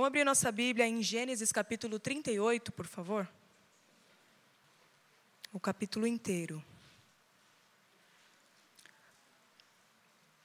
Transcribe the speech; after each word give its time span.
Vamos 0.00 0.08
abrir 0.08 0.24
nossa 0.24 0.50
Bíblia 0.50 0.86
em 0.86 1.02
Gênesis 1.02 1.52
capítulo 1.52 1.98
38, 1.98 2.72
por 2.72 2.86
favor. 2.86 3.28
O 5.52 5.60
capítulo 5.60 6.06
inteiro. 6.06 6.64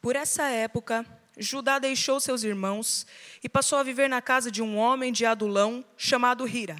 Por 0.01 0.17
essa 0.17 0.49
época, 0.49 1.05
Judá 1.37 1.79
deixou 1.79 2.19
seus 2.19 2.43
irmãos 2.43 3.07
e 3.41 3.47
passou 3.47 3.79
a 3.79 3.83
viver 3.83 4.09
na 4.09 4.21
casa 4.21 4.51
de 4.51 4.61
um 4.61 4.75
homem 4.75 5.13
de 5.13 5.25
Adulão 5.25 5.85
chamado 5.95 6.45
Hira. 6.45 6.75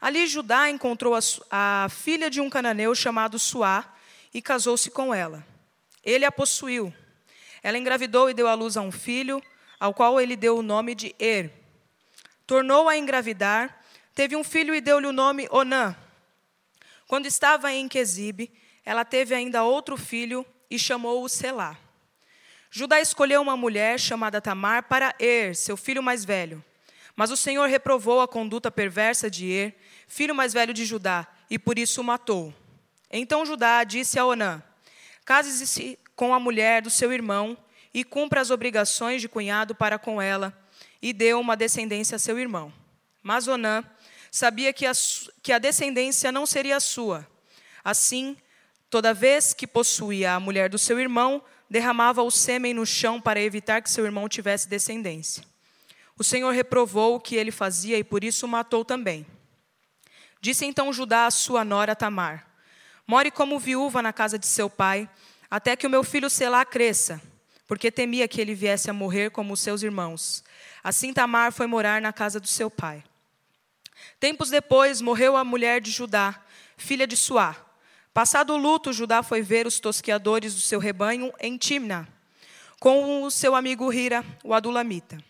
Ali 0.00 0.28
Judá 0.28 0.70
encontrou 0.70 1.16
a, 1.16 1.18
a 1.50 1.88
filha 1.88 2.30
de 2.30 2.40
um 2.40 2.48
cananeu 2.48 2.94
chamado 2.94 3.36
Suá 3.36 3.96
e 4.32 4.40
casou-se 4.40 4.92
com 4.92 5.12
ela. 5.12 5.44
Ele 6.04 6.24
a 6.24 6.30
possuiu. 6.30 6.94
Ela 7.64 7.78
engravidou 7.78 8.30
e 8.30 8.34
deu 8.34 8.46
à 8.46 8.54
luz 8.54 8.76
a 8.76 8.80
um 8.80 8.92
filho, 8.92 9.42
ao 9.80 9.92
qual 9.92 10.20
ele 10.20 10.36
deu 10.36 10.56
o 10.56 10.62
nome 10.62 10.94
de 10.94 11.16
Er 11.18 11.58
tornou 12.50 12.88
a 12.88 12.96
engravidar, 12.96 13.80
teve 14.12 14.34
um 14.34 14.42
filho 14.42 14.74
e 14.74 14.80
deu-lhe 14.80 15.06
o 15.06 15.12
nome 15.12 15.46
Onã. 15.52 15.94
Quando 17.06 17.26
estava 17.26 17.72
em 17.72 17.86
Quezibe, 17.86 18.52
ela 18.84 19.04
teve 19.04 19.36
ainda 19.36 19.62
outro 19.62 19.96
filho 19.96 20.44
e 20.68 20.76
chamou-o 20.76 21.28
Selá. 21.28 21.78
Judá 22.68 23.00
escolheu 23.00 23.40
uma 23.40 23.56
mulher 23.56 24.00
chamada 24.00 24.40
Tamar 24.40 24.82
para 24.88 25.14
Er, 25.20 25.54
seu 25.54 25.76
filho 25.76 26.02
mais 26.02 26.24
velho. 26.24 26.60
Mas 27.14 27.30
o 27.30 27.36
Senhor 27.36 27.68
reprovou 27.68 28.20
a 28.20 28.26
conduta 28.26 28.68
perversa 28.68 29.30
de 29.30 29.46
Er, 29.46 29.76
filho 30.08 30.34
mais 30.34 30.52
velho 30.52 30.74
de 30.74 30.84
Judá, 30.84 31.28
e 31.48 31.56
por 31.56 31.78
isso 31.78 32.00
o 32.00 32.04
matou. 32.04 32.52
Então 33.12 33.46
Judá 33.46 33.84
disse 33.84 34.18
a 34.18 34.26
Onã: 34.26 34.60
Case-se 35.24 35.96
com 36.16 36.34
a 36.34 36.40
mulher 36.40 36.82
do 36.82 36.90
seu 36.90 37.12
irmão 37.12 37.56
e 37.94 38.02
cumpra 38.02 38.40
as 38.40 38.50
obrigações 38.50 39.20
de 39.20 39.28
cunhado 39.28 39.72
para 39.72 40.00
com 40.00 40.20
ela, 40.20 40.59
e 41.02 41.12
deu 41.12 41.40
uma 41.40 41.56
descendência 41.56 42.16
a 42.16 42.18
seu 42.18 42.38
irmão. 42.38 42.72
Mas 43.22 43.48
Onã 43.48 43.84
sabia 44.30 44.72
que 44.72 44.86
a, 44.86 44.92
que 45.42 45.52
a 45.52 45.58
descendência 45.58 46.30
não 46.30 46.46
seria 46.46 46.80
sua. 46.80 47.26
Assim, 47.84 48.36
toda 48.88 49.14
vez 49.14 49.52
que 49.52 49.66
possuía 49.66 50.34
a 50.34 50.40
mulher 50.40 50.68
do 50.68 50.78
seu 50.78 50.98
irmão, 50.98 51.42
derramava 51.68 52.22
o 52.22 52.30
sêmen 52.30 52.74
no 52.74 52.84
chão 52.84 53.20
para 53.20 53.40
evitar 53.40 53.80
que 53.80 53.90
seu 53.90 54.04
irmão 54.04 54.28
tivesse 54.28 54.68
descendência. 54.68 55.44
O 56.18 56.24
Senhor 56.24 56.50
reprovou 56.52 57.14
o 57.14 57.20
que 57.20 57.36
ele 57.36 57.50
fazia 57.50 57.96
e 57.96 58.04
por 58.04 58.24
isso 58.24 58.44
o 58.44 58.48
matou 58.48 58.84
também. 58.84 59.24
Disse 60.40 60.66
então 60.66 60.92
Judá 60.92 61.26
à 61.26 61.30
sua 61.30 61.64
nora 61.64 61.96
Tamar: 61.96 62.46
More 63.06 63.30
como 63.30 63.58
viúva 63.58 64.02
na 64.02 64.12
casa 64.12 64.38
de 64.38 64.46
seu 64.46 64.68
pai, 64.68 65.08
até 65.50 65.76
que 65.76 65.86
o 65.86 65.90
meu 65.90 66.02
filho 66.02 66.28
Selá 66.28 66.64
cresça, 66.64 67.20
porque 67.66 67.90
temia 67.90 68.28
que 68.28 68.40
ele 68.40 68.54
viesse 68.54 68.90
a 68.90 68.92
morrer 68.92 69.30
como 69.30 69.52
os 69.54 69.60
seus 69.60 69.82
irmãos. 69.82 70.44
Assim 70.82 71.12
Tamar 71.12 71.52
foi 71.52 71.66
morar 71.66 72.00
na 72.00 72.12
casa 72.12 72.40
do 72.40 72.46
seu 72.46 72.70
pai. 72.70 73.04
Tempos 74.18 74.50
depois 74.50 75.00
morreu 75.00 75.36
a 75.36 75.44
mulher 75.44 75.80
de 75.80 75.90
Judá, 75.90 76.40
filha 76.76 77.06
de 77.06 77.16
Suá. 77.16 77.56
Passado 78.12 78.54
o 78.54 78.56
luto, 78.56 78.92
Judá 78.92 79.22
foi 79.22 79.42
ver 79.42 79.66
os 79.66 79.78
tosqueadores 79.78 80.54
do 80.54 80.60
seu 80.60 80.78
rebanho 80.78 81.32
em 81.38 81.56
Timna, 81.56 82.08
com 82.78 83.22
o 83.22 83.30
seu 83.30 83.54
amigo 83.54 83.92
Hira, 83.92 84.24
o 84.42 84.54
adulamita. 84.54 85.22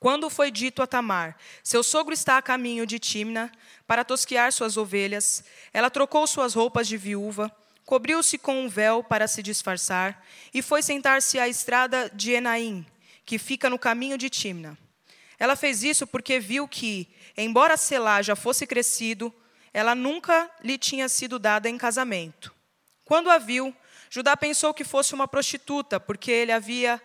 Quando 0.00 0.28
foi 0.28 0.50
dito 0.50 0.82
a 0.82 0.86
Tamar, 0.86 1.36
seu 1.62 1.82
sogro 1.82 2.12
está 2.12 2.36
a 2.36 2.42
caminho 2.42 2.84
de 2.84 2.98
Timna 2.98 3.52
para 3.86 4.04
tosquear 4.04 4.52
suas 4.52 4.76
ovelhas, 4.76 5.44
ela 5.72 5.90
trocou 5.90 6.26
suas 6.26 6.54
roupas 6.54 6.88
de 6.88 6.96
viúva, 6.96 7.54
cobriu-se 7.86 8.36
com 8.36 8.64
um 8.64 8.68
véu 8.68 9.04
para 9.04 9.28
se 9.28 9.42
disfarçar 9.42 10.24
e 10.52 10.60
foi 10.60 10.82
sentar-se 10.82 11.38
à 11.38 11.46
estrada 11.46 12.10
de 12.12 12.32
Enaim, 12.32 12.84
que 13.24 13.38
fica 13.38 13.70
no 13.70 13.78
caminho 13.78 14.18
de 14.18 14.28
Timna. 14.28 14.76
Ela 15.38 15.56
fez 15.56 15.82
isso 15.82 16.06
porque 16.06 16.38
viu 16.38 16.68
que, 16.68 17.08
embora 17.36 17.76
Selá 17.76 18.22
já 18.22 18.36
fosse 18.36 18.66
crescido, 18.66 19.34
ela 19.72 19.94
nunca 19.94 20.50
lhe 20.62 20.76
tinha 20.78 21.08
sido 21.08 21.38
dada 21.38 21.68
em 21.68 21.78
casamento. 21.78 22.54
Quando 23.04 23.30
a 23.30 23.38
viu, 23.38 23.74
Judá 24.10 24.36
pensou 24.36 24.74
que 24.74 24.84
fosse 24.84 25.14
uma 25.14 25.26
prostituta, 25.26 25.98
porque 25.98 26.30
ele 26.30 26.52
havia, 26.52 27.00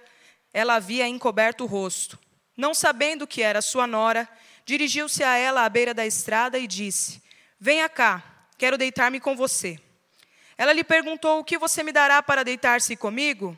ela 0.54 0.76
havia 0.76 1.08
encoberto 1.08 1.64
o 1.64 1.68
rosto. 1.68 2.20
Não 2.56 2.74
sabendo 2.74 3.26
que 3.26 3.42
era 3.42 3.62
sua 3.62 3.88
nora, 3.88 4.28
dirigiu-se 4.66 5.24
a 5.24 5.38
ela 5.38 5.64
à 5.64 5.70
beira 5.70 5.94
da 5.94 6.06
estrada 6.06 6.60
e 6.60 6.68
disse: 6.68 7.22
Venha 7.60 7.88
cá, 7.88 8.24
quero 8.58 8.78
deitar-me 8.78 9.20
com 9.20 9.36
você. 9.36 9.80
Ela 10.58 10.74
lhe 10.74 10.84
perguntou: 10.84 11.40
O 11.40 11.44
que 11.44 11.58
você 11.58 11.84
me 11.84 11.92
dará 11.92 12.22
para 12.22 12.44
deitar-se 12.44 12.96
comigo? 12.96 13.58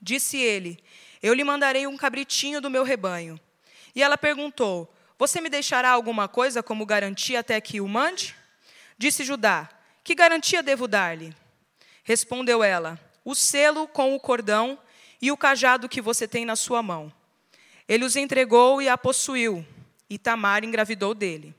Disse 0.00 0.36
ele: 0.38 0.82
eu 1.24 1.32
lhe 1.32 1.42
mandarei 1.42 1.86
um 1.86 1.96
cabritinho 1.96 2.60
do 2.60 2.68
meu 2.68 2.84
rebanho. 2.84 3.40
E 3.94 4.02
ela 4.02 4.18
perguntou: 4.18 4.92
Você 5.18 5.40
me 5.40 5.48
deixará 5.48 5.88
alguma 5.88 6.28
coisa 6.28 6.62
como 6.62 6.84
garantia 6.84 7.40
até 7.40 7.58
que 7.62 7.80
o 7.80 7.88
mande? 7.88 8.36
Disse 8.98 9.24
Judá: 9.24 9.70
Que 10.04 10.14
garantia 10.14 10.62
devo 10.62 10.86
dar-lhe? 10.86 11.34
Respondeu 12.02 12.62
ela: 12.62 13.00
O 13.24 13.34
selo 13.34 13.88
com 13.88 14.14
o 14.14 14.20
cordão 14.20 14.78
e 15.18 15.32
o 15.32 15.36
cajado 15.36 15.88
que 15.88 16.02
você 16.02 16.28
tem 16.28 16.44
na 16.44 16.56
sua 16.56 16.82
mão. 16.82 17.10
Ele 17.88 18.04
os 18.04 18.16
entregou 18.16 18.82
e 18.82 18.88
a 18.90 18.98
possuiu, 18.98 19.66
e 20.10 20.18
Tamar 20.18 20.62
engravidou 20.62 21.14
dele. 21.14 21.54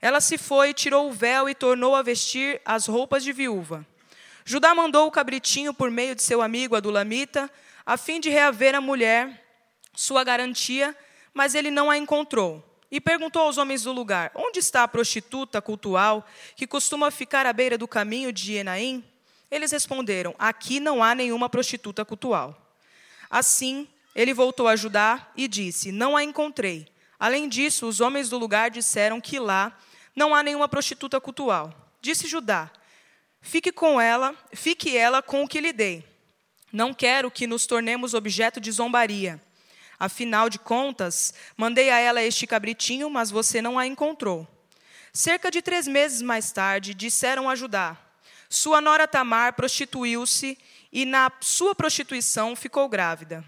Ela 0.00 0.22
se 0.22 0.38
foi, 0.38 0.72
tirou 0.72 1.10
o 1.10 1.12
véu 1.12 1.50
e 1.50 1.54
tornou 1.54 1.94
a 1.94 2.00
vestir 2.00 2.62
as 2.64 2.86
roupas 2.86 3.22
de 3.22 3.30
viúva. 3.30 3.86
Judá 4.42 4.74
mandou 4.74 5.06
o 5.06 5.10
cabritinho 5.10 5.74
por 5.74 5.90
meio 5.90 6.14
de 6.14 6.22
seu 6.22 6.40
amigo 6.40 6.76
Adulamita, 6.76 7.50
a 7.86 7.96
fim 7.96 8.18
de 8.18 8.28
reaver 8.28 8.74
a 8.74 8.80
mulher 8.80 9.46
sua 9.94 10.24
garantia, 10.24 10.94
mas 11.32 11.54
ele 11.54 11.70
não 11.70 11.90
a 11.90 11.96
encontrou. 11.96 12.62
E 12.90 13.00
perguntou 13.00 13.42
aos 13.42 13.58
homens 13.58 13.84
do 13.84 13.92
lugar: 13.92 14.30
Onde 14.34 14.58
está 14.58 14.82
a 14.82 14.88
prostituta 14.88 15.62
cultual 15.62 16.26
que 16.54 16.66
costuma 16.66 17.10
ficar 17.10 17.46
à 17.46 17.52
beira 17.52 17.78
do 17.78 17.88
caminho 17.88 18.32
de 18.32 18.54
Enaim? 18.54 19.04
Eles 19.50 19.72
responderam: 19.72 20.34
Aqui 20.38 20.80
não 20.80 21.02
há 21.02 21.14
nenhuma 21.14 21.48
prostituta 21.48 22.04
cultual. 22.04 22.60
Assim, 23.30 23.88
ele 24.14 24.34
voltou 24.34 24.68
a 24.68 24.76
Judá 24.76 25.28
e 25.36 25.48
disse: 25.48 25.90
Não 25.90 26.16
a 26.16 26.22
encontrei. 26.22 26.86
Além 27.18 27.48
disso, 27.48 27.86
os 27.86 28.00
homens 28.00 28.28
do 28.28 28.38
lugar 28.38 28.70
disseram 28.70 29.20
que 29.20 29.38
lá 29.38 29.76
não 30.14 30.34
há 30.34 30.42
nenhuma 30.42 30.68
prostituta 30.68 31.20
cultual. 31.20 31.72
Disse 32.00 32.26
Judá: 32.26 32.70
Fique 33.40 33.72
com 33.72 34.00
ela, 34.00 34.34
fique 34.52 34.96
ela 34.96 35.22
com 35.22 35.42
o 35.42 35.48
que 35.48 35.60
lhe 35.60 35.72
dei. 35.72 36.15
Não 36.72 36.92
quero 36.92 37.30
que 37.30 37.46
nos 37.46 37.66
tornemos 37.66 38.14
objeto 38.14 38.60
de 38.60 38.70
zombaria. 38.70 39.40
Afinal 39.98 40.50
de 40.50 40.58
contas, 40.58 41.32
mandei 41.56 41.90
a 41.90 41.98
ela 41.98 42.22
este 42.22 42.46
cabritinho, 42.46 43.08
mas 43.08 43.30
você 43.30 43.62
não 43.62 43.78
a 43.78 43.86
encontrou. 43.86 44.46
Cerca 45.12 45.50
de 45.50 45.62
três 45.62 45.86
meses 45.88 46.20
mais 46.20 46.52
tarde, 46.52 46.92
disseram 46.92 47.48
a 47.48 47.54
Judá: 47.54 47.96
Sua 48.50 48.80
nora 48.80 49.08
Tamar 49.08 49.54
prostituiu-se 49.54 50.58
e, 50.92 51.06
na 51.06 51.32
sua 51.40 51.74
prostituição, 51.74 52.54
ficou 52.54 52.88
grávida. 52.88 53.42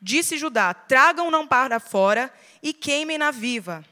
Disse 0.00 0.38
Judá: 0.38 0.72
Tragam-na 0.72 1.46
para 1.46 1.78
fora 1.78 2.32
e 2.62 2.72
queimem-na 2.72 3.30
viva. 3.30 3.84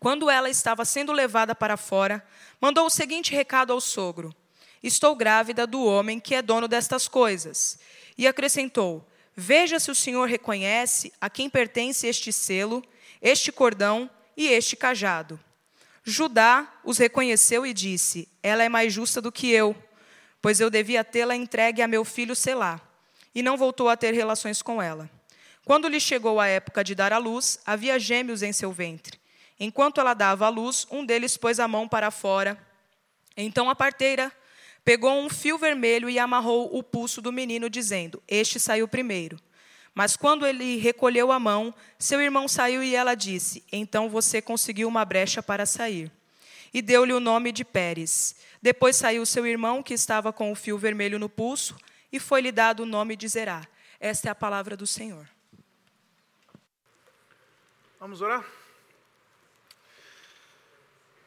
Quando 0.00 0.28
ela 0.30 0.50
estava 0.50 0.84
sendo 0.84 1.12
levada 1.12 1.54
para 1.54 1.76
fora, 1.76 2.24
mandou 2.60 2.86
o 2.86 2.90
seguinte 2.90 3.32
recado 3.32 3.72
ao 3.72 3.80
sogro: 3.80 4.34
Estou 4.82 5.14
grávida 5.14 5.66
do 5.66 5.84
homem 5.84 6.20
que 6.20 6.34
é 6.34 6.42
dono 6.42 6.68
destas 6.68 7.08
coisas. 7.08 7.78
E 8.16 8.26
acrescentou: 8.26 9.06
Veja 9.34 9.78
se 9.78 9.90
o 9.90 9.94
Senhor 9.94 10.28
reconhece 10.28 11.12
a 11.20 11.28
quem 11.28 11.48
pertence 11.48 12.06
este 12.06 12.32
selo, 12.32 12.84
este 13.20 13.50
cordão 13.50 14.10
e 14.36 14.48
este 14.48 14.76
cajado. 14.76 15.38
Judá 16.04 16.72
os 16.84 16.98
reconheceu 16.98 17.66
e 17.66 17.74
disse: 17.74 18.28
Ela 18.42 18.64
é 18.64 18.68
mais 18.68 18.92
justa 18.92 19.20
do 19.20 19.32
que 19.32 19.50
eu, 19.50 19.76
pois 20.40 20.60
eu 20.60 20.70
devia 20.70 21.04
tê-la 21.04 21.36
entregue 21.36 21.82
a 21.82 21.88
meu 21.88 22.04
filho 22.04 22.34
Selá. 22.34 22.80
E 23.34 23.42
não 23.42 23.56
voltou 23.56 23.88
a 23.88 23.96
ter 23.96 24.14
relações 24.14 24.62
com 24.62 24.80
ela. 24.80 25.10
Quando 25.64 25.86
lhe 25.86 26.00
chegou 26.00 26.40
a 26.40 26.46
época 26.46 26.82
de 26.82 26.94
dar 26.94 27.12
à 27.12 27.18
luz, 27.18 27.60
havia 27.66 27.98
gêmeos 27.98 28.42
em 28.42 28.54
seu 28.54 28.72
ventre. 28.72 29.20
Enquanto 29.60 30.00
ela 30.00 30.14
dava 30.14 30.46
à 30.46 30.48
luz, 30.48 30.86
um 30.90 31.04
deles 31.04 31.36
pôs 31.36 31.60
a 31.60 31.68
mão 31.68 31.86
para 31.86 32.10
fora. 32.10 32.58
Então 33.36 33.68
a 33.68 33.74
parteira 33.74 34.32
Pegou 34.88 35.12
um 35.12 35.28
fio 35.28 35.58
vermelho 35.58 36.08
e 36.08 36.18
amarrou 36.18 36.74
o 36.74 36.82
pulso 36.82 37.20
do 37.20 37.30
menino, 37.30 37.68
dizendo: 37.68 38.22
Este 38.26 38.58
saiu 38.58 38.88
primeiro. 38.88 39.38
Mas 39.94 40.16
quando 40.16 40.46
ele 40.46 40.78
recolheu 40.78 41.30
a 41.30 41.38
mão, 41.38 41.74
seu 41.98 42.22
irmão 42.22 42.48
saiu 42.48 42.82
e 42.82 42.94
ela 42.94 43.14
disse: 43.14 43.62
Então 43.70 44.08
você 44.08 44.40
conseguiu 44.40 44.88
uma 44.88 45.04
brecha 45.04 45.42
para 45.42 45.66
sair. 45.66 46.10
E 46.72 46.80
deu-lhe 46.80 47.12
o 47.12 47.20
nome 47.20 47.52
de 47.52 47.66
Pérez. 47.66 48.34
Depois 48.62 48.96
saiu 48.96 49.26
seu 49.26 49.46
irmão, 49.46 49.82
que 49.82 49.92
estava 49.92 50.32
com 50.32 50.50
o 50.50 50.54
fio 50.54 50.78
vermelho 50.78 51.18
no 51.18 51.28
pulso, 51.28 51.76
e 52.10 52.18
foi-lhe 52.18 52.50
dado 52.50 52.84
o 52.84 52.86
nome 52.86 53.14
de 53.14 53.28
Zerá. 53.28 53.68
Esta 54.00 54.28
é 54.28 54.30
a 54.30 54.34
palavra 54.34 54.74
do 54.74 54.86
Senhor. 54.86 55.28
Vamos 58.00 58.22
orar? 58.22 58.42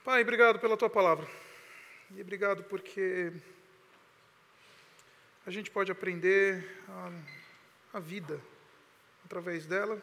Pai, 0.04 0.24
obrigado 0.24 0.58
pela 0.58 0.75
tua 0.75 0.90
palavra. 0.90 1.41
E 2.16 2.22
obrigado 2.22 2.63
porque 2.63 3.31
a 5.46 5.52
gente 5.52 5.72
pode 5.72 5.92
aprender 5.92 6.84
a, 6.88 7.12
a 7.94 8.00
vida 8.00 8.40
através 9.25 9.66
dela. 9.66 10.02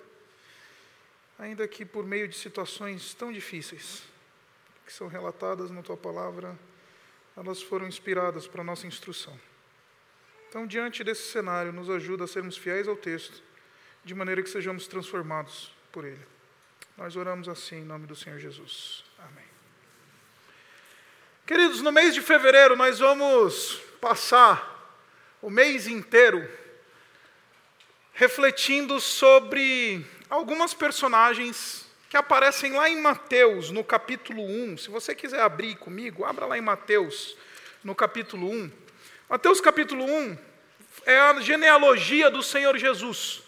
ainda 1.39 1.69
que 1.69 1.85
por 1.85 2.05
meio 2.05 2.27
de 2.27 2.35
situações 2.37 3.15
tão 3.15 3.33
difíceis, 3.33 4.03
que 4.85 4.93
são 4.93 5.07
relatadas 5.07 5.71
na 5.71 5.83
tua 5.83 5.97
palavra, 5.97 6.59
elas 7.37 7.63
foram 7.63 7.87
inspiradas 7.87 8.49
para 8.49 8.63
a 8.63 8.65
nossa 8.65 8.87
instrução. 8.87 9.39
Então, 10.49 10.67
diante 10.67 11.05
desse 11.05 11.31
cenário, 11.31 11.73
nos 11.73 11.89
ajuda 11.91 12.25
a 12.25 12.27
sermos 12.27 12.57
fiéis 12.57 12.89
ao 12.89 12.97
texto, 12.97 13.43
de 14.05 14.15
maneira 14.15 14.43
que 14.43 14.49
sejamos 14.49 14.89
transformados 14.89 15.73
por 15.93 16.05
ele. 16.05 16.27
Nós 16.97 17.15
oramos 17.17 17.49
assim 17.49 17.77
em 17.77 17.85
nome 17.85 18.07
do 18.07 18.17
Senhor 18.17 18.39
Jesus. 18.39 19.05
Amém. 19.19 19.58
Queridos, 21.49 21.81
no 21.81 21.91
mês 21.91 22.13
de 22.13 22.21
fevereiro 22.21 22.77
nós 22.77 22.99
vamos 22.99 23.81
passar 24.03 25.01
o 25.41 25.49
mês 25.49 25.87
inteiro 25.87 26.47
refletindo 28.13 29.01
sobre 29.01 30.05
algumas 30.29 30.75
personagens 30.75 31.87
que 32.11 32.19
aparecem 32.19 32.73
lá 32.75 32.91
em 32.91 33.01
Mateus, 33.01 33.71
no 33.71 33.83
capítulo 33.83 34.43
1. 34.43 34.77
Se 34.77 34.91
você 34.91 35.15
quiser 35.15 35.41
abrir 35.41 35.77
comigo, 35.77 36.23
abra 36.23 36.45
lá 36.45 36.59
em 36.59 36.61
Mateus, 36.61 37.35
no 37.83 37.95
capítulo 37.95 38.51
1. 38.51 38.71
Mateus 39.31 39.59
capítulo 39.59 40.05
1 40.05 40.37
é 41.07 41.19
a 41.19 41.41
genealogia 41.41 42.31
do 42.31 42.43
Senhor 42.43 42.77
Jesus. 42.77 43.43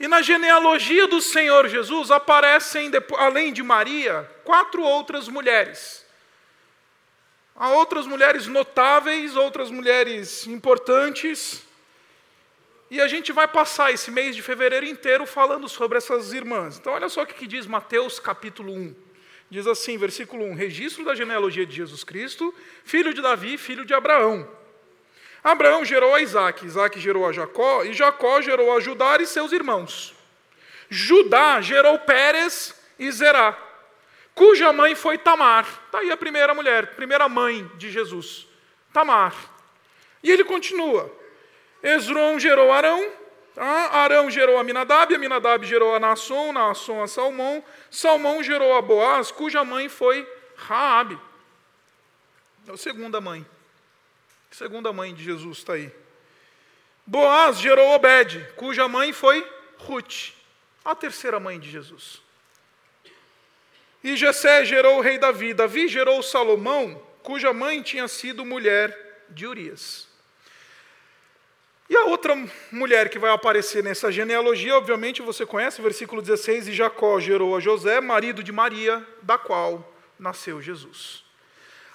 E 0.00 0.08
na 0.08 0.22
genealogia 0.22 1.06
do 1.08 1.20
Senhor 1.20 1.68
Jesus 1.68 2.10
aparecem, 2.10 2.90
além 3.18 3.52
de 3.52 3.62
Maria, 3.62 4.26
quatro 4.44 4.80
outras 4.80 5.28
mulheres. 5.28 6.03
Há 7.56 7.70
outras 7.70 8.06
mulheres 8.06 8.46
notáveis, 8.46 9.36
outras 9.36 9.70
mulheres 9.70 10.46
importantes. 10.46 11.64
E 12.90 13.00
a 13.00 13.06
gente 13.06 13.32
vai 13.32 13.46
passar 13.46 13.92
esse 13.92 14.10
mês 14.10 14.34
de 14.34 14.42
fevereiro 14.42 14.86
inteiro 14.86 15.24
falando 15.24 15.68
sobre 15.68 15.98
essas 15.98 16.32
irmãs. 16.32 16.78
Então, 16.78 16.92
olha 16.92 17.08
só 17.08 17.22
o 17.22 17.26
que 17.26 17.46
diz 17.46 17.66
Mateus 17.66 18.18
capítulo 18.18 18.72
1. 18.72 18.94
Diz 19.48 19.66
assim, 19.66 19.96
versículo 19.96 20.44
1: 20.46 20.54
Registro 20.54 21.04
da 21.04 21.14
genealogia 21.14 21.64
de 21.64 21.76
Jesus 21.76 22.02
Cristo, 22.02 22.52
filho 22.84 23.14
de 23.14 23.22
Davi, 23.22 23.56
filho 23.56 23.84
de 23.84 23.94
Abraão. 23.94 24.48
Abraão 25.42 25.84
gerou 25.84 26.14
a 26.14 26.20
Isaac, 26.20 26.64
Isaac 26.64 26.98
gerou 26.98 27.26
a 27.28 27.32
Jacó, 27.32 27.84
e 27.84 27.92
Jacó 27.92 28.40
gerou 28.40 28.76
a 28.76 28.80
Judá 28.80 29.16
e 29.20 29.26
seus 29.26 29.52
irmãos. 29.52 30.14
Judá 30.88 31.60
gerou 31.60 31.98
Pérez 32.00 32.74
e 32.98 33.10
Zerá, 33.12 33.56
cuja 34.34 34.72
mãe 34.72 34.94
foi 34.94 35.16
Tamar. 35.18 35.66
Está 35.86 35.98
aí 35.98 36.10
a 36.10 36.16
primeira 36.16 36.54
mulher, 36.54 36.94
primeira 36.94 37.28
mãe 37.28 37.70
de 37.76 37.90
Jesus, 37.90 38.46
Tamar. 38.92 39.34
E 40.22 40.30
ele 40.30 40.44
continua. 40.44 41.10
Esron 41.82 42.38
gerou 42.38 42.72
Arão, 42.72 43.12
tá? 43.54 43.90
Arão 43.92 44.30
gerou 44.30 44.58
Aminadab, 44.58 45.14
Aminadab 45.14 45.66
gerou 45.66 45.94
a 45.94 46.00
Naasson, 46.00 46.52
Naasson 46.52 47.02
a 47.02 47.06
Salmão, 47.06 47.62
Salmão 47.90 48.42
gerou 48.42 48.76
a 48.76 48.80
Boaz, 48.80 49.30
cuja 49.30 49.64
mãe 49.64 49.88
foi 49.88 50.26
Raabe. 50.56 51.18
É 52.66 52.72
a 52.72 52.76
segunda 52.76 53.20
mãe. 53.20 53.44
Segunda 54.50 54.92
mãe 54.92 55.12
de 55.12 55.22
Jesus 55.22 55.58
está 55.58 55.74
aí. 55.74 55.92
Boaz 57.06 57.58
gerou 57.58 57.90
Obed, 57.90 58.40
cuja 58.56 58.88
mãe 58.88 59.12
foi 59.12 59.46
Ruth, 59.78 60.32
a 60.82 60.94
terceira 60.94 61.38
mãe 61.38 61.60
de 61.60 61.70
Jesus. 61.70 62.23
E 64.04 64.16
Jessé 64.16 64.66
gerou 64.66 64.98
o 64.98 65.00
rei 65.00 65.16
Davi. 65.16 65.54
Davi 65.54 65.88
gerou 65.88 66.22
Salomão, 66.22 67.02
cuja 67.22 67.54
mãe 67.54 67.80
tinha 67.80 68.06
sido 68.06 68.44
mulher 68.44 69.24
de 69.30 69.46
Urias. 69.46 70.06
E 71.88 71.96
a 71.96 72.04
outra 72.04 72.36
mulher 72.70 73.08
que 73.08 73.18
vai 73.18 73.30
aparecer 73.30 73.82
nessa 73.82 74.12
genealogia, 74.12 74.76
obviamente 74.76 75.22
você 75.22 75.46
conhece, 75.46 75.80
versículo 75.80 76.20
16: 76.20 76.68
E 76.68 76.72
Jacó 76.74 77.18
gerou 77.18 77.56
a 77.56 77.60
José, 77.60 77.98
marido 77.98 78.42
de 78.42 78.52
Maria, 78.52 79.06
da 79.22 79.38
qual 79.38 79.90
nasceu 80.18 80.60
Jesus. 80.60 81.24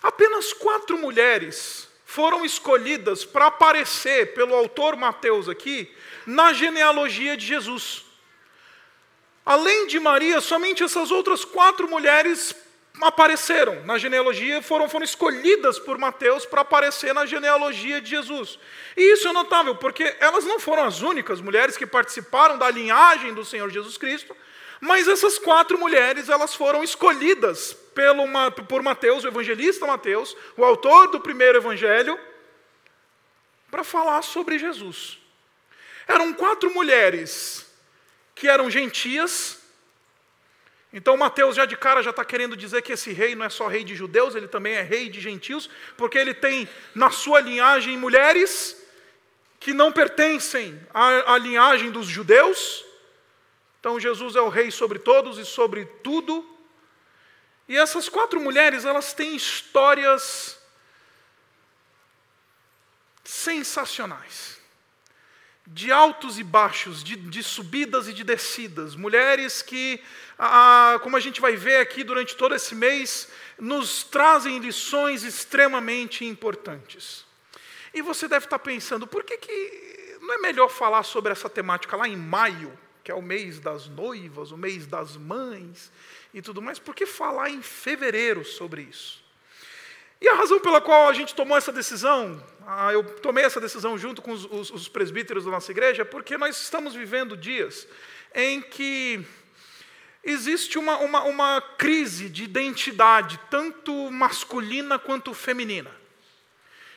Apenas 0.01 0.51
quatro 0.51 0.97
mulheres 0.97 1.87
foram 2.05 2.43
escolhidas 2.43 3.23
para 3.23 3.47
aparecer 3.47 4.33
pelo 4.33 4.55
autor 4.55 4.95
Mateus 4.95 5.47
aqui 5.47 5.93
na 6.25 6.53
genealogia 6.53 7.37
de 7.37 7.45
Jesus. 7.45 8.08
Além 9.45 9.87
de 9.87 9.99
Maria, 9.99 10.41
somente 10.41 10.83
essas 10.83 11.11
outras 11.11 11.43
quatro 11.43 11.87
mulheres 11.87 12.55
apareceram 13.01 13.83
na 13.85 13.97
genealogia, 13.97 14.61
foram, 14.61 14.89
foram 14.89 15.05
escolhidas 15.05 15.79
por 15.79 15.97
Mateus 15.97 16.45
para 16.45 16.61
aparecer 16.61 17.13
na 17.13 17.25
genealogia 17.25 18.01
de 18.01 18.09
Jesus. 18.09 18.59
E 18.95 19.13
isso 19.13 19.27
é 19.27 19.31
notável, 19.31 19.75
porque 19.75 20.15
elas 20.19 20.43
não 20.43 20.59
foram 20.59 20.83
as 20.83 21.01
únicas 21.01 21.39
mulheres 21.39 21.77
que 21.77 21.85
participaram 21.85 22.57
da 22.57 22.69
linhagem 22.69 23.33
do 23.33 23.45
Senhor 23.45 23.69
Jesus 23.69 23.97
Cristo, 23.97 24.35
mas 24.81 25.07
essas 25.07 25.37
quatro 25.37 25.77
mulheres, 25.77 26.29
elas 26.29 26.53
foram 26.53 26.83
escolhidas 26.83 27.73
pelo, 27.93 28.23
por 28.67 28.81
Mateus, 28.81 29.23
o 29.23 29.27
evangelista 29.27 29.85
Mateus, 29.85 30.35
o 30.55 30.63
autor 30.63 31.07
do 31.07 31.19
primeiro 31.19 31.57
evangelho, 31.57 32.19
para 33.69 33.83
falar 33.83 34.21
sobre 34.21 34.57
Jesus. 34.57 35.19
Eram 36.07 36.33
quatro 36.33 36.73
mulheres 36.73 37.68
que 38.39 38.47
eram 38.47 38.71
gentias. 38.71 39.59
Então 40.93 41.17
Mateus 41.17 41.57
já 41.57 41.65
de 41.65 41.75
cara 41.75 42.01
já 42.01 42.09
está 42.11 42.23
querendo 42.23 42.55
dizer 42.55 42.81
que 42.81 42.93
esse 42.93 43.11
rei 43.11 43.35
não 43.35 43.45
é 43.45 43.49
só 43.49 43.67
rei 43.67 43.83
de 43.83 43.93
judeus, 43.93 44.33
ele 44.33 44.47
também 44.47 44.73
é 44.73 44.81
rei 44.81 45.09
de 45.09 45.19
gentios, 45.19 45.69
porque 45.97 46.17
ele 46.17 46.33
tem 46.33 46.67
na 46.95 47.11
sua 47.11 47.41
linhagem 47.41 47.97
mulheres 47.97 48.81
que 49.59 49.73
não 49.73 49.91
pertencem 49.91 50.79
à, 50.93 51.33
à 51.33 51.37
linhagem 51.37 51.91
dos 51.91 52.07
judeus. 52.07 52.85
Então 53.79 53.99
Jesus 53.99 54.37
é 54.37 54.41
o 54.41 54.47
rei 54.47 54.71
sobre 54.71 54.99
todos 54.99 55.37
e 55.37 55.45
sobre 55.45 55.85
tudo. 56.01 56.57
E 57.67 57.77
essas 57.77 58.07
quatro 58.07 58.39
mulheres, 58.39 58.85
elas 58.85 59.13
têm 59.13 59.35
histórias 59.35 60.57
sensacionais. 63.23 64.58
De 65.71 65.91
altos 65.91 66.39
e 66.39 66.43
baixos, 66.43 67.03
de, 67.03 67.15
de 67.15 67.43
subidas 67.43 68.07
e 68.07 68.13
de 68.13 68.23
descidas. 68.23 68.95
Mulheres 68.95 69.61
que, 69.61 70.01
ah, 70.37 70.99
como 71.03 71.15
a 71.15 71.19
gente 71.19 71.39
vai 71.39 71.55
ver 71.55 71.77
aqui 71.77 72.03
durante 72.03 72.35
todo 72.35 72.55
esse 72.55 72.73
mês, 72.73 73.29
nos 73.57 74.03
trazem 74.03 74.57
lições 74.57 75.23
extremamente 75.23 76.25
importantes. 76.25 77.25
E 77.93 78.01
você 78.01 78.27
deve 78.27 78.45
estar 78.45 78.59
pensando, 78.59 79.05
por 79.05 79.23
que, 79.23 79.37
que 79.37 80.17
não 80.21 80.33
é 80.33 80.37
melhor 80.37 80.69
falar 80.69 81.03
sobre 81.03 81.31
essa 81.31 81.49
temática 81.49 81.95
lá 81.95 82.07
em 82.07 82.17
maio, 82.17 82.77
que 83.03 83.11
é 83.11 83.15
o 83.15 83.21
mês 83.21 83.59
das 83.59 83.87
noivas, 83.87 84.51
o 84.51 84.57
mês 84.57 84.85
das 84.85 85.17
mães, 85.17 85.91
e 86.33 86.41
tudo 86.41 86.61
mais, 86.61 86.77
por 86.77 86.93
que 86.93 87.05
falar 87.05 87.49
em 87.49 87.61
fevereiro 87.61 88.45
sobre 88.45 88.83
isso? 88.83 89.23
E 90.21 90.27
a 90.27 90.35
razão 90.35 90.59
pela 90.59 90.81
qual 90.81 91.07
a 91.07 91.13
gente 91.13 91.33
tomou 91.33 91.57
essa 91.57 91.71
decisão, 91.71 92.43
ah, 92.67 92.91
eu 92.91 93.03
tomei 93.03 93.45
essa 93.45 93.61
decisão 93.61 93.97
junto 93.97 94.21
com 94.21 94.31
os, 94.31 94.45
os, 94.45 94.69
os 94.69 94.87
presbíteros 94.89 95.45
da 95.45 95.51
nossa 95.51 95.71
igreja, 95.71 96.01
é 96.01 96.05
porque 96.05 96.37
nós 96.37 96.61
estamos 96.61 96.93
vivendo 96.93 97.37
dias 97.37 97.87
em 98.35 98.61
que 98.61 99.25
existe 100.23 100.77
uma, 100.77 100.97
uma, 100.97 101.23
uma 101.23 101.61
crise 101.61 102.29
de 102.29 102.43
identidade, 102.43 103.39
tanto 103.49 104.11
masculina 104.11 104.99
quanto 104.99 105.33
feminina. 105.33 105.91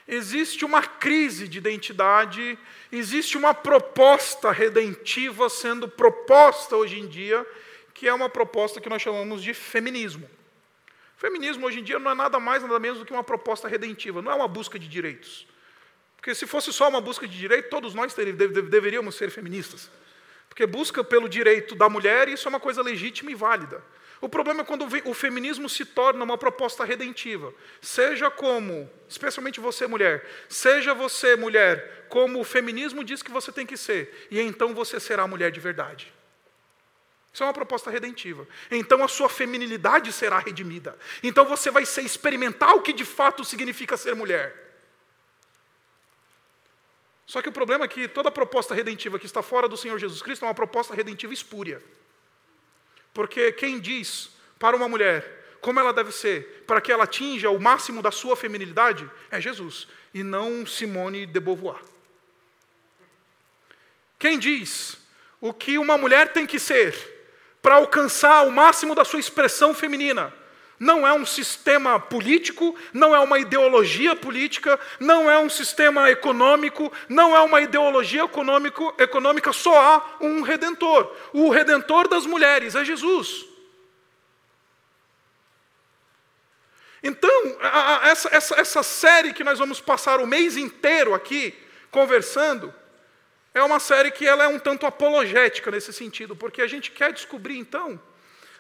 Existe 0.06 0.64
uma 0.64 0.82
crise 0.82 1.46
de 1.46 1.58
identidade, 1.58 2.58
existe 2.90 3.38
uma 3.38 3.54
proposta 3.54 4.50
redentiva 4.50 5.48
sendo 5.48 5.88
proposta 5.88 6.76
hoje 6.76 6.98
em 6.98 7.06
dia, 7.06 7.46
que 7.94 8.08
é 8.08 8.12
uma 8.12 8.28
proposta 8.28 8.80
que 8.80 8.88
nós 8.88 9.00
chamamos 9.00 9.40
de 9.40 9.54
feminismo. 9.54 10.28
Feminismo 11.22 11.64
hoje 11.64 11.78
em 11.78 11.84
dia 11.84 12.00
não 12.00 12.10
é 12.10 12.14
nada 12.16 12.40
mais, 12.40 12.64
nada 12.64 12.80
menos 12.80 12.98
do 12.98 13.04
que 13.04 13.12
uma 13.12 13.22
proposta 13.22 13.68
redentiva, 13.68 14.20
não 14.20 14.32
é 14.32 14.34
uma 14.34 14.48
busca 14.48 14.76
de 14.76 14.88
direitos. 14.88 15.46
Porque 16.16 16.34
se 16.34 16.48
fosse 16.48 16.72
só 16.72 16.88
uma 16.88 17.00
busca 17.00 17.28
de 17.28 17.38
direito, 17.38 17.70
todos 17.70 17.94
nós 17.94 18.12
deveríamos 18.12 19.14
ser 19.14 19.30
feministas. 19.30 19.88
Porque 20.48 20.66
busca 20.66 21.04
pelo 21.04 21.28
direito 21.28 21.76
da 21.76 21.88
mulher, 21.88 22.28
isso 22.28 22.48
é 22.48 22.50
uma 22.50 22.58
coisa 22.58 22.82
legítima 22.82 23.30
e 23.30 23.36
válida. 23.36 23.84
O 24.20 24.28
problema 24.28 24.62
é 24.62 24.64
quando 24.64 24.84
o 25.04 25.14
feminismo 25.14 25.68
se 25.68 25.84
torna 25.84 26.24
uma 26.24 26.36
proposta 26.36 26.84
redentiva. 26.84 27.54
Seja 27.80 28.28
como, 28.28 28.90
especialmente 29.08 29.60
você 29.60 29.86
mulher, 29.86 30.28
seja 30.48 30.92
você 30.92 31.36
mulher, 31.36 32.06
como 32.08 32.40
o 32.40 32.44
feminismo 32.44 33.04
diz 33.04 33.22
que 33.22 33.30
você 33.30 33.52
tem 33.52 33.64
que 33.64 33.76
ser, 33.76 34.26
e 34.28 34.40
então 34.40 34.74
você 34.74 34.98
será 34.98 35.24
mulher 35.28 35.52
de 35.52 35.60
verdade. 35.60 36.12
Isso 37.32 37.42
é 37.42 37.46
uma 37.46 37.52
proposta 37.52 37.90
redentiva. 37.90 38.46
Então 38.70 39.02
a 39.02 39.08
sua 39.08 39.28
feminilidade 39.28 40.12
será 40.12 40.38
redimida. 40.38 40.98
Então 41.22 41.46
você 41.46 41.70
vai 41.70 41.86
ser 41.86 42.02
experimentar 42.02 42.74
o 42.74 42.82
que 42.82 42.92
de 42.92 43.04
fato 43.04 43.44
significa 43.44 43.96
ser 43.96 44.14
mulher. 44.14 44.54
Só 47.26 47.40
que 47.40 47.48
o 47.48 47.52
problema 47.52 47.86
é 47.86 47.88
que 47.88 48.06
toda 48.06 48.30
proposta 48.30 48.74
redentiva 48.74 49.18
que 49.18 49.24
está 49.24 49.42
fora 49.42 49.66
do 49.66 49.76
Senhor 49.76 49.98
Jesus 49.98 50.20
Cristo 50.20 50.44
é 50.44 50.48
uma 50.48 50.54
proposta 50.54 50.94
redentiva 50.94 51.32
espúria. 51.32 51.82
Porque 53.14 53.52
quem 53.52 53.80
diz 53.80 54.30
para 54.58 54.76
uma 54.76 54.88
mulher 54.88 55.40
como 55.62 55.80
ela 55.80 55.92
deve 55.92 56.12
ser 56.12 56.64
para 56.66 56.80
que 56.80 56.92
ela 56.92 57.04
atinja 57.04 57.48
o 57.48 57.58
máximo 57.58 58.02
da 58.02 58.10
sua 58.10 58.36
feminilidade 58.36 59.08
é 59.30 59.40
Jesus 59.40 59.88
e 60.12 60.22
não 60.22 60.66
Simone 60.66 61.24
de 61.24 61.40
Beauvoir. 61.40 61.80
Quem 64.18 64.38
diz 64.38 64.98
o 65.40 65.54
que 65.54 65.78
uma 65.78 65.96
mulher 65.96 66.32
tem 66.32 66.46
que 66.46 66.58
ser 66.58 67.11
para 67.62 67.76
alcançar 67.76 68.42
o 68.44 68.50
máximo 68.50 68.94
da 68.94 69.04
sua 69.04 69.20
expressão 69.20 69.72
feminina. 69.72 70.34
Não 70.80 71.06
é 71.06 71.12
um 71.12 71.24
sistema 71.24 72.00
político, 72.00 72.76
não 72.92 73.14
é 73.14 73.20
uma 73.20 73.38
ideologia 73.38 74.16
política, 74.16 74.80
não 74.98 75.30
é 75.30 75.38
um 75.38 75.48
sistema 75.48 76.10
econômico, 76.10 76.92
não 77.08 77.36
é 77.36 77.40
uma 77.40 77.60
ideologia 77.60 78.24
econômico, 78.24 78.92
econômica, 78.98 79.52
só 79.52 79.80
há 79.80 80.16
um 80.20 80.42
redentor. 80.42 81.14
O 81.32 81.50
redentor 81.50 82.08
das 82.08 82.26
mulheres 82.26 82.74
é 82.74 82.84
Jesus. 82.84 83.46
Então, 87.00 87.56
essa, 88.02 88.28
essa, 88.32 88.60
essa 88.60 88.82
série 88.82 89.32
que 89.32 89.44
nós 89.44 89.60
vamos 89.60 89.80
passar 89.80 90.18
o 90.18 90.26
mês 90.26 90.56
inteiro 90.56 91.14
aqui 91.14 91.54
conversando, 91.92 92.74
é 93.54 93.62
uma 93.62 93.78
série 93.78 94.10
que 94.10 94.26
ela 94.26 94.44
é 94.44 94.48
um 94.48 94.58
tanto 94.58 94.86
apologética 94.86 95.70
nesse 95.70 95.92
sentido, 95.92 96.34
porque 96.34 96.62
a 96.62 96.66
gente 96.66 96.90
quer 96.90 97.12
descobrir 97.12 97.58
então, 97.58 98.00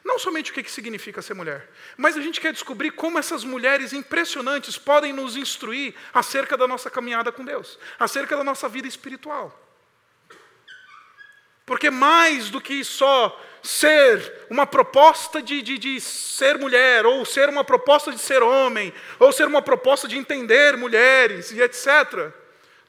não 0.04 0.18
somente 0.18 0.50
o 0.50 0.54
que 0.54 0.70
significa 0.70 1.22
ser 1.22 1.34
mulher, 1.34 1.70
mas 1.96 2.16
a 2.16 2.20
gente 2.20 2.40
quer 2.40 2.52
descobrir 2.52 2.90
como 2.90 3.18
essas 3.18 3.44
mulheres 3.44 3.92
impressionantes 3.92 4.76
podem 4.76 5.12
nos 5.12 5.36
instruir 5.36 5.94
acerca 6.12 6.56
da 6.56 6.66
nossa 6.66 6.90
caminhada 6.90 7.32
com 7.32 7.44
Deus, 7.44 7.78
acerca 7.98 8.36
da 8.36 8.44
nossa 8.44 8.68
vida 8.68 8.88
espiritual. 8.88 9.58
Porque 11.64 11.88
mais 11.88 12.50
do 12.50 12.60
que 12.60 12.84
só 12.84 13.40
ser 13.62 14.46
uma 14.50 14.66
proposta 14.66 15.40
de, 15.40 15.62
de, 15.62 15.78
de, 15.78 16.00
ser 16.00 16.58
mulher, 16.58 17.06
ou 17.06 17.24
ser 17.24 17.48
uma 17.48 17.62
proposta 17.62 18.10
de 18.10 18.18
ser 18.18 18.42
homem, 18.42 18.92
ou 19.20 19.32
ser 19.32 19.46
uma 19.46 19.62
proposta 19.62 20.08
de 20.08 20.18
entender 20.18 20.76
mulheres 20.76 21.52
e 21.52 21.62
etc., 21.62 22.32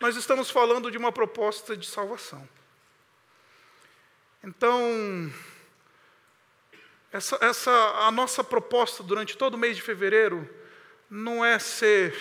nós 0.04 0.18
estamos 0.18 0.50
falando 0.50 0.92
de 0.92 0.98
uma 0.98 1.14
proposta 1.14 1.78
de 1.78 1.88
salvação. 1.88 2.46
Então, 4.44 5.32
essa, 7.10 7.38
essa, 7.40 7.72
a 7.72 8.12
nossa 8.12 8.44
proposta 8.44 9.02
durante 9.02 9.38
todo 9.38 9.54
o 9.54 9.58
mês 9.58 9.78
de 9.78 9.82
fevereiro 9.82 10.46
não 11.10 11.46
é 11.46 11.58
ser 11.58 12.14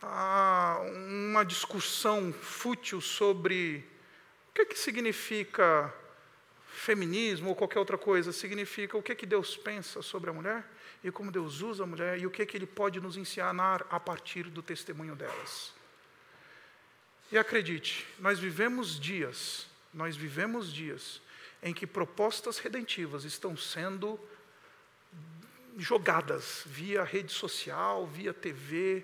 ah, 0.00 0.80
uma 1.20 1.44
discussão 1.44 2.32
fútil 2.32 3.02
sobre 3.02 3.86
o 4.48 4.54
que, 4.54 4.64
que 4.64 4.78
significa 4.78 5.92
feminismo 6.68 7.50
ou 7.50 7.54
qualquer 7.54 7.80
outra 7.80 7.98
coisa, 7.98 8.32
significa 8.32 8.96
o 8.96 9.02
que, 9.02 9.14
que 9.14 9.26
Deus 9.26 9.58
pensa 9.58 10.00
sobre 10.00 10.30
a 10.30 10.32
mulher 10.32 10.64
e 11.04 11.12
como 11.12 11.30
Deus 11.30 11.60
usa 11.60 11.84
a 11.84 11.86
mulher 11.86 12.18
e 12.18 12.26
o 12.26 12.30
que, 12.30 12.46
que 12.46 12.56
Ele 12.56 12.66
pode 12.66 12.98
nos 12.98 13.18
ensinar 13.18 13.84
a 13.90 14.00
partir 14.00 14.44
do 14.44 14.62
testemunho 14.62 15.14
delas. 15.14 15.81
E 17.32 17.38
acredite, 17.38 18.06
nós 18.18 18.38
vivemos 18.38 19.00
dias, 19.00 19.66
nós 19.92 20.14
vivemos 20.14 20.70
dias 20.70 21.20
em 21.62 21.72
que 21.72 21.86
propostas 21.86 22.58
redentivas 22.58 23.24
estão 23.24 23.56
sendo 23.56 24.20
jogadas 25.78 26.62
via 26.66 27.02
rede 27.02 27.32
social, 27.32 28.06
via 28.06 28.34
TV, 28.34 29.02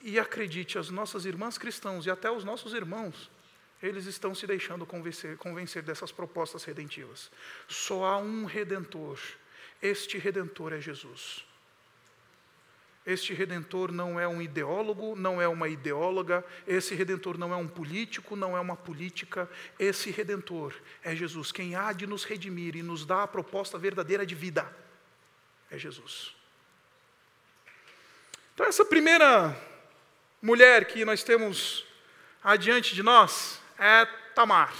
e 0.00 0.18
acredite, 0.18 0.76
as 0.76 0.90
nossas 0.90 1.24
irmãs 1.24 1.56
cristãs 1.56 2.04
e 2.04 2.10
até 2.10 2.28
os 2.28 2.42
nossos 2.42 2.74
irmãos 2.74 3.30
eles 3.80 4.06
estão 4.06 4.34
se 4.34 4.46
deixando 4.46 4.86
convencer, 4.86 5.36
convencer 5.36 5.82
dessas 5.82 6.12
propostas 6.12 6.62
redentivas. 6.64 7.30
Só 7.66 8.04
há 8.04 8.18
um 8.18 8.44
redentor. 8.44 9.18
Este 9.80 10.18
redentor 10.18 10.72
é 10.72 10.80
Jesus. 10.80 11.44
Este 13.04 13.34
redentor 13.34 13.90
não 13.90 14.18
é 14.18 14.28
um 14.28 14.40
ideólogo, 14.40 15.16
não 15.16 15.42
é 15.42 15.48
uma 15.48 15.68
ideóloga, 15.68 16.44
esse 16.66 16.94
redentor 16.94 17.36
não 17.36 17.52
é 17.52 17.56
um 17.56 17.66
político, 17.66 18.36
não 18.36 18.56
é 18.56 18.60
uma 18.60 18.76
política, 18.76 19.50
esse 19.78 20.10
redentor 20.10 20.72
é 21.02 21.14
Jesus. 21.16 21.50
Quem 21.50 21.74
há 21.74 21.92
de 21.92 22.06
nos 22.06 22.24
redimir 22.24 22.76
e 22.76 22.82
nos 22.82 23.04
dar 23.04 23.24
a 23.24 23.28
proposta 23.28 23.76
verdadeira 23.76 24.24
de 24.24 24.34
vida 24.34 24.72
é 25.70 25.76
Jesus. 25.76 26.34
Então, 28.54 28.66
essa 28.66 28.84
primeira 28.84 29.56
mulher 30.40 30.84
que 30.84 31.04
nós 31.04 31.24
temos 31.24 31.84
adiante 32.42 32.94
de 32.94 33.02
nós, 33.02 33.60
é 33.78 34.04
Tamar. 34.34 34.74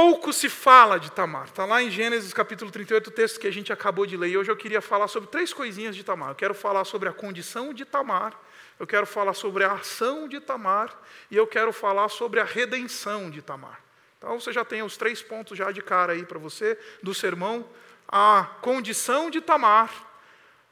Pouco 0.00 0.32
se 0.32 0.48
fala 0.48 0.96
de 0.96 1.10
Tamar. 1.10 1.46
Está 1.46 1.64
lá 1.64 1.82
em 1.82 1.90
Gênesis 1.90 2.32
capítulo 2.32 2.70
38, 2.70 3.08
o 3.08 3.10
texto 3.10 3.40
que 3.40 3.48
a 3.48 3.50
gente 3.50 3.72
acabou 3.72 4.06
de 4.06 4.16
ler. 4.16 4.28
E 4.28 4.38
hoje 4.38 4.48
eu 4.48 4.56
queria 4.56 4.80
falar 4.80 5.08
sobre 5.08 5.28
três 5.28 5.52
coisinhas 5.52 5.96
de 5.96 6.04
Tamar. 6.04 6.28
Eu 6.28 6.34
quero 6.36 6.54
falar 6.54 6.84
sobre 6.84 7.08
a 7.08 7.12
condição 7.12 7.74
de 7.74 7.84
Tamar, 7.84 8.32
eu 8.78 8.86
quero 8.86 9.04
falar 9.06 9.34
sobre 9.34 9.64
a 9.64 9.72
ação 9.72 10.28
de 10.28 10.38
Tamar 10.38 10.96
e 11.28 11.36
eu 11.36 11.48
quero 11.48 11.72
falar 11.72 12.08
sobre 12.10 12.38
a 12.38 12.44
redenção 12.44 13.28
de 13.28 13.42
Tamar. 13.42 13.80
Então 14.16 14.38
você 14.38 14.52
já 14.52 14.64
tem 14.64 14.84
os 14.84 14.96
três 14.96 15.20
pontos 15.20 15.58
já 15.58 15.72
de 15.72 15.82
cara 15.82 16.12
aí 16.12 16.24
para 16.24 16.38
você 16.38 16.78
do 17.02 17.12
sermão. 17.12 17.68
A 18.06 18.44
condição 18.62 19.28
de 19.28 19.40
Tamar, 19.40 19.92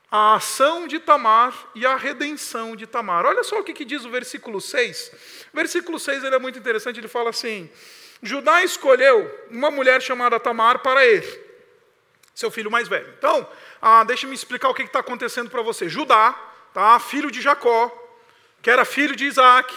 a 0.09 0.37
ação 0.37 0.87
de 0.87 1.01
Tamar 1.01 1.53
e 1.75 1.85
a 1.85 1.97
redenção 1.97 2.77
de 2.77 2.87
Tamar. 2.87 3.27
Olha 3.27 3.43
só 3.43 3.59
o 3.59 3.65
que, 3.65 3.73
que 3.73 3.85
diz 3.85 4.05
o 4.05 4.09
versículo 4.09 4.61
6. 4.61 5.49
O 5.53 5.57
versículo 5.57 5.99
6 5.99 6.23
ele 6.23 6.37
é 6.37 6.39
muito 6.39 6.61
interessante, 6.61 7.01
ele 7.01 7.09
fala 7.09 7.31
assim: 7.31 7.69
Judá 8.23 8.65
escolheu 8.65 9.47
uma 9.51 9.71
mulher 9.71 10.01
chamada 10.01 10.41
Tamar 10.41 10.81
para 10.81 11.05
ele, 11.05 11.45
seu 12.35 12.51
filho 12.51 12.71
mais 12.71 12.89
velho. 12.89 13.13
Então, 13.19 13.49
ah, 13.81 14.05
deixa-me 14.05 14.35
explicar 14.35 14.69
o 14.69 14.75
que 14.75 14.83
está 14.83 15.01
acontecendo 15.01 15.51
para 15.51 15.63
você. 15.63 15.89
Judá, 15.89 16.35
tá, 16.73 16.99
filho 16.99 17.31
de 17.31 17.41
Jacó, 17.41 17.91
que 18.63 18.71
era 18.71 18.85
filho 18.85 19.15
de 19.15 19.27
Isaac, 19.27 19.75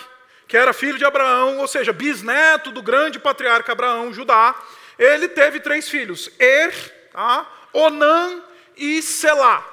que 0.48 0.58
era 0.58 0.74
filho 0.74 0.98
de 0.98 1.06
Abraão, 1.06 1.60
ou 1.60 1.68
seja, 1.68 1.94
bisneto 1.94 2.72
do 2.72 2.82
grande 2.82 3.20
patriarca 3.20 3.72
Abraão, 3.72 4.14
Judá, 4.14 4.56
ele 4.98 5.28
teve 5.28 5.60
três 5.60 5.88
filhos: 5.88 6.30
Er, 6.40 6.74
tá, 7.12 7.48
Onã 7.72 8.42
e 8.76 9.02
Selá. 9.02 9.66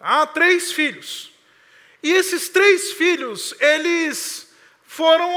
Há 0.00 0.26
três 0.26 0.72
filhos. 0.72 1.32
E 2.02 2.12
esses 2.12 2.48
três 2.48 2.92
filhos, 2.92 3.54
eles 3.60 4.43
foram, 4.94 5.28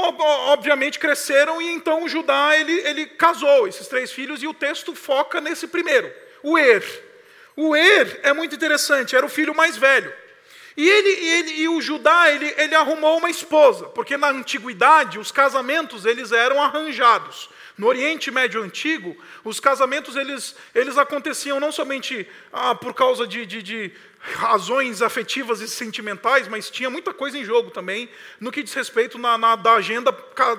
obviamente, 0.52 1.00
cresceram, 1.00 1.60
e 1.60 1.72
então 1.72 2.08
Judá, 2.08 2.56
ele, 2.56 2.72
ele 2.86 3.06
casou 3.06 3.66
esses 3.66 3.88
três 3.88 4.12
filhos, 4.12 4.40
e 4.40 4.46
o 4.46 4.54
texto 4.54 4.94
foca 4.94 5.40
nesse 5.40 5.66
primeiro, 5.66 6.08
o 6.44 6.56
Er. 6.56 6.84
O 7.56 7.74
Er 7.74 8.20
é 8.22 8.32
muito 8.32 8.54
interessante, 8.54 9.16
era 9.16 9.26
o 9.26 9.28
filho 9.28 9.52
mais 9.52 9.76
velho. 9.76 10.14
E, 10.78 10.88
ele, 10.88 11.08
ele, 11.08 11.52
e 11.62 11.68
o 11.68 11.80
Judá, 11.80 12.30
ele, 12.30 12.54
ele 12.56 12.72
arrumou 12.72 13.18
uma 13.18 13.28
esposa, 13.28 13.86
porque 13.86 14.16
na 14.16 14.28
antiguidade 14.28 15.18
os 15.18 15.32
casamentos 15.32 16.04
eles 16.06 16.30
eram 16.30 16.62
arranjados. 16.62 17.50
No 17.76 17.88
Oriente 17.88 18.30
Médio 18.30 18.62
Antigo, 18.62 19.16
os 19.42 19.58
casamentos 19.58 20.14
eles, 20.14 20.54
eles 20.72 20.96
aconteciam 20.96 21.58
não 21.58 21.72
somente 21.72 22.28
ah, 22.52 22.76
por 22.76 22.94
causa 22.94 23.26
de, 23.26 23.44
de, 23.44 23.60
de 23.60 23.92
razões 24.20 25.02
afetivas 25.02 25.60
e 25.60 25.66
sentimentais, 25.66 26.46
mas 26.46 26.70
tinha 26.70 26.88
muita 26.88 27.12
coisa 27.12 27.36
em 27.36 27.44
jogo 27.44 27.72
também 27.72 28.08
no 28.38 28.52
que 28.52 28.62
diz 28.62 28.72
respeito 28.72 29.18
na, 29.18 29.36
na 29.36 29.56
da 29.56 29.72
agenda 29.72 30.12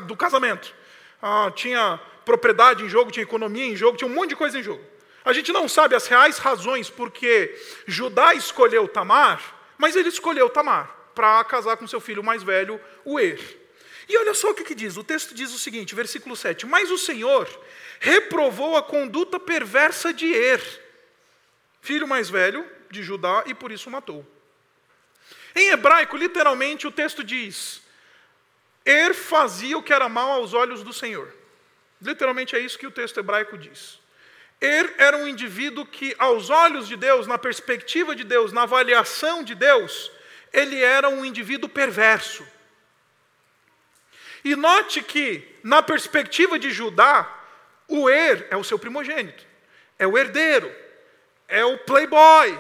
do 0.06 0.18
casamento. 0.18 0.76
Ah, 1.22 1.50
tinha 1.56 1.98
propriedade 2.26 2.84
em 2.84 2.90
jogo, 2.90 3.10
tinha 3.10 3.24
economia 3.24 3.68
em 3.68 3.76
jogo, 3.76 3.96
tinha 3.96 4.10
um 4.10 4.14
monte 4.14 4.32
de 4.32 4.36
coisa 4.36 4.60
em 4.60 4.64
jogo. 4.64 4.84
A 5.24 5.32
gente 5.32 5.54
não 5.54 5.70
sabe 5.70 5.96
as 5.96 6.08
reais 6.08 6.40
razões 6.40 6.90
porque 6.90 7.58
Judá 7.88 8.34
escolheu 8.34 8.86
Tamar, 8.86 9.59
mas 9.80 9.96
ele 9.96 10.10
escolheu 10.10 10.50
Tamar 10.50 10.94
para 11.16 11.44
casar 11.46 11.78
com 11.78 11.88
seu 11.88 12.02
filho 12.02 12.22
mais 12.22 12.44
velho, 12.44 12.80
o 13.06 13.18
Er. 13.20 13.40
E 14.10 14.18
olha 14.18 14.34
só 14.34 14.52
o 14.52 14.54
que, 14.54 14.64
que 14.64 14.76
diz: 14.76 14.98
o 14.98 15.04
texto 15.04 15.34
diz 15.34 15.54
o 15.54 15.58
seguinte, 15.58 15.96
versículo 15.96 16.36
7: 16.36 16.68
Mas 16.68 16.92
o 16.92 16.98
Senhor 16.98 17.48
reprovou 18.00 18.76
a 18.76 18.84
conduta 18.84 19.40
perversa 19.40 20.14
de 20.14 20.32
Er, 20.32 20.62
filho 21.82 22.08
mais 22.08 22.30
velho 22.30 22.70
de 22.92 23.02
Judá, 23.02 23.44
e 23.48 23.54
por 23.54 23.72
isso 23.72 23.90
matou. 23.90 24.26
Em 25.56 25.70
hebraico, 25.70 26.18
literalmente, 26.18 26.86
o 26.86 26.92
texto 26.92 27.24
diz: 27.24 27.82
Er 28.86 29.14
fazia 29.14 29.78
o 29.78 29.84
que 29.84 29.94
era 29.94 30.10
mal 30.10 30.32
aos 30.32 30.54
olhos 30.54 30.84
do 30.84 30.92
Senhor. 30.92 31.34
Literalmente 32.02 32.56
é 32.56 32.60
isso 32.60 32.78
que 32.78 32.88
o 32.88 32.92
texto 32.92 33.20
hebraico 33.20 33.58
diz. 33.58 33.99
Er 34.62 34.94
era 34.98 35.18
um 35.18 35.28
indivíduo 35.28 35.86
que, 35.86 36.16
aos 36.20 36.50
olhos 36.50 36.88
de 36.88 36.98
Deus, 36.98 37.26
na 37.26 37.38
perspectiva 37.38 38.16
de 38.16 38.24
Deus, 38.24 38.52
na 38.52 38.64
avaliação 38.64 39.42
de 39.42 39.56
Deus, 39.56 40.12
ele 40.52 40.82
era 40.82 41.08
um 41.08 41.24
indivíduo 41.24 41.70
perverso. 41.70 42.46
E 44.44 44.56
note 44.56 45.02
que, 45.02 45.48
na 45.64 45.82
perspectiva 45.82 46.60
de 46.60 46.72
Judá, 46.72 47.28
o 47.88 48.10
Er 48.10 48.48
é 48.50 48.58
o 48.58 48.64
seu 48.64 48.78
primogênito, 48.78 49.46
é 49.98 50.06
o 50.06 50.18
herdeiro, 50.18 50.74
é 51.48 51.64
o 51.64 51.78
playboy, 51.80 52.58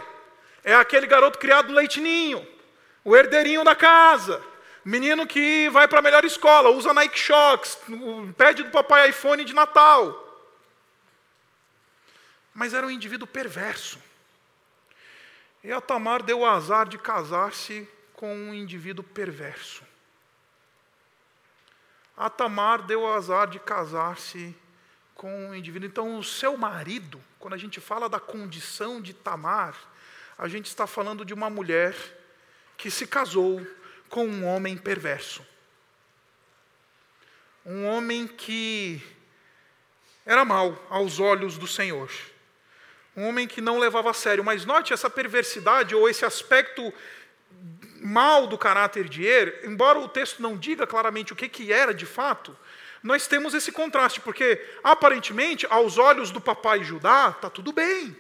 é 0.63 0.73
aquele 0.75 1.05
garoto 1.05 1.37
criado 1.37 1.73
leitinho, 1.73 2.45
o 3.03 3.15
herdeirinho 3.15 3.63
da 3.63 3.75
casa, 3.75 4.41
menino 4.83 5.27
que 5.27 5.69
vai 5.69 5.87
para 5.87 5.99
a 5.99 6.01
melhor 6.01 6.23
escola, 6.25 6.69
usa 6.69 6.93
Nike 6.93 7.19
Shocks, 7.19 7.77
pede 8.37 8.63
do 8.63 8.71
papai 8.71 9.09
iPhone 9.09 9.43
de 9.43 9.53
Natal. 9.53 10.28
Mas 12.53 12.73
era 12.73 12.85
um 12.85 12.91
indivíduo 12.91 13.27
perverso. 13.27 13.99
E 15.63 15.71
a 15.71 15.81
Tamar 15.81 16.23
deu 16.23 16.39
o 16.39 16.45
azar 16.45 16.87
de 16.87 16.97
casar-se 16.97 17.87
com 18.13 18.33
um 18.33 18.53
indivíduo 18.53 19.03
perverso. 19.03 19.83
A 22.15 22.29
Tamar 22.29 22.81
deu 22.81 23.01
o 23.01 23.11
azar 23.11 23.47
de 23.47 23.59
casar-se 23.59 24.55
com 25.15 25.49
o 25.49 25.55
indivíduo. 25.55 25.87
Então, 25.87 26.17
o 26.17 26.23
seu 26.23 26.57
marido, 26.57 27.21
quando 27.39 27.53
a 27.53 27.57
gente 27.57 27.79
fala 27.79 28.07
da 28.07 28.19
condição 28.19 29.01
de 29.01 29.13
Tamar, 29.13 29.75
a 30.37 30.47
gente 30.47 30.67
está 30.67 30.87
falando 30.87 31.25
de 31.25 31.33
uma 31.33 31.49
mulher 31.49 31.95
que 32.77 32.89
se 32.89 33.05
casou 33.05 33.65
com 34.09 34.25
um 34.25 34.45
homem 34.45 34.77
perverso. 34.77 35.45
Um 37.65 37.85
homem 37.85 38.25
que 38.25 39.01
era 40.25 40.45
mau 40.45 40.81
aos 40.89 41.19
olhos 41.19 41.57
do 41.57 41.67
Senhor. 41.67 42.09
Um 43.19 43.27
homem 43.27 43.45
que 43.49 43.59
não 43.59 43.79
levava 43.79 44.11
a 44.11 44.13
sério. 44.13 44.45
Mas 44.45 44.63
note 44.63 44.93
essa 44.93 45.09
perversidade 45.09 45.93
ou 45.93 46.07
esse 46.07 46.23
aspecto 46.23 46.93
mal 48.01 48.47
do 48.47 48.57
caráter 48.57 49.09
de 49.09 49.27
Er, 49.27 49.59
embora 49.65 49.99
o 49.99 50.07
texto 50.07 50.41
não 50.41 50.55
diga 50.55 50.87
claramente 50.87 51.33
o 51.33 51.35
que, 51.35 51.49
que 51.49 51.73
era 51.73 51.93
de 51.93 52.05
fato, 52.05 52.55
nós 53.03 53.27
temos 53.27 53.53
esse 53.53 53.73
contraste, 53.73 54.21
porque 54.21 54.65
aparentemente, 54.81 55.67
aos 55.69 55.97
olhos 55.97 56.31
do 56.31 56.39
papai 56.39 56.81
Judá, 56.81 57.33
está 57.35 57.49
tudo 57.49 57.73
bem. 57.73 58.15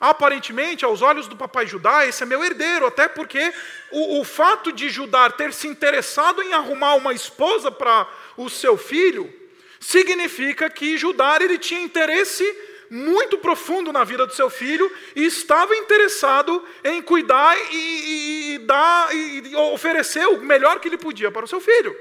Aparentemente, 0.00 0.86
aos 0.86 1.02
olhos 1.02 1.28
do 1.28 1.36
papai 1.36 1.66
Judá, 1.66 2.06
esse 2.06 2.22
é 2.22 2.26
meu 2.26 2.42
herdeiro, 2.42 2.86
até 2.86 3.08
porque 3.08 3.52
o, 3.90 4.20
o 4.20 4.24
fato 4.24 4.72
de 4.72 4.88
Judá 4.88 5.28
ter 5.28 5.52
se 5.52 5.68
interessado 5.68 6.42
em 6.42 6.54
arrumar 6.54 6.94
uma 6.94 7.12
esposa 7.12 7.70
para 7.70 8.08
o 8.38 8.48
seu 8.48 8.78
filho, 8.78 9.30
significa 9.78 10.70
que 10.70 10.96
Judá 10.96 11.36
ele 11.42 11.58
tinha 11.58 11.82
interesse 11.82 12.69
muito 12.90 13.38
profundo 13.38 13.92
na 13.92 14.02
vida 14.02 14.26
do 14.26 14.34
seu 14.34 14.50
filho 14.50 14.90
e 15.14 15.24
estava 15.24 15.74
interessado 15.76 16.66
em 16.82 17.00
cuidar 17.00 17.56
e, 17.56 17.76
e, 17.76 18.54
e 18.54 18.58
dar 18.58 19.14
e 19.14 19.54
oferecer 19.54 20.26
o 20.26 20.42
melhor 20.42 20.80
que 20.80 20.88
ele 20.88 20.98
podia 20.98 21.30
para 21.30 21.44
o 21.44 21.48
seu 21.48 21.60
filho. 21.60 21.96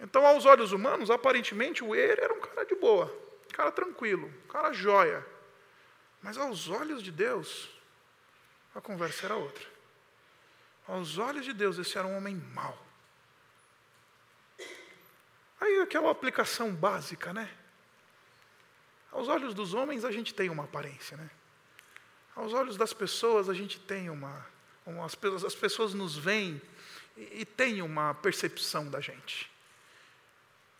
Então, 0.00 0.26
aos 0.26 0.46
olhos 0.46 0.72
humanos, 0.72 1.10
aparentemente 1.10 1.84
o 1.84 1.94
Er 1.94 2.18
era 2.20 2.32
um 2.32 2.40
cara 2.40 2.64
de 2.64 2.74
boa, 2.74 3.06
um 3.46 3.54
cara 3.54 3.70
tranquilo, 3.70 4.32
um 4.44 4.48
cara 4.48 4.72
joia. 4.72 5.24
Mas 6.22 6.38
aos 6.38 6.68
olhos 6.68 7.02
de 7.02 7.12
Deus, 7.12 7.68
a 8.74 8.80
conversa 8.80 9.26
era 9.26 9.36
outra. 9.36 9.64
Aos 10.88 11.18
olhos 11.18 11.44
de 11.44 11.52
Deus, 11.52 11.78
esse 11.78 11.96
era 11.96 12.06
um 12.06 12.16
homem 12.16 12.34
mau. 12.52 12.76
Aí 15.60 15.80
aquela 15.80 16.10
aplicação 16.10 16.74
básica, 16.74 17.32
né? 17.32 17.48
Aos 19.12 19.28
olhos 19.28 19.54
dos 19.54 19.74
homens 19.74 20.04
a 20.04 20.10
gente 20.10 20.34
tem 20.34 20.48
uma 20.48 20.64
aparência, 20.64 21.16
né? 21.16 21.30
Aos 22.34 22.54
olhos 22.54 22.78
das 22.78 22.94
pessoas 22.94 23.48
a 23.48 23.54
gente 23.54 23.78
tem 23.78 24.08
uma, 24.08 24.44
uma 24.86 25.04
as, 25.04 25.14
as, 25.44 25.54
pessoas 25.54 25.92
nos 25.92 26.16
veem 26.16 26.60
e, 27.16 27.42
e 27.42 27.44
têm 27.44 27.82
uma 27.82 28.14
percepção 28.14 28.88
da 28.88 29.00
gente. 29.00 29.50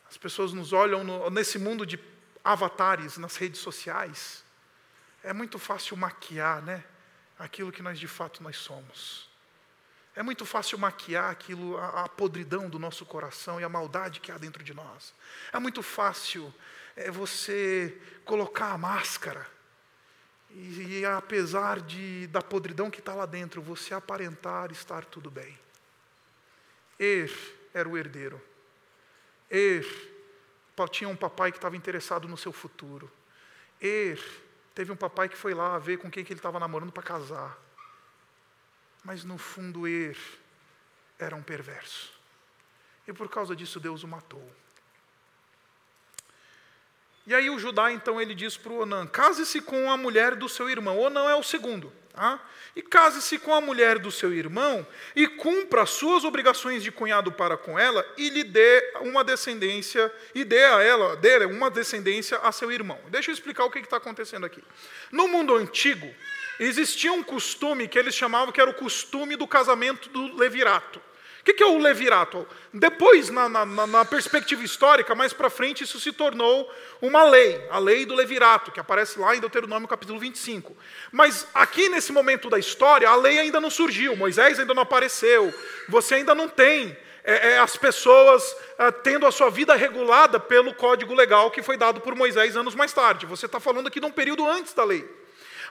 As 0.08 0.16
pessoas 0.16 0.52
nos 0.52 0.72
olham 0.72 1.04
no, 1.04 1.28
nesse 1.28 1.58
mundo 1.58 1.84
de 1.84 2.00
avatares 2.42 3.18
nas 3.18 3.36
redes 3.36 3.60
sociais 3.60 4.42
é 5.22 5.32
muito 5.32 5.58
fácil 5.58 5.96
maquiar, 5.96 6.62
né? 6.62 6.84
Aquilo 7.38 7.70
que 7.70 7.82
nós 7.82 7.98
de 7.98 8.08
fato 8.08 8.42
nós 8.42 8.56
somos. 8.56 9.30
É 10.14 10.22
muito 10.22 10.44
fácil 10.44 10.78
maquiar 10.78 11.30
aquilo, 11.30 11.78
a, 11.78 12.04
a 12.04 12.08
podridão 12.08 12.68
do 12.68 12.78
nosso 12.78 13.06
coração 13.06 13.60
e 13.60 13.64
a 13.64 13.68
maldade 13.68 14.20
que 14.20 14.30
há 14.30 14.38
dentro 14.38 14.62
de 14.62 14.74
nós. 14.74 15.14
É 15.52 15.58
muito 15.58 15.82
fácil 15.82 16.52
é, 16.96 17.10
você 17.10 17.98
colocar 18.24 18.72
a 18.72 18.78
máscara 18.78 19.46
e, 20.50 20.98
e 20.98 21.04
apesar 21.06 21.80
de, 21.80 22.26
da 22.28 22.42
podridão 22.42 22.90
que 22.90 23.00
está 23.00 23.14
lá 23.14 23.26
dentro, 23.26 23.62
você 23.62 23.94
aparentar 23.94 24.70
estar 24.70 25.04
tudo 25.04 25.30
bem. 25.30 25.58
Er 26.98 27.30
era 27.72 27.88
o 27.88 27.96
herdeiro. 27.96 28.40
Er 29.50 29.86
tinha 30.90 31.08
um 31.08 31.16
papai 31.16 31.52
que 31.52 31.58
estava 31.58 31.76
interessado 31.76 32.26
no 32.26 32.36
seu 32.36 32.52
futuro. 32.52 33.10
Er 33.80 34.18
Teve 34.74 34.90
um 34.90 34.96
papai 34.96 35.28
que 35.28 35.36
foi 35.36 35.52
lá 35.52 35.78
ver 35.78 35.98
com 35.98 36.10
quem 36.10 36.24
que 36.24 36.32
ele 36.32 36.38
estava 36.38 36.58
namorando 36.58 36.92
para 36.92 37.02
casar. 37.02 37.58
Mas 39.04 39.24
no 39.24 39.36
fundo 39.36 39.86
Er 39.86 40.16
era 41.18 41.36
um 41.36 41.42
perverso. 41.42 42.12
E 43.06 43.12
por 43.12 43.28
causa 43.28 43.54
disso 43.54 43.78
Deus 43.78 44.02
o 44.02 44.08
matou. 44.08 44.50
E 47.26 47.34
aí 47.34 47.48
o 47.48 47.58
Judá 47.58 47.92
então 47.92 48.20
ele 48.20 48.34
diz 48.34 48.56
para 48.56 48.72
o 48.72 48.80
Onan: 48.80 49.06
case-se 49.06 49.60
com 49.60 49.90
a 49.90 49.96
mulher 49.96 50.34
do 50.34 50.48
seu 50.48 50.68
irmão. 50.68 50.98
Onan 50.98 51.30
é 51.30 51.34
o 51.34 51.42
segundo. 51.42 51.92
Tá? 52.12 52.38
E 52.76 52.82
case-se 52.82 53.38
com 53.38 53.54
a 53.54 53.60
mulher 53.60 53.98
do 53.98 54.10
seu 54.10 54.34
irmão 54.34 54.86
e 55.16 55.26
cumpra 55.26 55.82
as 55.82 55.90
suas 55.90 56.24
obrigações 56.24 56.82
de 56.82 56.92
cunhado 56.92 57.32
para 57.32 57.56
com 57.56 57.78
ela 57.78 58.04
e 58.18 58.28
lhe 58.28 58.44
dê 58.44 58.92
uma 59.00 59.24
descendência, 59.24 60.12
e 60.34 60.44
dê 60.44 60.62
a 60.64 60.82
ela, 60.82 61.16
dê 61.16 61.46
uma 61.46 61.70
descendência 61.70 62.36
a 62.38 62.52
seu 62.52 62.70
irmão. 62.70 62.98
Deixa 63.08 63.30
eu 63.30 63.34
explicar 63.34 63.64
o 63.64 63.70
que 63.70 63.78
está 63.78 63.96
acontecendo 63.96 64.44
aqui. 64.44 64.62
No 65.10 65.26
mundo 65.26 65.56
antigo, 65.56 66.14
existia 66.60 67.12
um 67.12 67.22
costume 67.22 67.88
que 67.88 67.98
eles 67.98 68.14
chamavam 68.14 68.52
que 68.52 68.60
era 68.60 68.70
o 68.70 68.74
costume 68.74 69.34
do 69.34 69.46
casamento 69.46 70.10
do 70.10 70.36
levirato. 70.36 71.00
O 71.42 71.54
que 71.54 71.60
é 71.60 71.66
o 71.66 71.76
levirato? 71.76 72.46
Depois, 72.72 73.28
na, 73.28 73.48
na, 73.48 73.66
na 73.66 74.04
perspectiva 74.04 74.62
histórica, 74.62 75.12
mais 75.12 75.32
para 75.32 75.50
frente, 75.50 75.82
isso 75.82 75.98
se 75.98 76.12
tornou 76.12 76.72
uma 77.00 77.24
lei, 77.24 77.66
a 77.68 77.80
lei 77.80 78.06
do 78.06 78.14
levirato, 78.14 78.70
que 78.70 78.78
aparece 78.78 79.18
lá 79.18 79.34
em 79.34 79.40
Deuteronômio 79.40 79.88
capítulo 79.88 80.20
25. 80.20 80.76
Mas 81.10 81.44
aqui 81.52 81.88
nesse 81.88 82.12
momento 82.12 82.48
da 82.48 82.60
história, 82.60 83.08
a 83.08 83.16
lei 83.16 83.40
ainda 83.40 83.60
não 83.60 83.70
surgiu, 83.70 84.14
Moisés 84.14 84.60
ainda 84.60 84.72
não 84.72 84.84
apareceu, 84.84 85.52
você 85.88 86.14
ainda 86.14 86.32
não 86.32 86.48
tem 86.48 86.96
é, 87.24 87.54
é, 87.54 87.58
as 87.58 87.76
pessoas 87.76 88.44
é, 88.78 88.92
tendo 88.92 89.26
a 89.26 89.32
sua 89.32 89.50
vida 89.50 89.74
regulada 89.74 90.38
pelo 90.38 90.72
código 90.72 91.12
legal 91.12 91.50
que 91.50 91.62
foi 91.62 91.76
dado 91.76 92.00
por 92.00 92.14
Moisés 92.14 92.56
anos 92.56 92.76
mais 92.76 92.92
tarde. 92.92 93.26
Você 93.26 93.46
está 93.46 93.58
falando 93.58 93.88
aqui 93.88 93.98
de 93.98 94.06
um 94.06 94.12
período 94.12 94.48
antes 94.48 94.72
da 94.74 94.84
lei. 94.84 95.08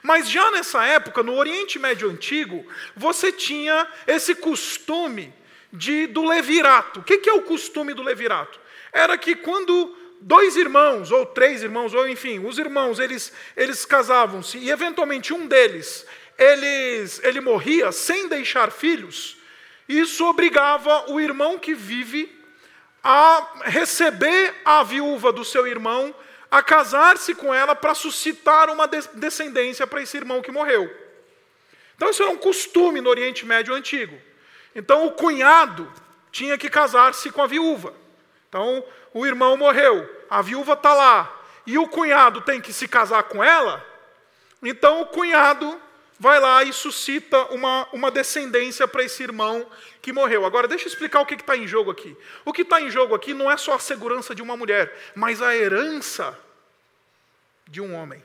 Mas 0.02 0.28
já 0.28 0.50
nessa 0.50 0.84
época, 0.84 1.22
no 1.22 1.34
Oriente 1.34 1.78
Médio 1.78 2.10
Antigo, 2.10 2.66
você 2.94 3.32
tinha 3.32 3.86
esse 4.06 4.34
costume 4.34 5.32
de, 5.72 6.06
do 6.06 6.24
levirato. 6.24 7.00
O 7.00 7.02
que, 7.02 7.18
que 7.18 7.30
é 7.30 7.32
o 7.32 7.42
costume 7.42 7.94
do 7.94 8.02
levirato? 8.02 8.60
Era 8.92 9.16
que 9.16 9.34
quando 9.34 9.96
dois 10.20 10.56
irmãos, 10.56 11.10
ou 11.10 11.26
três 11.26 11.62
irmãos, 11.62 11.94
ou 11.94 12.08
enfim, 12.08 12.44
os 12.44 12.58
irmãos, 12.58 12.98
eles, 12.98 13.32
eles 13.56 13.84
casavam-se, 13.84 14.58
e 14.58 14.70
eventualmente 14.70 15.32
um 15.32 15.46
deles, 15.46 16.06
eles, 16.38 17.20
ele 17.24 17.40
morria 17.40 17.90
sem 17.90 18.28
deixar 18.28 18.70
filhos, 18.70 19.36
isso 19.88 20.24
obrigava 20.26 21.10
o 21.10 21.20
irmão 21.20 21.58
que 21.58 21.74
vive 21.74 22.40
a 23.02 23.62
receber 23.64 24.54
a 24.64 24.82
viúva 24.84 25.32
do 25.32 25.44
seu 25.44 25.66
irmão, 25.66 26.14
a 26.50 26.62
casar-se 26.62 27.34
com 27.34 27.52
ela 27.52 27.74
para 27.74 27.94
suscitar 27.94 28.70
uma 28.70 28.86
descendência 28.86 29.86
para 29.86 30.02
esse 30.02 30.16
irmão 30.16 30.42
que 30.42 30.52
morreu. 30.52 30.90
Então, 31.96 32.10
isso 32.10 32.22
era 32.22 32.30
um 32.30 32.36
costume 32.36 33.00
no 33.00 33.10
Oriente 33.10 33.44
Médio 33.44 33.74
antigo. 33.74 34.16
Então 34.74 35.06
o 35.06 35.12
cunhado 35.12 35.90
tinha 36.30 36.56
que 36.56 36.70
casar-se 36.70 37.30
com 37.30 37.42
a 37.42 37.46
viúva. 37.46 37.92
Então 38.48 38.84
o 39.12 39.26
irmão 39.26 39.56
morreu, 39.56 40.08
a 40.28 40.40
viúva 40.40 40.72
está 40.72 40.94
lá, 40.94 41.40
e 41.66 41.78
o 41.78 41.86
cunhado 41.88 42.40
tem 42.40 42.60
que 42.60 42.72
se 42.72 42.88
casar 42.88 43.22
com 43.24 43.42
ela. 43.42 43.84
Então 44.62 45.02
o 45.02 45.06
cunhado 45.06 45.80
vai 46.18 46.38
lá 46.38 46.62
e 46.62 46.72
suscita 46.72 47.36
uma, 47.46 47.88
uma 47.92 48.10
descendência 48.10 48.86
para 48.86 49.02
esse 49.02 49.22
irmão 49.22 49.66
que 50.00 50.12
morreu. 50.12 50.46
Agora, 50.46 50.68
deixa 50.68 50.84
eu 50.84 50.88
explicar 50.88 51.20
o 51.20 51.26
que 51.26 51.34
está 51.34 51.56
em 51.56 51.66
jogo 51.66 51.90
aqui. 51.90 52.16
O 52.44 52.52
que 52.52 52.62
está 52.62 52.80
em 52.80 52.90
jogo 52.90 53.14
aqui 53.14 53.34
não 53.34 53.50
é 53.50 53.56
só 53.56 53.74
a 53.74 53.78
segurança 53.80 54.34
de 54.34 54.40
uma 54.40 54.56
mulher, 54.56 54.96
mas 55.16 55.42
a 55.42 55.54
herança 55.56 56.38
de 57.66 57.80
um 57.80 57.94
homem. 57.94 58.22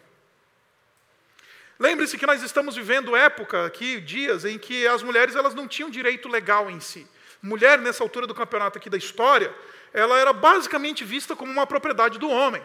Lembre-se 1.80 2.18
que 2.18 2.26
nós 2.26 2.42
estamos 2.42 2.76
vivendo 2.76 3.16
época 3.16 3.66
aqui, 3.66 4.02
dias, 4.02 4.46
em 4.46 4.58
que 4.58 4.88
as 4.88 5.04
mulheres 5.04 5.36
elas 5.36 5.54
não 5.54 5.68
tinham 5.68 5.90
direito 5.90 6.28
legal 6.28 6.72
em 6.72 6.80
si. 6.80 7.08
Mulher, 7.42 7.78
nessa 7.78 8.04
altura 8.04 8.26
do 8.26 8.34
campeonato 8.34 8.78
aqui 8.78 8.90
da 8.90 8.98
história, 8.98 9.54
ela 9.94 10.18
era 10.20 10.34
basicamente 10.34 11.04
vista 11.04 11.36
como 11.36 11.52
uma 11.52 11.68
propriedade 11.68 12.18
do 12.18 12.30
homem. 12.30 12.62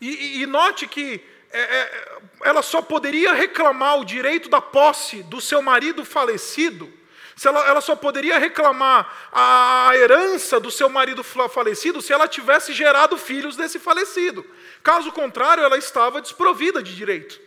E, 0.00 0.08
e, 0.08 0.42
e 0.42 0.46
note 0.46 0.86
que 0.86 1.24
é, 1.50 1.60
é, 1.60 2.18
ela 2.42 2.60
só 2.60 2.82
poderia 2.82 3.32
reclamar 3.32 3.98
o 3.98 4.04
direito 4.04 4.48
da 4.48 4.60
posse 4.60 5.22
do 5.22 5.40
seu 5.40 5.62
marido 5.62 6.04
falecido, 6.04 6.92
se 7.38 7.46
ela, 7.46 7.64
ela 7.68 7.80
só 7.80 7.94
poderia 7.94 8.36
reclamar 8.36 9.30
a 9.30 9.92
herança 9.94 10.58
do 10.58 10.72
seu 10.72 10.88
marido 10.88 11.22
falecido 11.22 12.02
se 12.02 12.12
ela 12.12 12.26
tivesse 12.26 12.72
gerado 12.72 13.16
filhos 13.16 13.54
desse 13.54 13.78
falecido. 13.78 14.44
Caso 14.82 15.12
contrário, 15.12 15.62
ela 15.62 15.78
estava 15.78 16.20
desprovida 16.20 16.82
de 16.82 16.96
direito. 16.96 17.40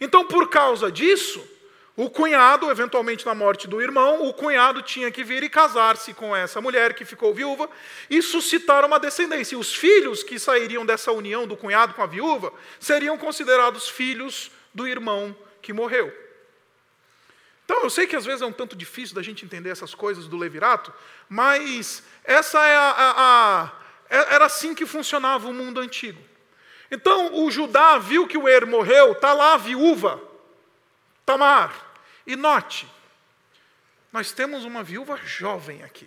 Então, 0.00 0.24
por 0.24 0.50
causa 0.50 0.90
disso, 0.90 1.48
o 1.94 2.10
cunhado, 2.10 2.68
eventualmente 2.68 3.24
na 3.24 3.32
morte 3.32 3.68
do 3.68 3.80
irmão, 3.80 4.26
o 4.26 4.34
cunhado 4.34 4.82
tinha 4.82 5.08
que 5.08 5.22
vir 5.22 5.44
e 5.44 5.48
casar-se 5.48 6.12
com 6.12 6.34
essa 6.34 6.60
mulher 6.60 6.92
que 6.92 7.04
ficou 7.04 7.32
viúva 7.32 7.70
e 8.10 8.20
suscitar 8.20 8.84
uma 8.84 8.98
descendência. 8.98 9.54
E 9.54 9.58
os 9.58 9.72
filhos 9.72 10.24
que 10.24 10.36
sairiam 10.36 10.84
dessa 10.84 11.12
união 11.12 11.46
do 11.46 11.56
cunhado 11.56 11.94
com 11.94 12.02
a 12.02 12.06
viúva 12.06 12.52
seriam 12.80 13.16
considerados 13.16 13.88
filhos 13.88 14.50
do 14.74 14.88
irmão 14.88 15.34
que 15.62 15.72
morreu. 15.72 16.25
Então, 17.66 17.82
eu 17.82 17.90
sei 17.90 18.06
que 18.06 18.16
às 18.16 18.24
vezes 18.24 18.40
é 18.40 18.46
um 18.46 18.52
tanto 18.52 18.74
difícil 18.74 19.14
da 19.14 19.22
gente 19.22 19.44
entender 19.44 19.68
essas 19.68 19.94
coisas 19.94 20.26
do 20.26 20.38
levirato, 20.38 20.94
mas 21.28 22.02
essa 22.24 22.64
é 22.64 22.76
a, 22.76 22.90
a, 22.90 23.62
a 23.64 23.72
É, 24.08 24.34
era 24.36 24.46
assim 24.46 24.72
que 24.74 24.86
funcionava 24.86 25.48
o 25.48 25.52
mundo 25.52 25.80
antigo. 25.80 26.22
Então 26.90 27.34
o 27.34 27.50
Judá 27.50 27.98
viu 27.98 28.26
que 28.26 28.38
o 28.38 28.48
Er 28.48 28.64
morreu, 28.64 29.12
está 29.12 29.32
lá 29.32 29.54
a 29.54 29.56
viúva, 29.56 30.22
Tamar. 31.24 31.74
E 32.24 32.36
note, 32.36 32.86
nós 34.12 34.30
temos 34.30 34.64
uma 34.64 34.84
viúva 34.84 35.16
jovem 35.24 35.82
aqui. 35.82 36.06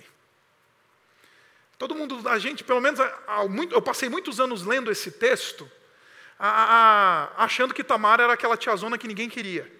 Todo 1.77 1.93
mundo, 1.95 2.27
a 2.29 2.39
gente, 2.39 2.63
pelo 2.63 2.79
menos, 2.81 2.99
eu 3.71 3.81
passei 3.81 4.07
muitos 4.09 4.39
anos 4.39 4.65
lendo 4.65 4.89
esse 4.89 5.11
texto, 5.11 5.69
achando 7.37 7.73
que 7.73 7.83
Tamar 7.83 8.21
era 8.21 8.33
aquela 8.33 8.55
tiazona 8.55 8.97
que 8.97 9.07
ninguém 9.07 9.29
queria. 9.29 9.78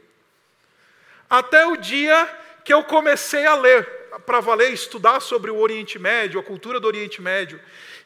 Até 1.30 1.66
o 1.68 1.78
dia 1.78 2.28
que 2.64 2.74
eu 2.74 2.84
comecei 2.84 3.46
a 3.46 3.56
ler, 3.56 3.86
para 4.26 4.40
valer, 4.40 4.74
estudar 4.74 5.20
sobre 5.20 5.52
o 5.52 5.58
Oriente 5.58 6.00
Médio, 6.00 6.40
a 6.40 6.44
cultura 6.44 6.80
do 6.80 6.88
Oriente 6.88 7.22
Médio, 7.22 7.60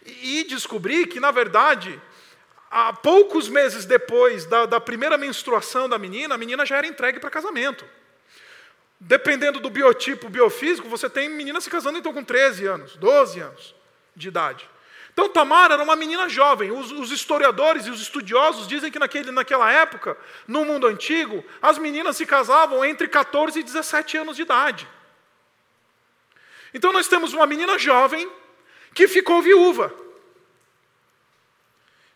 e 0.05 0.43
descobri 0.43 1.07
que, 1.07 1.19
na 1.19 1.31
verdade, 1.31 1.99
há 2.69 2.91
poucos 2.91 3.47
meses 3.47 3.85
depois 3.85 4.45
da, 4.45 4.65
da 4.65 4.79
primeira 4.79 5.17
menstruação 5.17 5.87
da 5.87 5.97
menina, 5.97 6.35
a 6.35 6.37
menina 6.37 6.65
já 6.65 6.77
era 6.77 6.87
entregue 6.87 7.19
para 7.19 7.29
casamento. 7.29 7.85
Dependendo 8.99 9.59
do 9.59 9.69
biotipo 9.69 10.29
biofísico, 10.29 10.89
você 10.89 11.09
tem 11.09 11.29
menina 11.29 11.59
se 11.61 11.69
casando 11.69 11.97
então 11.97 12.13
com 12.13 12.23
13 12.23 12.65
anos, 12.65 12.95
12 12.95 13.39
anos 13.39 13.75
de 14.15 14.27
idade. 14.27 14.69
Então 15.13 15.29
Tamar 15.29 15.71
era 15.71 15.83
uma 15.83 15.95
menina 15.95 16.27
jovem. 16.27 16.71
Os, 16.71 16.91
os, 16.91 17.11
historiadores 17.11 17.85
e 17.85 17.91
os 17.91 18.01
estudiosos 18.01 18.67
dizem 18.67 18.91
que 18.91 18.97
naquele, 18.97 19.31
naquela 19.31 19.71
época, 19.71 20.17
no 20.47 20.65
mundo 20.65 20.87
antigo, 20.87 21.45
as 21.61 21.77
meninas 21.77 22.17
se 22.17 22.25
casavam 22.25 22.83
entre 22.83 23.07
14 23.07 23.59
e 23.59 23.63
17 23.63 24.17
anos 24.17 24.35
de 24.35 24.41
idade. 24.41 24.87
Então 26.73 26.91
nós 26.91 27.07
temos 27.07 27.31
uma 27.31 27.45
menina 27.45 27.77
jovem 27.77 28.27
que 28.93 29.07
ficou 29.07 29.41
viúva. 29.41 29.93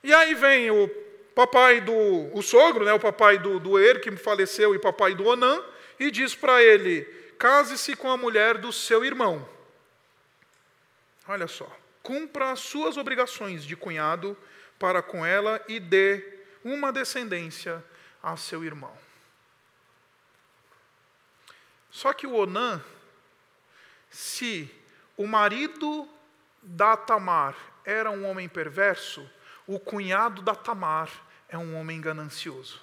E 0.04 0.12
aí 0.12 0.34
vem 0.34 0.72
o 0.72 0.88
papai 1.36 1.80
do 1.80 1.94
o 2.36 2.42
sogro, 2.42 2.84
né, 2.84 2.94
o 2.94 3.00
papai 3.00 3.38
do, 3.38 3.60
do 3.60 3.78
Er, 3.78 4.02
que 4.02 4.10
faleceu, 4.16 4.74
e 4.74 4.80
papai 4.80 5.14
do 5.14 5.28
Onã, 5.28 5.64
e 6.00 6.10
diz 6.10 6.34
para 6.34 6.64
ele: 6.64 7.04
case-se 7.38 7.96
com 7.96 8.10
a 8.10 8.18
mulher 8.18 8.58
do 8.58 8.74
seu 8.74 9.06
irmão. 9.06 9.48
Olha 11.28 11.46
só 11.46 11.70
cumpra 12.08 12.52
as 12.52 12.62
suas 12.62 12.96
obrigações 12.96 13.66
de 13.66 13.76
cunhado 13.76 14.38
para 14.80 15.02
com 15.02 15.26
ela 15.26 15.62
e 15.68 15.78
dê 15.78 16.40
uma 16.64 16.90
descendência 16.90 17.84
a 18.24 18.38
seu 18.38 18.64
irmão. 18.64 18.98
Só 21.92 22.14
que 22.14 22.26
o 22.26 22.34
Onã, 22.34 22.82
se 24.10 24.74
o 25.18 25.28
marido 25.28 26.08
da 26.64 26.96
Tamar 26.96 27.58
era 27.84 28.10
um 28.10 28.26
homem 28.26 28.48
perverso, 28.48 29.30
o 29.68 29.78
cunhado 29.78 30.42
da 30.42 30.56
Tamar 30.56 31.12
é 31.50 31.58
um 31.58 31.76
homem 31.76 32.00
ganancioso. 32.00 32.82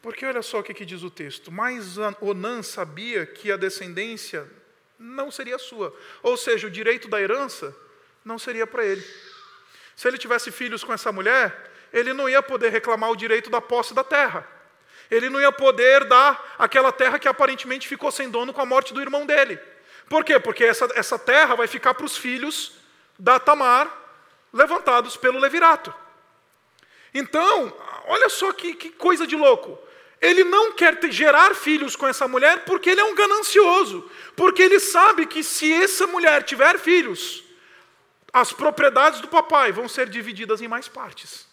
Porque 0.00 0.24
olha 0.24 0.42
só 0.42 0.60
o 0.60 0.62
que, 0.62 0.72
que 0.72 0.86
diz 0.86 1.02
o 1.02 1.10
texto. 1.10 1.50
Mas 1.50 1.96
Onã 2.20 2.62
sabia 2.62 3.26
que 3.26 3.50
a 3.50 3.56
descendência 3.56 4.48
não 4.96 5.32
seria 5.32 5.58
sua. 5.58 5.92
Ou 6.22 6.36
seja, 6.36 6.68
o 6.68 6.70
direito 6.70 7.08
da 7.08 7.20
herança 7.20 7.76
não 8.26 8.40
seria 8.40 8.66
para 8.66 8.84
ele. 8.84 9.06
Se 9.94 10.08
ele 10.08 10.18
tivesse 10.18 10.50
filhos 10.50 10.82
com 10.82 10.92
essa 10.92 11.12
mulher, 11.12 11.70
ele 11.92 12.12
não 12.12 12.28
ia 12.28 12.42
poder 12.42 12.70
reclamar 12.70 13.10
o 13.10 13.16
direito 13.16 13.48
da 13.48 13.60
posse 13.60 13.94
da 13.94 14.02
terra. 14.02 14.46
Ele 15.08 15.30
não 15.30 15.40
ia 15.40 15.52
poder 15.52 16.04
dar 16.06 16.56
aquela 16.58 16.90
terra 16.90 17.20
que 17.20 17.28
aparentemente 17.28 17.86
ficou 17.86 18.10
sem 18.10 18.28
dono 18.28 18.52
com 18.52 18.60
a 18.60 18.66
morte 18.66 18.92
do 18.92 19.00
irmão 19.00 19.24
dele. 19.24 19.58
Por 20.08 20.24
quê? 20.24 20.40
Porque 20.40 20.64
essa, 20.64 20.88
essa 20.96 21.16
terra 21.16 21.54
vai 21.54 21.68
ficar 21.68 21.94
para 21.94 22.04
os 22.04 22.16
filhos 22.16 22.72
da 23.16 23.38
Tamar, 23.38 23.88
levantados 24.52 25.16
pelo 25.16 25.38
Levirato. 25.38 25.94
Então, 27.14 27.72
olha 28.06 28.28
só 28.28 28.52
que, 28.52 28.74
que 28.74 28.90
coisa 28.90 29.24
de 29.24 29.36
louco. 29.36 29.78
Ele 30.20 30.42
não 30.42 30.72
quer 30.72 30.98
ter, 30.98 31.12
gerar 31.12 31.54
filhos 31.54 31.94
com 31.94 32.08
essa 32.08 32.26
mulher 32.26 32.64
porque 32.64 32.90
ele 32.90 33.00
é 33.00 33.04
um 33.04 33.14
ganancioso. 33.14 34.10
Porque 34.34 34.62
ele 34.62 34.80
sabe 34.80 35.26
que 35.26 35.44
se 35.44 35.72
essa 35.72 36.08
mulher 36.08 36.42
tiver 36.42 36.76
filhos, 36.78 37.45
as 38.36 38.52
propriedades 38.52 39.22
do 39.22 39.28
papai 39.28 39.72
vão 39.72 39.88
ser 39.88 40.10
divididas 40.10 40.60
em 40.60 40.68
mais 40.68 40.86
partes. 40.86 41.46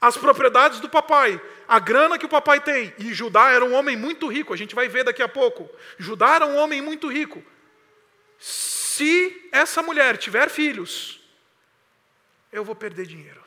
As 0.00 0.16
propriedades 0.16 0.80
do 0.80 0.88
papai, 0.88 1.40
a 1.68 1.78
grana 1.78 2.18
que 2.18 2.26
o 2.26 2.28
papai 2.28 2.60
tem, 2.60 2.92
e 2.98 3.14
Judá 3.14 3.52
era 3.52 3.64
um 3.64 3.74
homem 3.74 3.96
muito 3.96 4.26
rico, 4.26 4.52
a 4.52 4.56
gente 4.56 4.74
vai 4.74 4.88
ver 4.88 5.04
daqui 5.04 5.22
a 5.22 5.28
pouco. 5.28 5.70
Judá 5.96 6.34
era 6.34 6.46
um 6.46 6.56
homem 6.56 6.82
muito 6.82 7.06
rico. 7.06 7.44
Se 8.40 9.48
essa 9.52 9.80
mulher 9.80 10.18
tiver 10.18 10.50
filhos, 10.50 11.20
eu 12.50 12.64
vou 12.64 12.74
perder 12.74 13.06
dinheiro, 13.06 13.44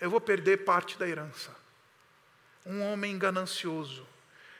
eu 0.00 0.10
vou 0.10 0.20
perder 0.20 0.64
parte 0.64 0.98
da 0.98 1.08
herança. 1.08 1.54
Um 2.66 2.82
homem 2.82 3.16
ganancioso. 3.16 4.04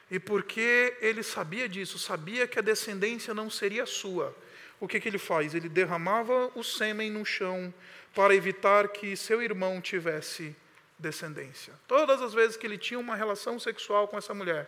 E 0.09 0.17
porque 0.17 0.97
ele 1.01 1.23
sabia 1.23 1.67
disso, 1.67 1.99
sabia 1.99 2.47
que 2.47 2.57
a 2.57 2.61
descendência 2.61 3.33
não 3.33 3.49
seria 3.49 3.85
sua, 3.85 4.33
o 4.81 4.87
que, 4.87 4.99
que 4.99 5.07
ele 5.07 5.19
faz? 5.19 5.53
Ele 5.53 5.69
derramava 5.69 6.51
o 6.55 6.63
sêmen 6.63 7.11
no 7.11 7.23
chão 7.23 7.71
para 8.15 8.33
evitar 8.33 8.87
que 8.87 9.15
seu 9.15 9.39
irmão 9.39 9.79
tivesse 9.79 10.55
descendência. 10.97 11.73
Todas 11.87 12.19
as 12.19 12.33
vezes 12.33 12.57
que 12.57 12.65
ele 12.65 12.79
tinha 12.79 12.99
uma 12.99 13.15
relação 13.15 13.59
sexual 13.59 14.07
com 14.07 14.17
essa 14.17 14.33
mulher, 14.33 14.67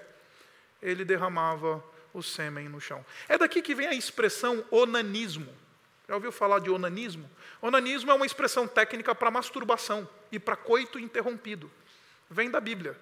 ele 0.80 1.04
derramava 1.04 1.84
o 2.14 2.22
sêmen 2.22 2.70
no 2.70 2.80
chão. 2.80 3.04
É 3.28 3.40
daqui 3.40 3.60
que 3.60 3.74
vem 3.74 3.88
a 3.88 3.94
expressão 3.94 4.64
onanismo. 4.70 5.52
Já 6.08 6.14
ouviu 6.14 6.32
falar 6.32 6.60
de 6.60 6.70
onanismo? 6.70 7.28
Onanismo 7.60 8.12
é 8.12 8.14
uma 8.14 8.26
expressão 8.26 8.68
técnica 8.68 9.16
para 9.16 9.32
masturbação 9.32 10.08
e 10.32 10.38
para 10.38 10.56
coito 10.56 11.00
interrompido. 11.00 11.72
Vem 12.30 12.52
da 12.52 12.60
Bíblia. 12.60 12.96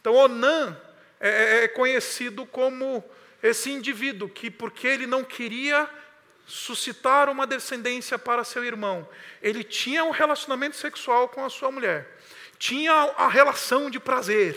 Então, 0.00 0.14
Onan 0.14 0.74
é, 1.20 1.28
é, 1.28 1.64
é 1.64 1.68
conhecido 1.68 2.46
como 2.46 3.04
esse 3.42 3.70
indivíduo 3.70 4.30
que, 4.30 4.50
porque 4.50 4.86
ele 4.86 5.06
não 5.06 5.22
queria 5.22 5.90
suscitar 6.48 7.28
uma 7.28 7.46
descendência 7.46 8.18
para 8.18 8.42
seu 8.42 8.64
irmão. 8.64 9.06
Ele 9.42 9.62
tinha 9.62 10.02
um 10.02 10.10
relacionamento 10.10 10.76
sexual 10.76 11.28
com 11.28 11.44
a 11.44 11.50
sua 11.50 11.70
mulher, 11.70 12.18
tinha 12.58 12.92
a 12.92 13.28
relação 13.28 13.90
de 13.90 14.00
prazer, 14.00 14.56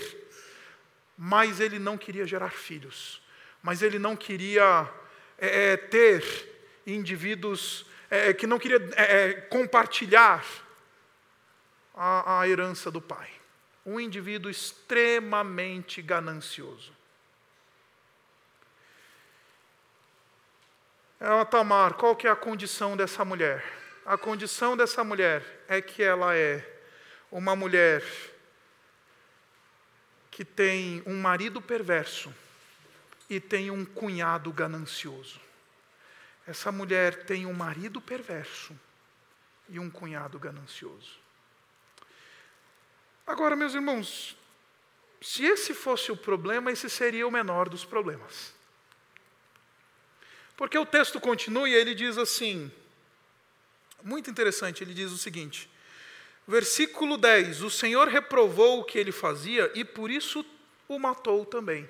mas 1.18 1.60
ele 1.60 1.78
não 1.78 1.98
queria 1.98 2.26
gerar 2.26 2.52
filhos, 2.52 3.22
mas 3.62 3.82
ele 3.82 4.00
não 4.00 4.16
queria 4.16 4.90
é, 5.38 5.74
é 5.74 5.78
ter 5.78 6.24
indivíduos, 6.88 7.86
é, 8.10 8.34
que 8.34 8.48
não 8.48 8.58
queria 8.58 8.82
é, 8.96 9.04
é, 9.04 9.34
compartilhar 9.34 10.44
a, 11.94 12.40
a 12.40 12.48
herança 12.48 12.90
do 12.90 13.02
pai. 13.02 13.30
Um 13.86 14.00
indivíduo 14.00 14.50
extremamente 14.50 16.02
ganancioso. 16.02 16.94
Ela, 21.24 21.46
Tamar, 21.46 21.94
qual 21.94 22.16
que 22.16 22.26
é 22.26 22.32
a 22.32 22.36
condição 22.36 22.98
dessa 22.98 23.24
mulher? 23.24 23.64
A 24.04 24.18
condição 24.18 24.76
dessa 24.76 25.04
mulher 25.04 25.46
é 25.68 25.80
que 25.80 26.02
ela 26.02 26.36
é 26.36 26.68
uma 27.32 27.56
mulher 27.56 28.04
que 30.32 30.44
tem 30.44 31.04
um 31.06 31.22
marido 31.22 31.62
perverso 31.62 32.34
e 33.30 33.40
tem 33.40 33.70
um 33.70 33.86
cunhado 33.86 34.52
ganancioso. 34.52 35.40
Essa 36.48 36.72
mulher 36.72 37.24
tem 37.26 37.46
um 37.46 37.54
marido 37.54 38.02
perverso 38.02 38.76
e 39.70 39.78
um 39.78 39.92
cunhado 39.92 40.40
ganancioso. 40.40 41.20
Agora, 43.28 43.56
meus 43.56 43.76
irmãos, 43.76 44.36
se 45.22 45.46
esse 45.46 45.76
fosse 45.76 46.12
o 46.12 46.18
problema, 46.18 46.72
esse 46.72 46.90
seria 46.90 47.28
o 47.28 47.32
menor 47.32 47.70
dos 47.70 47.86
problemas. 47.86 48.60
Porque 50.62 50.78
o 50.78 50.86
texto 50.86 51.20
continua 51.20 51.68
e 51.68 51.74
ele 51.74 51.96
diz 51.96 52.20
assim, 52.20 52.72
muito 54.04 54.30
interessante, 54.30 54.84
ele 54.84 54.94
diz 54.94 55.12
o 55.12 55.18
seguinte, 55.18 55.68
versículo 56.48 57.18
10: 57.18 57.64
O 57.64 57.70
Senhor 57.72 58.08
reprovou 58.08 58.80
o 58.80 58.84
que 58.84 59.00
ele 59.00 59.12
fazia 59.12 59.72
e 59.74 59.84
por 59.84 60.12
isso 60.12 60.46
o 60.88 61.00
matou 61.00 61.48
também. 61.48 61.90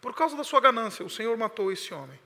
Por 0.00 0.14
causa 0.14 0.34
da 0.34 0.44
sua 0.44 0.62
ganância, 0.62 1.04
o 1.04 1.10
Senhor 1.10 1.36
matou 1.36 1.70
esse 1.70 1.92
homem. 1.92 2.18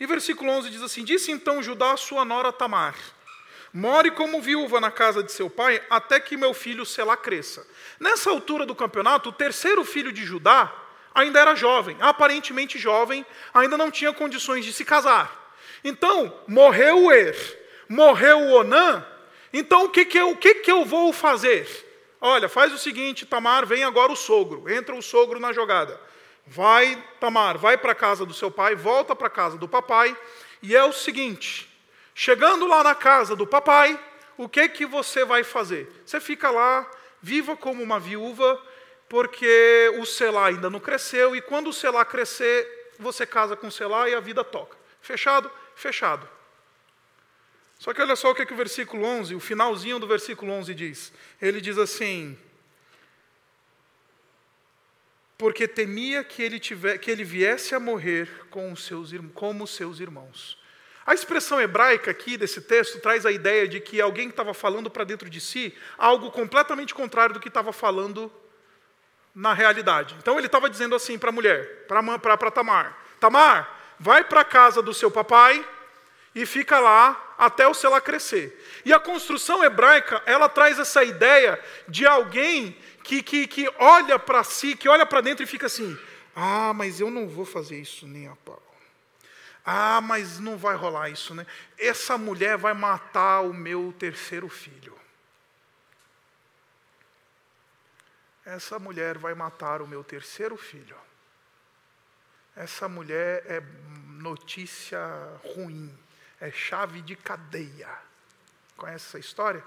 E 0.00 0.06
versículo 0.08 0.50
11 0.50 0.70
diz 0.70 0.82
assim: 0.82 1.04
Disse 1.04 1.30
então 1.30 1.62
Judá 1.62 1.92
a 1.92 1.96
sua 1.96 2.24
nora 2.24 2.52
Tamar: 2.52 2.96
More 3.72 4.10
como 4.10 4.42
viúva 4.42 4.80
na 4.80 4.90
casa 4.90 5.22
de 5.22 5.30
seu 5.30 5.48
pai, 5.48 5.80
até 5.88 6.18
que 6.18 6.36
meu 6.36 6.52
filho 6.52 6.84
Selá 6.84 7.16
cresça. 7.16 7.64
Nessa 8.00 8.28
altura 8.28 8.66
do 8.66 8.74
campeonato, 8.74 9.28
o 9.28 9.32
terceiro 9.32 9.84
filho 9.84 10.12
de 10.12 10.24
Judá 10.24 10.79
ainda 11.14 11.40
era 11.40 11.54
jovem, 11.54 11.96
aparentemente 12.00 12.78
jovem, 12.78 13.24
ainda 13.52 13.76
não 13.76 13.90
tinha 13.90 14.12
condições 14.12 14.64
de 14.64 14.72
se 14.72 14.84
casar. 14.84 15.54
Então, 15.82 16.32
morreu 16.46 17.04
o 17.04 17.12
Er, 17.12 17.36
morreu 17.88 18.38
o 18.38 18.52
Onã, 18.60 19.04
então 19.52 19.84
o 19.84 19.88
que, 19.88 20.04
que, 20.04 20.18
eu, 20.18 20.30
o 20.30 20.36
que, 20.36 20.56
que 20.56 20.70
eu 20.70 20.84
vou 20.84 21.12
fazer? 21.12 21.66
Olha, 22.20 22.48
faz 22.48 22.72
o 22.72 22.78
seguinte, 22.78 23.24
Tamar, 23.24 23.66
vem 23.66 23.82
agora 23.82 24.12
o 24.12 24.16
sogro, 24.16 24.70
entra 24.70 24.94
o 24.94 25.02
sogro 25.02 25.40
na 25.40 25.52
jogada. 25.52 25.98
Vai, 26.46 27.02
Tamar, 27.18 27.56
vai 27.56 27.78
para 27.78 27.92
a 27.92 27.94
casa 27.94 28.26
do 28.26 28.34
seu 28.34 28.50
pai, 28.50 28.74
volta 28.74 29.16
para 29.16 29.28
a 29.28 29.30
casa 29.30 29.56
do 29.56 29.68
papai, 29.68 30.16
e 30.62 30.76
é 30.76 30.84
o 30.84 30.92
seguinte: 30.92 31.68
chegando 32.14 32.66
lá 32.66 32.84
na 32.84 32.94
casa 32.94 33.34
do 33.34 33.46
papai, 33.46 33.98
o 34.36 34.48
que 34.48 34.68
que 34.68 34.84
você 34.84 35.24
vai 35.24 35.42
fazer? 35.42 35.90
Você 36.04 36.20
fica 36.20 36.50
lá, 36.50 36.90
viva 37.22 37.56
como 37.56 37.82
uma 37.82 37.98
viúva, 37.98 38.60
porque 39.10 39.92
o 39.98 40.06
Selá 40.06 40.46
ainda 40.46 40.70
não 40.70 40.78
cresceu, 40.78 41.34
e 41.34 41.42
quando 41.42 41.70
o 41.70 41.72
Selá 41.72 42.04
crescer, 42.04 42.92
você 42.96 43.26
casa 43.26 43.56
com 43.56 43.66
o 43.66 43.72
Selá 43.72 44.08
e 44.08 44.14
a 44.14 44.20
vida 44.20 44.44
toca. 44.44 44.78
Fechado? 45.02 45.50
Fechado. 45.74 46.28
Só 47.76 47.92
que 47.92 48.00
olha 48.00 48.14
só 48.14 48.30
o 48.30 48.34
que, 48.36 48.46
que 48.46 48.52
o 48.52 48.56
versículo 48.56 49.04
11, 49.04 49.34
o 49.34 49.40
finalzinho 49.40 49.98
do 49.98 50.06
versículo 50.06 50.52
11 50.52 50.72
diz. 50.76 51.12
Ele 51.42 51.60
diz 51.60 51.76
assim: 51.76 52.38
Porque 55.36 55.66
temia 55.66 56.22
que 56.22 56.40
ele, 56.40 56.60
tiver, 56.60 56.96
que 56.98 57.10
ele 57.10 57.24
viesse 57.24 57.74
a 57.74 57.80
morrer 57.80 58.30
com 58.48 58.70
os 58.70 58.84
seus, 58.84 59.10
como 59.34 59.64
os 59.64 59.74
seus 59.74 59.98
irmãos. 59.98 60.56
A 61.04 61.14
expressão 61.14 61.60
hebraica 61.60 62.12
aqui 62.12 62.36
desse 62.36 62.60
texto 62.60 63.00
traz 63.00 63.26
a 63.26 63.32
ideia 63.32 63.66
de 63.66 63.80
que 63.80 64.00
alguém 64.00 64.28
estava 64.28 64.54
falando 64.54 64.88
para 64.88 65.02
dentro 65.02 65.28
de 65.28 65.40
si 65.40 65.76
algo 65.98 66.30
completamente 66.30 66.94
contrário 66.94 67.34
do 67.34 67.40
que 67.40 67.48
estava 67.48 67.72
falando 67.72 68.30
na 69.34 69.52
realidade. 69.52 70.14
Então 70.18 70.38
ele 70.38 70.46
estava 70.46 70.68
dizendo 70.68 70.94
assim 70.94 71.18
para 71.18 71.30
a 71.30 71.32
mulher, 71.32 71.86
para 71.86 72.50
Tamar: 72.50 72.96
Tamar, 73.18 73.94
vai 73.98 74.24
para 74.24 74.40
a 74.40 74.44
casa 74.44 74.82
do 74.82 74.94
seu 74.94 75.10
papai 75.10 75.64
e 76.34 76.46
fica 76.46 76.78
lá 76.78 77.34
até 77.38 77.66
o 77.66 77.74
Selá 77.74 78.00
crescer. 78.00 78.64
E 78.84 78.92
a 78.92 79.00
construção 79.00 79.64
hebraica, 79.64 80.22
ela 80.26 80.48
traz 80.48 80.78
essa 80.78 81.02
ideia 81.02 81.58
de 81.88 82.06
alguém 82.06 82.76
que, 83.02 83.22
que, 83.22 83.46
que 83.46 83.70
olha 83.78 84.18
para 84.18 84.44
si, 84.44 84.76
que 84.76 84.88
olha 84.88 85.06
para 85.06 85.20
dentro 85.20 85.42
e 85.42 85.46
fica 85.46 85.66
assim: 85.66 85.98
ah, 86.34 86.72
mas 86.74 87.00
eu 87.00 87.10
não 87.10 87.28
vou 87.28 87.44
fazer 87.44 87.80
isso 87.80 88.06
nem 88.06 88.28
a 88.28 88.36
pau. 88.36 88.62
Ah, 89.64 90.00
mas 90.00 90.40
não 90.40 90.56
vai 90.56 90.74
rolar 90.74 91.10
isso, 91.10 91.34
né? 91.34 91.46
Essa 91.78 92.16
mulher 92.16 92.56
vai 92.56 92.72
matar 92.72 93.42
o 93.42 93.52
meu 93.52 93.94
terceiro 93.98 94.48
filho. 94.48 94.99
Essa 98.50 98.80
mulher 98.80 99.16
vai 99.16 99.32
matar 99.32 99.80
o 99.80 99.86
meu 99.86 100.02
terceiro 100.02 100.56
filho. 100.56 100.96
Essa 102.56 102.88
mulher 102.88 103.44
é 103.46 103.60
notícia 104.20 104.98
ruim 105.54 105.96
é 106.40 106.50
chave 106.50 107.00
de 107.02 107.14
cadeia. 107.14 107.88
Conhece 108.76 109.06
essa 109.06 109.18
história? 109.18 109.62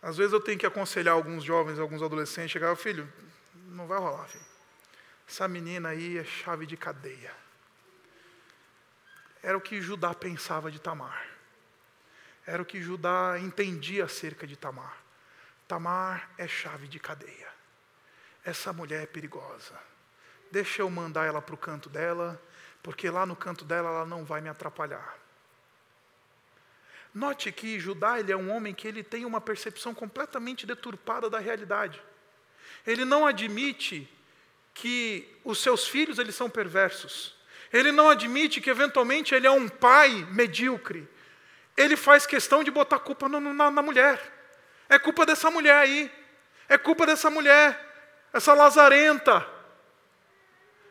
Às 0.00 0.16
vezes 0.16 0.32
eu 0.32 0.40
tenho 0.40 0.58
que 0.58 0.66
aconselhar 0.66 1.14
alguns 1.14 1.44
jovens, 1.44 1.78
alguns 1.78 2.02
adolescentes, 2.02 2.50
chegar, 2.50 2.74
filho, 2.74 3.10
não 3.66 3.86
vai 3.86 3.98
rolar, 3.98 4.26
filho. 4.26 4.44
Essa 5.28 5.46
menina 5.46 5.90
aí 5.90 6.18
é 6.18 6.24
chave 6.24 6.66
de 6.66 6.76
cadeia. 6.76 7.32
Era 9.40 9.56
o 9.56 9.60
que 9.60 9.80
Judá 9.80 10.12
pensava 10.12 10.68
de 10.68 10.80
Tamar. 10.80 11.28
Era 12.44 12.60
o 12.60 12.66
que 12.66 12.82
Judá 12.82 13.38
entendia 13.38 14.06
acerca 14.06 14.48
de 14.48 14.56
Tamar. 14.56 14.96
Tamar 15.72 16.28
é 16.36 16.46
chave 16.46 16.86
de 16.86 16.98
cadeia. 16.98 17.48
Essa 18.44 18.74
mulher 18.74 19.04
é 19.04 19.06
perigosa. 19.06 19.72
Deixa 20.50 20.82
eu 20.82 20.90
mandar 20.90 21.24
ela 21.24 21.40
para 21.40 21.54
o 21.54 21.56
canto 21.56 21.88
dela 21.88 22.38
porque 22.82 23.08
lá 23.08 23.24
no 23.24 23.34
canto 23.34 23.64
dela 23.64 23.88
ela 23.88 24.04
não 24.04 24.22
vai 24.22 24.42
me 24.42 24.50
atrapalhar. 24.50 25.16
Note 27.14 27.50
que 27.50 27.80
Judá 27.80 28.20
ele 28.20 28.30
é 28.30 28.36
um 28.36 28.54
homem 28.54 28.74
que 28.74 28.86
ele 28.86 29.02
tem 29.02 29.24
uma 29.24 29.40
percepção 29.40 29.94
completamente 29.94 30.66
deturpada 30.66 31.30
da 31.30 31.38
realidade. 31.38 32.02
Ele 32.86 33.06
não 33.06 33.26
admite 33.26 34.06
que 34.74 35.26
os 35.42 35.58
seus 35.58 35.88
filhos 35.88 36.18
eles 36.18 36.34
são 36.34 36.50
perversos. 36.50 37.34
Ele 37.72 37.90
não 37.90 38.10
admite 38.10 38.60
que 38.60 38.68
eventualmente 38.68 39.34
ele 39.34 39.46
é 39.46 39.50
um 39.50 39.70
pai 39.70 40.10
medíocre. 40.32 41.08
Ele 41.78 41.96
faz 41.96 42.26
questão 42.26 42.62
de 42.62 42.70
botar 42.70 42.98
culpa 42.98 43.26
na, 43.26 43.70
na 43.70 43.80
mulher. 43.80 44.41
É 44.94 44.98
culpa 44.98 45.24
dessa 45.24 45.50
mulher 45.50 45.76
aí. 45.76 46.10
É 46.68 46.78
culpa 46.78 47.04
dessa 47.04 47.28
mulher, 47.30 47.78
essa 48.32 48.54
lazarenta 48.54 49.46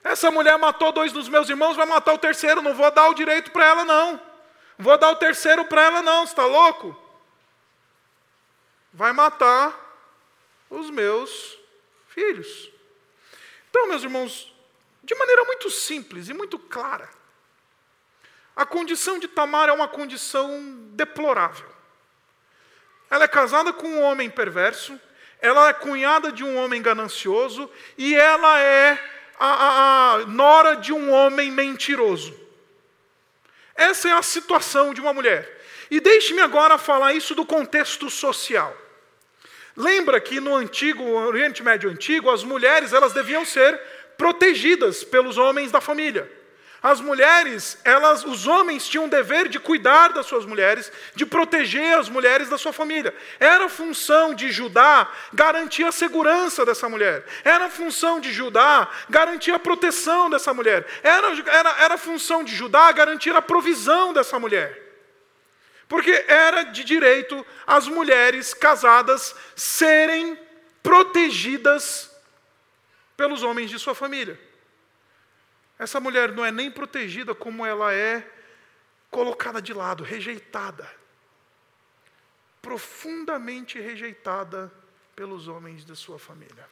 essa 0.04 0.32
mulher 0.32 0.58
matou 0.58 0.92
dois 0.92 1.12
dos 1.12 1.30
meus 1.30 1.48
irmãos, 1.48 1.76
vai 1.76 1.86
matar 1.86 2.14
o 2.14 2.18
terceiro, 2.18 2.62
não 2.62 2.74
vou 2.74 2.90
dar 2.92 3.10
o 3.10 3.14
direito 3.14 3.52
para 3.52 3.66
ela, 3.66 3.86
não. 3.86 4.22
Vou 4.78 4.98
dar 4.98 5.12
o 5.12 5.16
terceiro 5.16 5.64
para 5.66 5.84
ela, 5.84 6.02
não, 6.02 6.24
está 6.24 6.44
louco? 6.46 6.98
Vai 8.92 9.14
matar 9.14 9.78
os 10.70 10.90
meus 10.90 11.58
filhos. 12.08 12.72
Então, 13.70 13.88
meus 13.88 14.04
irmãos, 14.04 14.54
de 15.04 15.14
maneira 15.14 15.44
muito 15.46 15.70
simples 15.70 16.30
e 16.30 16.34
muito 16.34 16.58
clara, 16.58 17.08
a 18.56 18.66
condição 18.66 19.20
de 19.20 19.28
Tamar 19.28 19.70
é 19.70 19.72
uma 19.72 19.88
condição 19.88 20.62
deplorável. 20.94 21.71
Ela 23.12 23.26
é 23.26 23.28
casada 23.28 23.74
com 23.74 23.90
um 23.90 24.02
homem 24.02 24.30
perverso, 24.30 24.98
ela 25.42 25.68
é 25.68 25.74
cunhada 25.74 26.32
de 26.32 26.46
um 26.46 26.56
homem 26.56 26.82
ganancioso 26.82 27.70
e 27.98 28.16
ela 28.16 28.60
é 28.62 28.98
a, 29.38 29.48
a, 29.48 30.14
a 30.14 30.18
nora 30.28 30.76
de 30.76 30.94
um 30.94 31.12
homem 31.12 31.52
mentiroso. 31.52 32.34
Essa 33.76 34.10
é 34.10 34.14
a 34.14 34.22
situação 34.22 34.94
de 34.94 35.02
uma 35.02 35.14
mulher. 35.14 35.60
E 35.90 36.00
deixe-me 36.00 36.42
agora 36.42 36.78
falar 36.78 37.14
isso 37.14 37.36
do 37.36 37.46
contexto 37.46 38.10
social. 38.10 38.76
Lembra 39.76 40.22
que 40.22 40.40
no 40.40 40.56
antigo 40.56 41.04
Oriente 41.04 41.62
Médio 41.64 41.90
antigo, 41.90 42.30
as 42.30 42.46
mulheres 42.46 42.94
elas 42.94 43.12
deviam 43.12 43.44
ser 43.44 43.78
protegidas 44.18 45.04
pelos 45.04 45.38
homens 45.38 45.70
da 45.70 45.82
família. 45.82 46.32
As 46.84 47.00
mulheres, 47.00 47.78
elas, 47.84 48.26
os 48.26 48.48
homens 48.48 48.88
tinham 48.88 49.06
o 49.06 49.10
dever 49.10 49.48
de 49.48 49.60
cuidar 49.60 50.14
das 50.14 50.26
suas 50.26 50.48
mulheres, 50.48 50.92
de 51.14 51.28
proteger 51.28 51.96
as 51.96 52.10
mulheres 52.10 52.50
da 52.50 52.58
sua 52.58 52.74
família. 52.74 53.14
Era 53.40 53.70
função 53.70 54.34
de 54.34 54.52
Judá 54.52 55.08
garantir 55.32 55.84
a 55.84 55.92
segurança 55.92 56.66
dessa 56.66 56.90
mulher. 56.90 57.24
Era 57.44 57.70
função 57.70 58.20
de 58.20 58.34
Judá 58.34 58.90
garantir 59.08 59.52
a 59.52 59.60
proteção 59.60 60.28
dessa 60.28 60.56
mulher. 60.56 60.88
Era, 61.04 61.28
era, 61.52 61.70
era 61.84 61.98
função 62.00 62.44
de 62.44 62.56
Judá 62.56 62.92
garantir 62.92 63.36
a 63.36 63.44
provisão 63.44 64.12
dessa 64.12 64.40
mulher. 64.40 64.76
Porque 65.88 66.26
era 66.28 66.64
de 66.64 66.84
direito 66.84 67.46
as 67.68 67.88
mulheres 67.88 68.56
casadas 68.56 69.36
serem 69.56 70.36
protegidas 70.82 72.10
pelos 73.16 73.44
homens 73.44 73.70
de 73.70 73.78
sua 73.78 73.94
família. 73.94 74.51
Essa 75.82 76.00
mulher 76.00 76.32
não 76.32 76.46
é 76.46 76.52
nem 76.52 76.70
protegida, 76.70 77.34
como 77.34 77.66
ela 77.66 77.92
é 77.92 78.24
colocada 79.10 79.60
de 79.60 79.74
lado, 79.74 80.04
rejeitada. 80.04 80.88
Profundamente 82.62 83.80
rejeitada 83.80 84.72
pelos 85.16 85.48
homens 85.48 85.84
de 85.84 85.96
sua 85.96 86.20
família. 86.20 86.70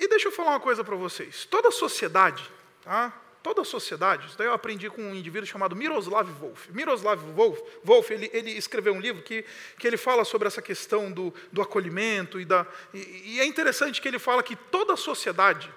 E 0.00 0.08
deixa 0.08 0.26
eu 0.26 0.32
falar 0.32 0.50
uma 0.50 0.58
coisa 0.58 0.82
para 0.82 0.96
vocês. 0.96 1.44
Toda 1.44 1.70
sociedade, 1.70 2.50
tá? 2.82 3.12
Toda 3.40 3.62
sociedade, 3.62 4.26
isso 4.26 4.36
daí 4.36 4.48
eu 4.48 4.52
aprendi 4.52 4.90
com 4.90 5.00
um 5.00 5.14
indivíduo 5.14 5.46
chamado 5.46 5.76
Miroslav 5.76 6.28
Wolf. 6.28 6.70
Miroslav 6.70 7.22
Wolf, 7.36 7.60
Wolf 7.84 8.10
ele, 8.10 8.28
ele 8.32 8.50
escreveu 8.50 8.92
um 8.92 9.00
livro 9.00 9.22
que, 9.22 9.44
que 9.78 9.86
ele 9.86 9.96
fala 9.96 10.24
sobre 10.24 10.48
essa 10.48 10.60
questão 10.60 11.12
do, 11.12 11.32
do 11.52 11.62
acolhimento 11.62 12.40
e, 12.40 12.44
da, 12.44 12.66
e, 12.92 13.36
e 13.36 13.40
é 13.40 13.44
interessante 13.44 14.02
que 14.02 14.08
ele 14.08 14.18
fala 14.18 14.42
que 14.42 14.56
toda 14.56 14.96
sociedade, 14.96 15.72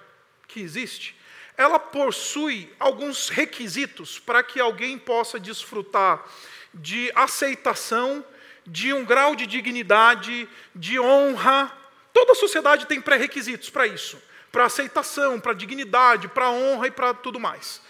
que 0.50 0.60
existe, 0.60 1.16
ela 1.56 1.78
possui 1.78 2.72
alguns 2.78 3.28
requisitos 3.28 4.18
para 4.18 4.42
que 4.42 4.60
alguém 4.60 4.98
possa 4.98 5.38
desfrutar 5.38 6.24
de 6.72 7.10
aceitação, 7.14 8.24
de 8.66 8.92
um 8.92 9.04
grau 9.04 9.34
de 9.34 9.46
dignidade, 9.46 10.48
de 10.74 10.98
honra. 10.98 11.72
Toda 12.12 12.34
sociedade 12.34 12.86
tem 12.86 13.00
pré-requisitos 13.00 13.70
para 13.70 13.86
isso, 13.86 14.20
para 14.50 14.64
aceitação, 14.64 15.38
para 15.38 15.52
dignidade, 15.52 16.28
para 16.28 16.50
honra 16.50 16.86
e 16.86 16.90
para 16.90 17.12
tudo 17.14 17.38
mais. 17.38 17.80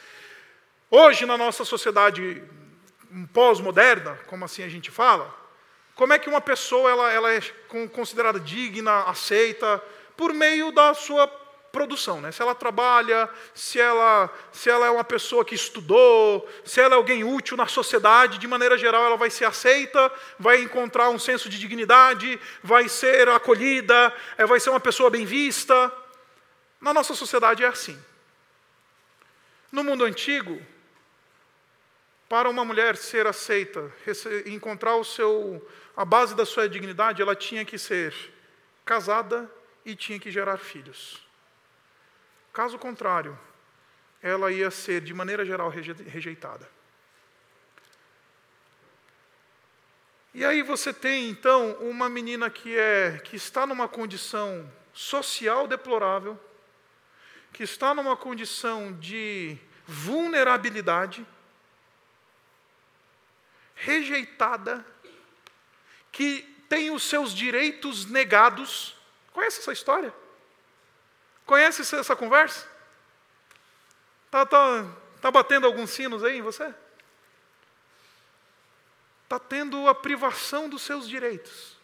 Hoje, 0.90 1.24
na 1.24 1.36
nossa 1.36 1.64
sociedade 1.64 2.42
pós-moderna, 3.32 4.18
como 4.26 4.44
assim 4.44 4.62
a 4.62 4.68
gente 4.68 4.90
fala, 4.90 5.32
como 5.94 6.12
é 6.12 6.18
que 6.18 6.28
uma 6.28 6.40
pessoa 6.40 6.90
ela, 6.90 7.12
ela 7.12 7.32
é 7.32 7.40
considerada 7.92 8.40
digna, 8.40 9.02
aceita, 9.02 9.82
por 10.16 10.32
meio 10.32 10.72
da 10.72 10.92
sua 10.94 11.39
produção, 11.72 12.20
né? 12.20 12.32
Se 12.32 12.42
ela 12.42 12.54
trabalha, 12.54 13.28
se 13.54 13.78
ela, 13.80 14.30
se 14.52 14.68
ela 14.68 14.86
é 14.86 14.90
uma 14.90 15.04
pessoa 15.04 15.44
que 15.44 15.54
estudou, 15.54 16.48
se 16.64 16.80
ela 16.80 16.94
é 16.94 16.96
alguém 16.96 17.24
útil 17.24 17.56
na 17.56 17.66
sociedade, 17.66 18.38
de 18.38 18.46
maneira 18.46 18.76
geral 18.76 19.04
ela 19.04 19.16
vai 19.16 19.30
ser 19.30 19.44
aceita, 19.44 20.12
vai 20.38 20.60
encontrar 20.62 21.10
um 21.10 21.18
senso 21.18 21.48
de 21.48 21.58
dignidade, 21.58 22.40
vai 22.62 22.88
ser 22.88 23.28
acolhida, 23.28 24.12
é, 24.36 24.44
vai 24.44 24.60
ser 24.60 24.70
uma 24.70 24.80
pessoa 24.80 25.10
bem 25.10 25.24
vista. 25.24 25.92
Na 26.80 26.92
nossa 26.92 27.14
sociedade 27.14 27.64
é 27.64 27.66
assim. 27.66 27.98
No 29.70 29.84
mundo 29.84 30.04
antigo, 30.04 30.60
para 32.28 32.48
uma 32.48 32.64
mulher 32.64 32.96
ser 32.96 33.26
aceita, 33.26 33.92
encontrar 34.46 34.96
o 34.96 35.04
seu, 35.04 35.66
a 35.96 36.04
base 36.04 36.34
da 36.34 36.46
sua 36.46 36.68
dignidade, 36.68 37.22
ela 37.22 37.36
tinha 37.36 37.64
que 37.64 37.78
ser 37.78 38.14
casada 38.84 39.50
e 39.84 39.94
tinha 39.94 40.18
que 40.18 40.30
gerar 40.30 40.56
filhos. 40.58 41.29
Caso 42.52 42.78
contrário, 42.78 43.38
ela 44.22 44.50
ia 44.50 44.70
ser, 44.70 45.00
de 45.00 45.14
maneira 45.14 45.44
geral, 45.44 45.68
rejeitada. 45.68 46.68
E 50.32 50.44
aí 50.44 50.62
você 50.62 50.92
tem 50.92 51.28
então 51.28 51.72
uma 51.80 52.08
menina 52.08 52.48
que 52.48 52.76
é 52.76 53.18
que 53.24 53.36
está 53.36 53.66
numa 53.66 53.88
condição 53.88 54.70
social 54.92 55.66
deplorável, 55.66 56.38
que 57.52 57.64
está 57.64 57.92
numa 57.94 58.16
condição 58.16 58.92
de 58.92 59.58
vulnerabilidade, 59.86 61.26
rejeitada, 63.74 64.84
que 66.12 66.42
tem 66.68 66.90
os 66.92 67.02
seus 67.02 67.34
direitos 67.34 68.06
negados. 68.06 68.96
Conhece 69.32 69.60
essa 69.60 69.72
história? 69.72 70.14
Conhece 71.46 71.82
essa 71.96 72.14
conversa? 72.14 72.68
Está 74.26 74.46
tá, 74.46 74.84
tá 75.20 75.30
batendo 75.30 75.66
alguns 75.66 75.90
sinos 75.90 76.22
aí 76.22 76.38
em 76.38 76.42
você? 76.42 76.72
Está 79.24 79.38
tendo 79.38 79.88
a 79.88 79.94
privação 79.94 80.68
dos 80.68 80.82
seus 80.82 81.08
direitos. 81.08 81.76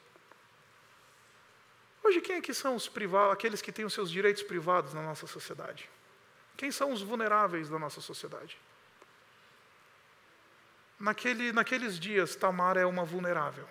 Hoje, 2.03 2.21
quem 2.21 2.37
é 2.37 2.41
que 2.41 2.55
são 2.55 2.77
os 2.77 2.89
privados, 2.89 3.33
aqueles 3.33 3.61
que 3.61 3.73
têm 3.73 3.85
os 3.85 3.93
seus 3.93 4.11
direitos 4.11 4.43
privados 4.45 4.95
na 4.95 5.03
nossa 5.03 5.27
sociedade? 5.27 5.91
Quem 6.57 6.71
são 6.71 6.93
os 6.93 7.03
vulneráveis 7.03 7.69
da 7.69 7.79
nossa 7.79 8.01
sociedade? 8.01 8.57
Naquele, 10.99 11.53
naqueles 11.53 11.99
dias, 11.99 12.37
Tamar 12.37 12.77
é 12.77 12.87
uma 12.87 13.05
vulnerável. 13.05 13.69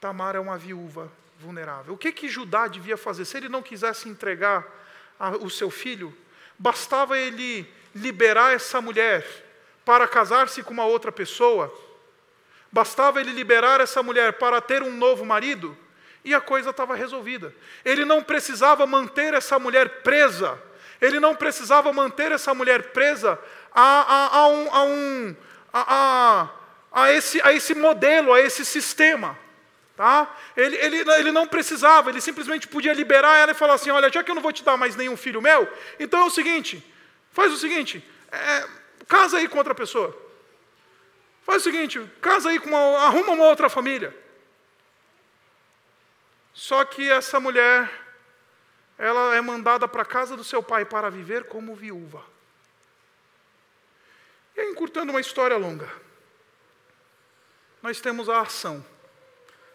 Tamar 0.00 0.36
é 0.36 0.40
uma 0.40 0.56
viúva 0.56 1.12
vulnerável. 1.38 1.94
O 1.94 1.98
que 1.98 2.12
que 2.12 2.28
Judá 2.28 2.66
devia 2.66 2.96
fazer? 2.96 3.24
Se 3.24 3.36
ele 3.36 3.48
não 3.48 3.62
quisesse 3.62 4.08
entregar 4.08 4.66
a, 5.18 5.30
o 5.30 5.48
seu 5.48 5.70
filho, 5.70 6.16
bastava 6.58 7.18
ele 7.18 7.66
liberar 7.94 8.54
essa 8.54 8.80
mulher 8.80 9.24
para 9.84 10.06
casar-se 10.06 10.62
com 10.62 10.72
uma 10.72 10.84
outra 10.84 11.10
pessoa, 11.10 11.72
bastava 12.70 13.20
ele 13.20 13.32
liberar 13.32 13.80
essa 13.80 14.02
mulher 14.02 14.34
para 14.34 14.60
ter 14.60 14.82
um 14.82 14.94
novo 14.94 15.24
marido, 15.24 15.76
e 16.24 16.34
a 16.34 16.40
coisa 16.40 16.70
estava 16.70 16.94
resolvida. 16.94 17.54
Ele 17.84 18.04
não 18.04 18.22
precisava 18.22 18.86
manter 18.86 19.32
essa 19.32 19.58
mulher 19.58 20.02
presa, 20.02 20.60
ele 21.00 21.20
não 21.20 21.34
precisava 21.34 21.92
manter 21.92 22.32
essa 22.32 22.52
mulher 22.52 22.92
presa 22.92 23.38
a, 23.72 23.82
a, 23.82 24.38
a 24.38 24.48
um, 24.48 24.74
a, 24.74 24.82
um 24.82 25.36
a, 25.72 26.50
a, 26.92 27.12
esse, 27.12 27.40
a 27.42 27.52
esse 27.52 27.74
modelo, 27.74 28.32
a 28.32 28.40
esse 28.40 28.64
sistema. 28.64 29.38
Tá? 29.98 30.32
Ele, 30.56 30.76
ele, 30.76 31.10
ele 31.10 31.32
não 31.32 31.44
precisava, 31.44 32.08
ele 32.08 32.20
simplesmente 32.20 32.68
podia 32.68 32.92
liberar 32.92 33.36
ela 33.36 33.50
e 33.50 33.54
falar 33.54 33.74
assim: 33.74 33.90
olha, 33.90 34.08
já 34.08 34.22
que 34.22 34.30
eu 34.30 34.34
não 34.36 34.40
vou 34.40 34.52
te 34.52 34.62
dar 34.62 34.76
mais 34.76 34.94
nenhum 34.94 35.16
filho 35.16 35.42
meu, 35.42 35.68
então 35.98 36.20
é 36.20 36.24
o 36.24 36.30
seguinte, 36.30 36.80
faz 37.32 37.52
o 37.52 37.56
seguinte, 37.56 38.08
é, 38.30 38.68
casa 39.08 39.38
aí 39.38 39.48
com 39.48 39.58
outra 39.58 39.74
pessoa. 39.74 40.16
Faz 41.42 41.62
o 41.62 41.64
seguinte, 41.64 42.00
casa 42.20 42.48
aí 42.48 42.60
com 42.60 42.68
uma, 42.68 43.06
arruma 43.06 43.32
uma 43.32 43.46
outra 43.46 43.68
família. 43.68 44.16
Só 46.54 46.84
que 46.84 47.10
essa 47.10 47.40
mulher, 47.40 47.90
ela 48.96 49.34
é 49.34 49.40
mandada 49.40 49.88
para 49.88 50.02
a 50.02 50.06
casa 50.06 50.36
do 50.36 50.44
seu 50.44 50.62
pai 50.62 50.84
para 50.84 51.10
viver 51.10 51.46
como 51.46 51.74
viúva. 51.74 52.22
E 54.56 54.62
encurtando 54.70 55.10
uma 55.10 55.20
história 55.20 55.56
longa, 55.56 55.92
nós 57.82 58.00
temos 58.00 58.28
a 58.28 58.42
ação. 58.42 58.86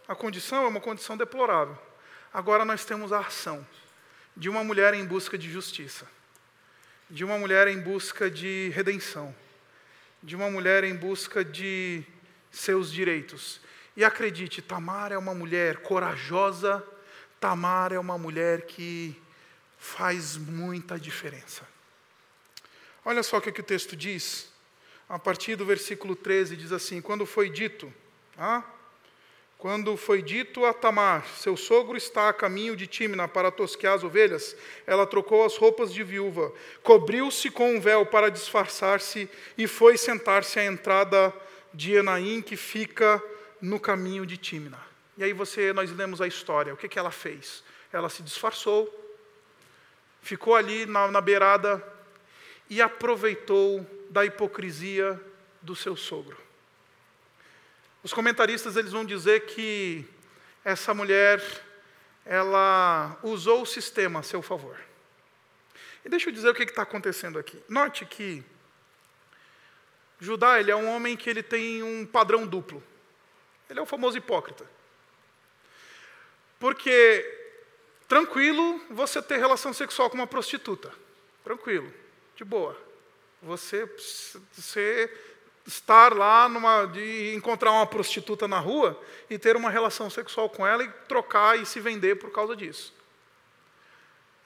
A 0.07 0.15
condição 0.15 0.65
é 0.65 0.67
uma 0.67 0.81
condição 0.81 1.15
deplorável. 1.15 1.77
Agora 2.33 2.65
nós 2.65 2.83
temos 2.83 3.13
a 3.13 3.19
ação 3.19 3.65
de 4.35 4.49
uma 4.49 4.63
mulher 4.63 4.93
em 4.93 5.05
busca 5.05 5.37
de 5.37 5.49
justiça, 5.49 6.07
de 7.09 7.23
uma 7.23 7.37
mulher 7.37 7.67
em 7.67 7.79
busca 7.79 8.29
de 8.29 8.71
redenção, 8.73 9.33
de 10.21 10.35
uma 10.35 10.49
mulher 10.49 10.83
em 10.83 10.95
busca 10.95 11.43
de 11.45 12.03
seus 12.51 12.91
direitos. 12.91 13.61
E 13.95 14.03
acredite, 14.03 14.61
Tamar 14.61 15.11
é 15.11 15.17
uma 15.17 15.33
mulher 15.33 15.77
corajosa, 15.77 16.83
Tamar 17.39 17.93
é 17.93 17.99
uma 17.99 18.17
mulher 18.17 18.63
que 18.65 19.15
faz 19.77 20.35
muita 20.35 20.99
diferença. 20.99 21.67
Olha 23.05 23.21
só 23.21 23.37
o 23.37 23.41
que, 23.41 23.49
o 23.49 23.63
texto 23.63 23.95
diz, 23.95 24.49
a 25.07 25.19
partir 25.19 25.55
do 25.55 25.65
versículo 25.65 26.15
13, 26.15 26.55
diz 26.55 26.71
assim: 26.71 27.01
Quando 27.01 27.25
foi 27.25 27.49
dito, 27.49 27.93
ah, 28.37 28.63
quando 29.63 29.95
foi 29.95 30.21
dito 30.21 30.65
a 30.65 30.73
Tamar, 30.73 31.25
seu 31.37 31.55
sogro 31.55 31.95
está 31.95 32.27
a 32.27 32.33
caminho 32.33 32.75
de 32.75 32.85
Timna 32.85 33.29
para 33.29 33.49
tosquear 33.49 33.93
as 33.93 34.03
ovelhas, 34.03 34.57
ela 34.85 35.07
trocou 35.07 35.45
as 35.45 35.55
roupas 35.55 35.93
de 35.93 36.03
viúva, 36.03 36.51
cobriu-se 36.83 37.49
com 37.49 37.73
um 37.73 37.79
véu 37.79 38.05
para 38.05 38.29
disfarçar-se 38.29 39.29
e 39.57 39.65
foi 39.65 39.97
sentar-se 39.97 40.59
à 40.59 40.65
entrada 40.65 41.33
de 41.73 41.93
Enaim, 41.93 42.41
que 42.41 42.57
fica 42.57 43.23
no 43.61 43.79
caminho 43.79 44.25
de 44.25 44.35
Timna. 44.35 44.77
E 45.17 45.23
aí 45.23 45.31
você, 45.31 45.71
nós 45.71 45.89
lemos 45.93 46.19
a 46.19 46.27
história. 46.27 46.73
O 46.73 46.77
que, 46.77 46.89
que 46.89 46.99
ela 46.99 47.09
fez? 47.09 47.63
Ela 47.93 48.09
se 48.09 48.21
disfarçou, 48.21 48.93
ficou 50.21 50.55
ali 50.55 50.85
na, 50.85 51.07
na 51.07 51.21
beirada 51.21 51.81
e 52.69 52.81
aproveitou 52.81 53.87
da 54.09 54.25
hipocrisia 54.25 55.17
do 55.61 55.73
seu 55.73 55.95
sogro. 55.95 56.35
Os 58.03 58.11
comentaristas 58.11 58.75
eles 58.75 58.91
vão 58.91 59.05
dizer 59.05 59.45
que 59.45 60.05
essa 60.63 60.93
mulher 60.93 61.41
ela 62.25 63.17
usou 63.23 63.61
o 63.61 63.65
sistema 63.65 64.19
a 64.19 64.23
seu 64.23 64.41
favor. 64.41 64.77
E 66.03 66.09
deixa 66.09 66.29
eu 66.29 66.33
dizer 66.33 66.49
o 66.49 66.53
que 66.53 66.63
está 66.63 66.81
acontecendo 66.81 67.39
aqui. 67.39 67.61
Note 67.69 68.05
que 68.05 68.43
Judá 70.19 70.59
ele 70.59 70.69
é 70.69 70.75
um 70.75 70.93
homem 70.93 71.15
que 71.15 71.29
ele 71.29 71.41
tem 71.41 71.81
um 71.81 72.05
padrão 72.05 72.45
duplo. 72.45 72.83
Ele 73.69 73.79
é 73.79 73.81
o 73.81 73.85
famoso 73.85 74.17
hipócrita. 74.17 74.69
Porque 76.59 77.41
tranquilo 78.07 78.81
você 78.89 79.21
ter 79.21 79.37
relação 79.37 79.73
sexual 79.73 80.09
com 80.09 80.15
uma 80.15 80.27
prostituta. 80.27 80.93
Tranquilo, 81.43 81.93
de 82.35 82.43
boa. 82.43 82.77
Você, 83.41 83.85
você 84.53 85.11
estar 85.65 86.13
lá 86.13 86.49
numa, 86.49 86.85
de 86.85 87.33
encontrar 87.35 87.71
uma 87.71 87.85
prostituta 87.85 88.47
na 88.47 88.59
rua 88.59 88.99
e 89.29 89.37
ter 89.37 89.55
uma 89.55 89.69
relação 89.69 90.09
sexual 90.09 90.49
com 90.49 90.65
ela 90.65 90.83
e 90.83 90.89
trocar 91.07 91.59
e 91.59 91.65
se 91.65 91.79
vender 91.79 92.15
por 92.15 92.31
causa 92.31 92.55
disso. 92.55 92.93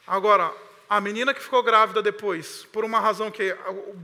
Agora, 0.05 0.53
a 0.89 1.01
menina 1.01 1.33
que 1.33 1.41
ficou 1.41 1.61
grávida 1.63 2.01
depois, 2.01 2.65
por 2.71 2.85
uma 2.85 2.99
razão 2.99 3.29
que 3.29 3.55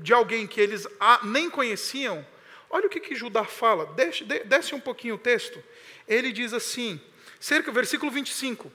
de 0.01 0.13
alguém 0.13 0.47
que 0.47 0.59
eles 0.59 0.87
nem 1.23 1.49
conheciam, 1.49 2.25
Olha 2.73 2.87
o 2.87 2.89
que, 2.89 2.99
que 2.99 3.13
Judá 3.13 3.43
fala, 3.43 3.85
desce, 3.85 4.23
desce 4.23 4.73
um 4.73 4.79
pouquinho 4.79 5.13
o 5.13 5.17
texto. 5.19 5.63
Ele 6.07 6.31
diz 6.31 6.53
assim, 6.53 6.99
cerca, 7.39 7.71
versículo 7.71 8.11
25, 8.11 8.71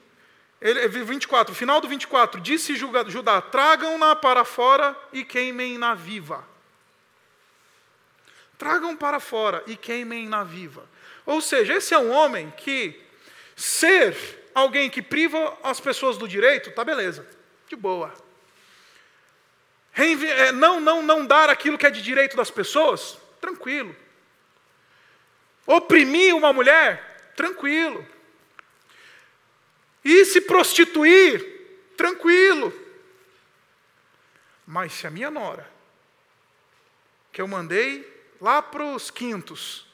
ele, 0.61 0.87
24, 0.87 1.53
final 1.53 1.81
do 1.81 1.87
24, 1.89 2.39
disse 2.39 2.77
Judá: 2.77 3.41
tragam-na 3.41 4.15
para 4.15 4.45
fora 4.45 4.97
e 5.11 5.25
queimem-na 5.25 5.95
viva. 5.95 6.47
Tragam 8.59 8.93
para 8.93 9.21
fora 9.21 9.63
e 9.65 9.77
queimem-na 9.77 10.43
viva. 10.43 10.85
Ou 11.25 11.39
seja, 11.39 11.75
esse 11.75 11.93
é 11.93 11.97
um 11.97 12.11
homem 12.11 12.51
que 12.57 13.01
ser 13.55 14.13
alguém 14.53 14.89
que 14.89 15.01
priva 15.01 15.57
as 15.63 15.79
pessoas 15.79 16.17
do 16.17 16.27
direito, 16.27 16.69
tá 16.71 16.83
beleza, 16.83 17.25
de 17.69 17.75
boa. 17.77 18.13
É, 19.95 20.51
não, 20.51 20.81
não, 20.81 21.01
não 21.01 21.25
dar 21.25 21.49
aquilo 21.49 21.77
que 21.77 21.85
é 21.85 21.89
de 21.89 22.01
direito 22.01 22.35
das 22.35 22.51
pessoas, 22.51 23.17
tranquilo. 23.39 23.95
Oprimir 25.65 26.35
uma 26.35 26.51
mulher, 26.51 27.31
tranquilo. 27.37 28.05
E 30.03 30.25
se 30.25 30.41
prostituir, 30.41 31.93
tranquilo. 31.95 32.73
Mas 34.67 34.91
se 34.91 35.07
a 35.07 35.09
minha 35.09 35.31
nora, 35.31 35.65
que 37.31 37.41
eu 37.41 37.47
mandei 37.47 38.08
lá 38.39 38.61
para 38.61 38.83
os 38.83 39.09
quintos, 39.11 39.87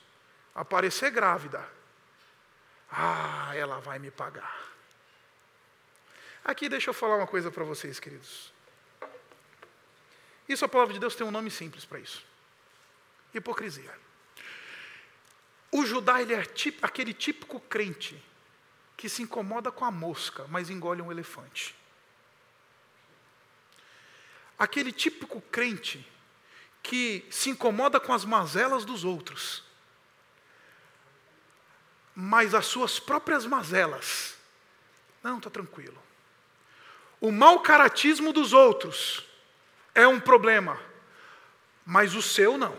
aparecer 0.53 1.11
grávida, 1.11 1.67
ah, 2.91 3.51
ela 3.55 3.79
vai 3.79 3.99
me 3.99 4.11
pagar. 4.11 4.63
Aqui 6.43 6.69
deixa 6.69 6.89
eu 6.89 6.93
falar 6.93 7.17
uma 7.17 7.27
coisa 7.27 7.49
para 7.49 7.63
vocês, 7.63 7.99
queridos. 7.99 8.53
Isso 10.47 10.63
a 10.63 10.69
palavra 10.69 10.93
de 10.93 10.99
Deus 10.99 11.15
tem 11.15 11.25
um 11.25 11.31
nome 11.31 11.49
simples 11.49 11.85
para 11.85 11.99
isso 11.99 12.23
hipocrisia. 13.37 13.93
O 15.71 15.85
Judá 15.85 16.21
ele 16.21 16.33
é 16.33 16.43
aquele 16.81 17.13
típico 17.13 17.59
crente 17.59 18.21
que 18.95 19.09
se 19.09 19.21
incomoda 19.21 19.71
com 19.71 19.83
a 19.83 19.91
mosca, 19.91 20.45
mas 20.47 20.69
engole 20.69 21.01
um 21.01 21.11
elefante. 21.11 21.75
Aquele 24.57 24.91
típico 24.91 25.41
crente 25.41 26.07
que 26.85 27.25
se 27.31 27.49
incomoda 27.49 27.99
com 27.99 28.13
as 28.13 28.23
mazelas 28.23 28.85
dos 28.85 29.03
outros, 29.03 29.63
mas 32.13 32.53
as 32.53 32.67
suas 32.67 32.99
próprias 32.99 33.43
mazelas. 33.43 34.37
Não, 35.23 35.39
está 35.39 35.49
tranquilo. 35.49 35.97
O 37.19 37.31
mau 37.31 37.59
caratismo 37.61 38.31
dos 38.31 38.53
outros 38.53 39.25
é 39.95 40.07
um 40.07 40.19
problema, 40.19 40.79
mas 41.83 42.13
o 42.13 42.21
seu 42.21 42.55
não. 42.55 42.77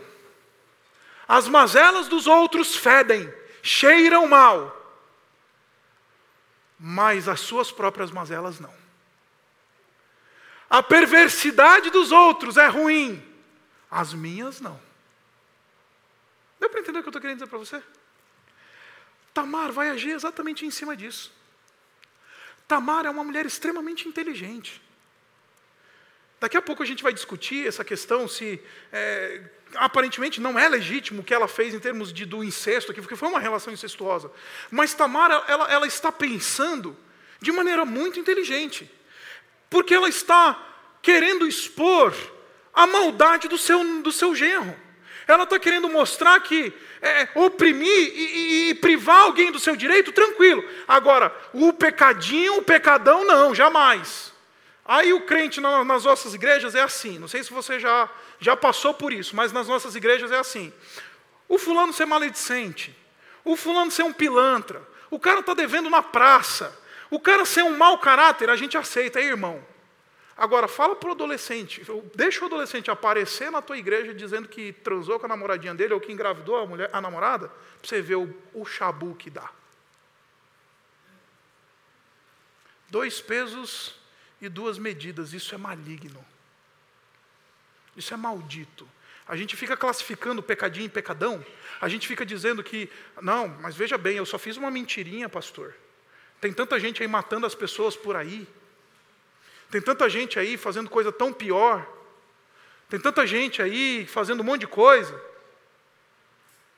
As 1.27 1.49
mazelas 1.49 2.07
dos 2.07 2.27
outros 2.27 2.77
fedem, 2.77 3.31
cheiram 3.61 4.25
mal, 4.25 4.73
mas 6.79 7.27
as 7.27 7.41
suas 7.41 7.73
próprias 7.73 8.09
mazelas 8.09 8.57
não. 8.57 8.73
A 10.69 10.81
perversidade 10.81 11.89
dos 11.89 12.13
outros 12.13 12.55
é 12.55 12.67
ruim, 12.67 13.26
as 13.89 14.13
minhas 14.13 14.59
não. 14.59 14.79
Deu 16.59 16.69
para 16.69 16.79
entender 16.79 16.99
o 16.99 17.01
que 17.03 17.07
eu 17.07 17.11
estou 17.11 17.21
querendo 17.21 17.37
dizer 17.37 17.49
para 17.49 17.59
você? 17.59 17.81
Tamar 19.33 19.71
vai 19.71 19.89
agir 19.89 20.11
exatamente 20.11 20.65
em 20.65 20.71
cima 20.71 20.95
disso. 20.95 21.31
Tamar 22.67 23.05
é 23.05 23.09
uma 23.09 23.23
mulher 23.23 23.45
extremamente 23.45 24.07
inteligente. 24.07 24.81
Daqui 26.39 26.57
a 26.57 26.61
pouco 26.61 26.83
a 26.83 26.85
gente 26.85 27.01
vai 27.01 27.13
discutir 27.13 27.67
essa 27.67 27.83
questão 27.83 28.27
se 28.27 28.61
é, 28.91 29.41
aparentemente 29.75 30.39
não 30.39 30.57
é 30.57 30.67
legítimo 30.67 31.21
o 31.21 31.23
que 31.23 31.33
ela 31.33 31.47
fez 31.47 31.73
em 31.73 31.79
termos 31.79 32.13
de, 32.13 32.25
do 32.25 32.43
incesto, 32.43 32.93
porque 32.93 33.15
foi 33.15 33.29
uma 33.29 33.39
relação 33.39 33.73
incestuosa. 33.73 34.31
Mas 34.69 34.93
Tamar, 34.93 35.31
ela, 35.47 35.71
ela 35.71 35.87
está 35.87 36.11
pensando 36.11 36.95
de 37.41 37.51
maneira 37.51 37.85
muito 37.85 38.19
inteligente, 38.19 38.89
porque 39.69 39.93
ela 39.93 40.09
está 40.09 40.63
querendo 41.01 41.47
expor 41.47 42.13
a 42.77 42.85
maldade 42.85 43.47
do 43.47 43.57
seu, 43.57 43.83
do 44.03 44.11
seu 44.11 44.35
genro. 44.35 44.75
Ela 45.27 45.43
está 45.43 45.57
querendo 45.57 45.89
mostrar 45.89 46.39
que 46.41 46.71
é, 47.01 47.27
oprimir 47.33 47.89
e, 47.89 48.19
e, 48.19 48.69
e, 48.69 48.75
privar 48.75 49.21
alguém 49.21 49.51
do 49.51 49.59
seu 49.59 49.75
direito, 49.75 50.11
tranquilo. 50.11 50.63
Agora, 50.87 51.35
o 51.53 51.73
pecadinho, 51.73 52.57
o 52.57 52.61
pecadão, 52.61 53.25
não, 53.25 53.55
jamais. 53.55 54.31
Aí 54.85 55.11
o 55.11 55.21
crente 55.21 55.59
nas 55.59 56.03
nossas 56.03 56.35
igrejas 56.35 56.75
é 56.75 56.81
assim. 56.81 57.17
Não 57.17 57.27
sei 57.27 57.43
se 57.43 57.51
você 57.51 57.79
já, 57.79 58.07
já 58.39 58.55
passou 58.55 58.93
por 58.93 59.11
isso, 59.11 59.35
mas 59.35 59.51
nas 59.51 59.67
nossas 59.67 59.95
igrejas 59.95 60.31
é 60.31 60.37
assim. 60.37 60.71
O 61.49 61.57
fulano 61.57 61.91
ser 61.91 62.05
maledicente, 62.05 62.95
o 63.43 63.55
fulano 63.57 63.89
ser 63.89 64.03
um 64.03 64.13
pilantra, 64.13 64.87
o 65.09 65.19
cara 65.19 65.39
está 65.39 65.55
devendo 65.55 65.89
na 65.89 66.03
praça, 66.03 66.77
o 67.09 67.19
cara 67.19 67.43
ser 67.43 67.63
um 67.63 67.75
mau 67.75 67.97
caráter, 67.97 68.51
a 68.51 68.55
gente 68.55 68.77
aceita, 68.77 69.17
aí 69.17 69.25
irmão. 69.25 69.65
Agora, 70.37 70.67
fala 70.67 70.95
para 70.95 71.09
o 71.09 71.13
adolescente, 71.13 71.81
deixa 72.13 72.43
o 72.43 72.45
adolescente 72.45 72.91
aparecer 72.91 73.49
na 73.49 73.59
tua 73.59 73.77
igreja 73.77 74.13
dizendo 74.13 74.47
que 74.47 74.71
transou 74.71 75.19
com 75.19 75.25
a 75.25 75.29
namoradinha 75.29 75.73
dele 75.73 75.95
ou 75.95 75.99
que 75.99 76.11
engravidou 76.11 76.57
a, 76.57 76.65
mulher, 76.65 76.89
a 76.93 77.01
namorada, 77.01 77.47
para 77.47 77.89
você 77.89 78.01
ver 78.03 78.15
o, 78.15 78.33
o 78.53 78.63
chabu 78.63 79.15
que 79.15 79.31
dá. 79.31 79.49
Dois 82.87 83.19
pesos 83.19 83.95
e 84.39 84.47
duas 84.47 84.77
medidas, 84.77 85.33
isso 85.33 85.55
é 85.55 85.57
maligno. 85.57 86.23
Isso 87.95 88.13
é 88.13 88.17
maldito. 88.17 88.87
A 89.27 89.35
gente 89.35 89.55
fica 89.55 89.75
classificando 89.75 90.43
pecadinho 90.43 90.85
em 90.85 90.89
pecadão, 90.89 91.43
a 91.81 91.89
gente 91.89 92.07
fica 92.07 92.23
dizendo 92.23 92.63
que, 92.63 92.89
não, 93.19 93.47
mas 93.47 93.75
veja 93.75 93.97
bem, 93.97 94.17
eu 94.17 94.25
só 94.25 94.37
fiz 94.37 94.55
uma 94.55 94.69
mentirinha, 94.69 95.27
pastor. 95.27 95.73
Tem 96.39 96.53
tanta 96.53 96.79
gente 96.79 97.01
aí 97.01 97.07
matando 97.07 97.47
as 97.47 97.55
pessoas 97.55 97.95
por 97.95 98.15
aí. 98.15 98.47
Tem 99.69 99.81
tanta 99.81 100.09
gente 100.09 100.39
aí 100.39 100.57
fazendo 100.57 100.89
coisa 100.89 101.11
tão 101.11 101.33
pior. 101.33 101.85
Tem 102.89 102.99
tanta 102.99 103.27
gente 103.27 103.61
aí 103.61 104.05
fazendo 104.05 104.41
um 104.41 104.43
monte 104.43 104.61
de 104.61 104.67
coisa. 104.67 105.19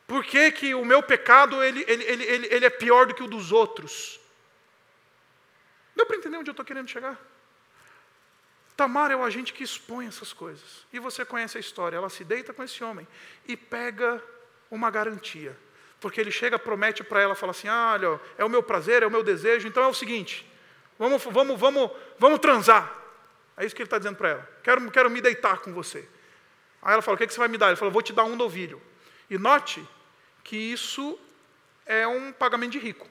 Por 0.07 0.23
que, 0.23 0.51
que 0.51 0.73
o 0.73 0.83
meu 0.83 1.03
pecado 1.03 1.63
ele, 1.63 1.85
ele, 1.87 2.03
ele, 2.03 2.47
ele, 2.47 2.65
é 2.65 2.69
pior 2.69 3.05
do 3.05 3.13
que 3.13 3.21
o 3.21 3.27
dos 3.27 3.51
outros? 3.51 4.19
Deu 5.95 6.05
para 6.05 6.17
entender 6.17 6.37
onde 6.37 6.49
eu 6.49 6.53
estou 6.53 6.65
querendo 6.65 6.87
chegar? 6.87 7.19
Tamar 8.75 9.11
é 9.11 9.15
o 9.15 9.23
agente 9.23 9.53
que 9.53 9.63
expõe 9.63 10.07
essas 10.07 10.33
coisas. 10.33 10.87
E 10.91 10.97
você 10.99 11.23
conhece 11.23 11.57
a 11.57 11.59
história. 11.59 11.97
Ela 11.97 12.09
se 12.09 12.23
deita 12.23 12.53
com 12.53 12.63
esse 12.63 12.83
homem 12.83 13.07
e 13.47 13.55
pega 13.55 14.23
uma 14.71 14.89
garantia. 14.89 15.55
Porque 15.99 16.19
ele 16.19 16.31
chega, 16.31 16.57
promete 16.57 17.03
para 17.03 17.21
ela, 17.21 17.35
fala 17.35 17.51
assim: 17.51 17.67
ah, 17.67 17.91
olha, 17.93 18.21
é 18.37 18.43
o 18.43 18.49
meu 18.49 18.63
prazer, 18.63 19.03
é 19.03 19.05
o 19.05 19.11
meu 19.11 19.21
desejo, 19.21 19.67
então 19.67 19.83
é 19.83 19.87
o 19.87 19.93
seguinte, 19.93 20.49
Vamos, 20.99 21.23
vamos, 21.23 21.57
vamos, 21.57 21.91
vamos 22.19 22.39
transar. 22.39 22.93
É 23.55 23.65
isso 23.65 23.73
que 23.73 23.81
ele 23.81 23.87
está 23.87 23.97
dizendo 23.97 24.17
para 24.17 24.29
ela. 24.29 24.49
Quero, 24.61 24.91
quero 24.91 25.09
me 25.09 25.21
deitar 25.21 25.59
com 25.59 25.73
você. 25.73 26.07
Aí 26.81 26.93
ela 26.93 27.01
fala: 27.01 27.15
O 27.15 27.17
que, 27.17 27.23
é 27.23 27.27
que 27.27 27.33
você 27.33 27.39
vai 27.39 27.47
me 27.47 27.57
dar? 27.57 27.67
Ele 27.67 27.77
falou: 27.77 27.91
Vou 27.91 28.01
te 28.01 28.11
dar 28.11 28.25
um 28.25 28.35
novilho. 28.35 28.81
E 29.29 29.37
note 29.37 29.87
que 30.43 30.57
isso 30.57 31.17
é 31.85 32.05
um 32.05 32.33
pagamento 32.33 32.73
de 32.73 32.79
rico. 32.79 33.07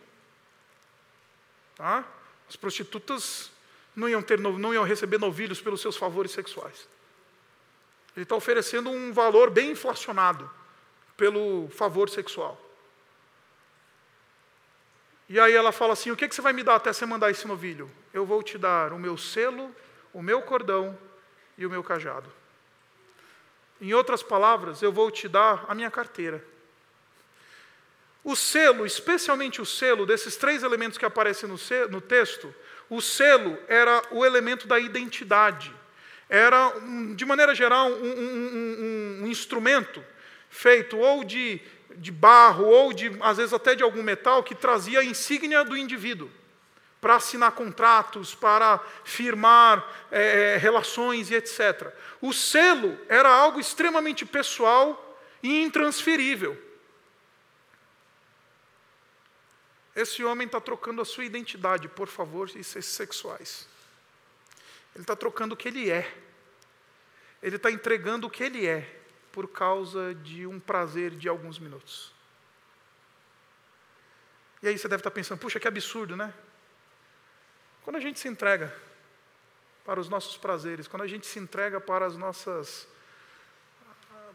Tá? 1.77 2.05
As 2.49 2.57
prostitutas 2.57 3.51
não 3.97 4.09
iam, 4.09 4.21
ter, 4.21 4.39
não 4.39 4.75
iam 4.75 4.85
receber 4.85 5.19
novilhos 5.19 5.61
pelos 5.61 5.81
seus 5.81 5.97
favores 5.97 6.31
sexuais. 6.31 6.89
Ele 8.15 8.25
está 8.25 8.37
oferecendo 8.37 8.91
um 8.91 9.13
valor 9.13 9.51
bem 9.51 9.71
inflacionado 9.71 10.51
pelo 11.17 11.69
favor 11.71 12.11
sexual. 12.11 12.61
E 15.29 15.39
aí 15.39 15.53
ela 15.53 15.73
fala 15.73 15.93
assim: 15.93 16.11
O 16.11 16.17
que, 16.17 16.29
que 16.29 16.35
você 16.35 16.41
vai 16.41 16.53
me 16.53 16.63
dar 16.63 16.77
até 16.77 16.93
você 16.93 17.05
mandar 17.05 17.31
esse 17.31 17.47
novilho? 17.47 17.91
Eu 18.13 18.25
vou 18.25 18.43
te 18.43 18.57
dar 18.57 18.93
o 18.93 18.99
meu 18.99 19.17
selo, 19.17 19.75
o 20.13 20.23
meu 20.23 20.41
cordão 20.43 20.99
e 21.57 21.67
o 21.67 21.71
meu 21.71 21.85
cajado. 21.85 22.33
Em 23.81 23.93
outras 23.95 24.23
palavras, 24.23 24.83
eu 24.83 24.91
vou 24.91 25.11
te 25.11 25.29
dar 25.29 25.67
a 25.69 25.75
minha 25.75 25.91
carteira. 25.91 26.43
O 28.25 28.35
selo, 28.35 28.85
especialmente 28.85 29.61
o 29.61 29.67
selo, 29.67 30.05
desses 30.05 30.37
três 30.37 30.63
elementos 30.63 30.99
que 30.99 31.05
aparecem 31.05 31.49
no, 31.49 31.57
no 31.89 32.01
texto, 32.01 32.53
o 32.91 33.01
selo 33.01 33.57
era 33.69 34.03
o 34.11 34.25
elemento 34.25 34.67
da 34.67 34.79
identidade. 34.79 35.73
Era, 36.29 36.73
de 37.15 37.25
maneira 37.25 37.55
geral, 37.55 37.89
um, 37.89 37.93
um, 37.93 39.21
um, 39.21 39.21
um 39.23 39.27
instrumento 39.27 40.05
feito 40.51 40.99
ou 40.99 41.25
de 41.25 41.61
de 41.99 42.13
barro 42.13 42.65
ou 42.65 42.93
de, 42.93 43.11
às 43.21 43.37
vezes 43.37 43.53
até 43.53 43.75
de 43.75 43.83
algum 43.83 44.03
metal 44.03 44.43
que 44.43 44.55
trazia 44.55 45.01
a 45.01 45.05
insígnia 45.05 45.65
do 45.65 45.77
indivíduo 45.77 46.31
para 47.01 47.17
assinar 47.17 47.53
contratos, 47.53 48.35
para 48.35 48.79
firmar 49.05 49.87
é, 50.11 50.55
é, 50.55 50.57
relações 50.57 51.31
e 51.31 51.35
etc. 51.35 51.93
O 52.21 52.33
selo 52.33 52.99
era 53.09 53.29
algo 53.29 53.61
extremamente 53.61 54.27
pessoal 54.27 55.19
e 55.43 55.63
intransferível. 55.63 56.61
Esse 59.95 60.25
homem 60.25 60.47
está 60.47 60.61
trocando 60.61 61.01
a 61.03 61.05
sua 61.05 61.25
identidade 61.25 61.89
por 61.89 62.09
favores 62.09 62.67
sexuais. 62.67 63.69
Ele 64.95 65.03
está 65.03 65.15
trocando 65.15 65.55
o 65.55 65.57
que 65.57 65.69
ele 65.69 65.91
é. 65.91 66.13
Ele 67.43 67.57
está 67.57 67.71
entregando 67.71 68.27
o 68.27 68.31
que 68.31 68.43
ele 68.43 68.67
é 68.67 68.98
por 69.33 69.49
causa 69.49 70.15
de 70.15 70.47
um 70.47 70.59
prazer 70.59 71.11
de 71.13 71.29
alguns 71.29 71.59
minutos. 71.59 72.13
E 74.63 74.69
aí 74.69 74.77
você 74.77 74.89
deve 74.89 75.01
estar 75.01 75.11
pensando, 75.11 75.39
puxa, 75.39 75.61
que 75.61 75.69
absurdo, 75.69 76.17
né? 76.17 76.33
Quando 77.83 77.97
a 77.97 78.01
gente 78.01 78.19
se 78.19 78.29
entrega 78.29 78.75
para 79.85 80.01
os 80.01 80.09
nossos 80.09 80.37
prazeres, 80.37 80.89
quando 80.89 81.03
a 81.03 81.07
gente 81.07 81.27
se 81.27 81.39
entrega 81.39 81.81
para 81.81 82.05
as 82.05 82.17
nossas 82.17 82.89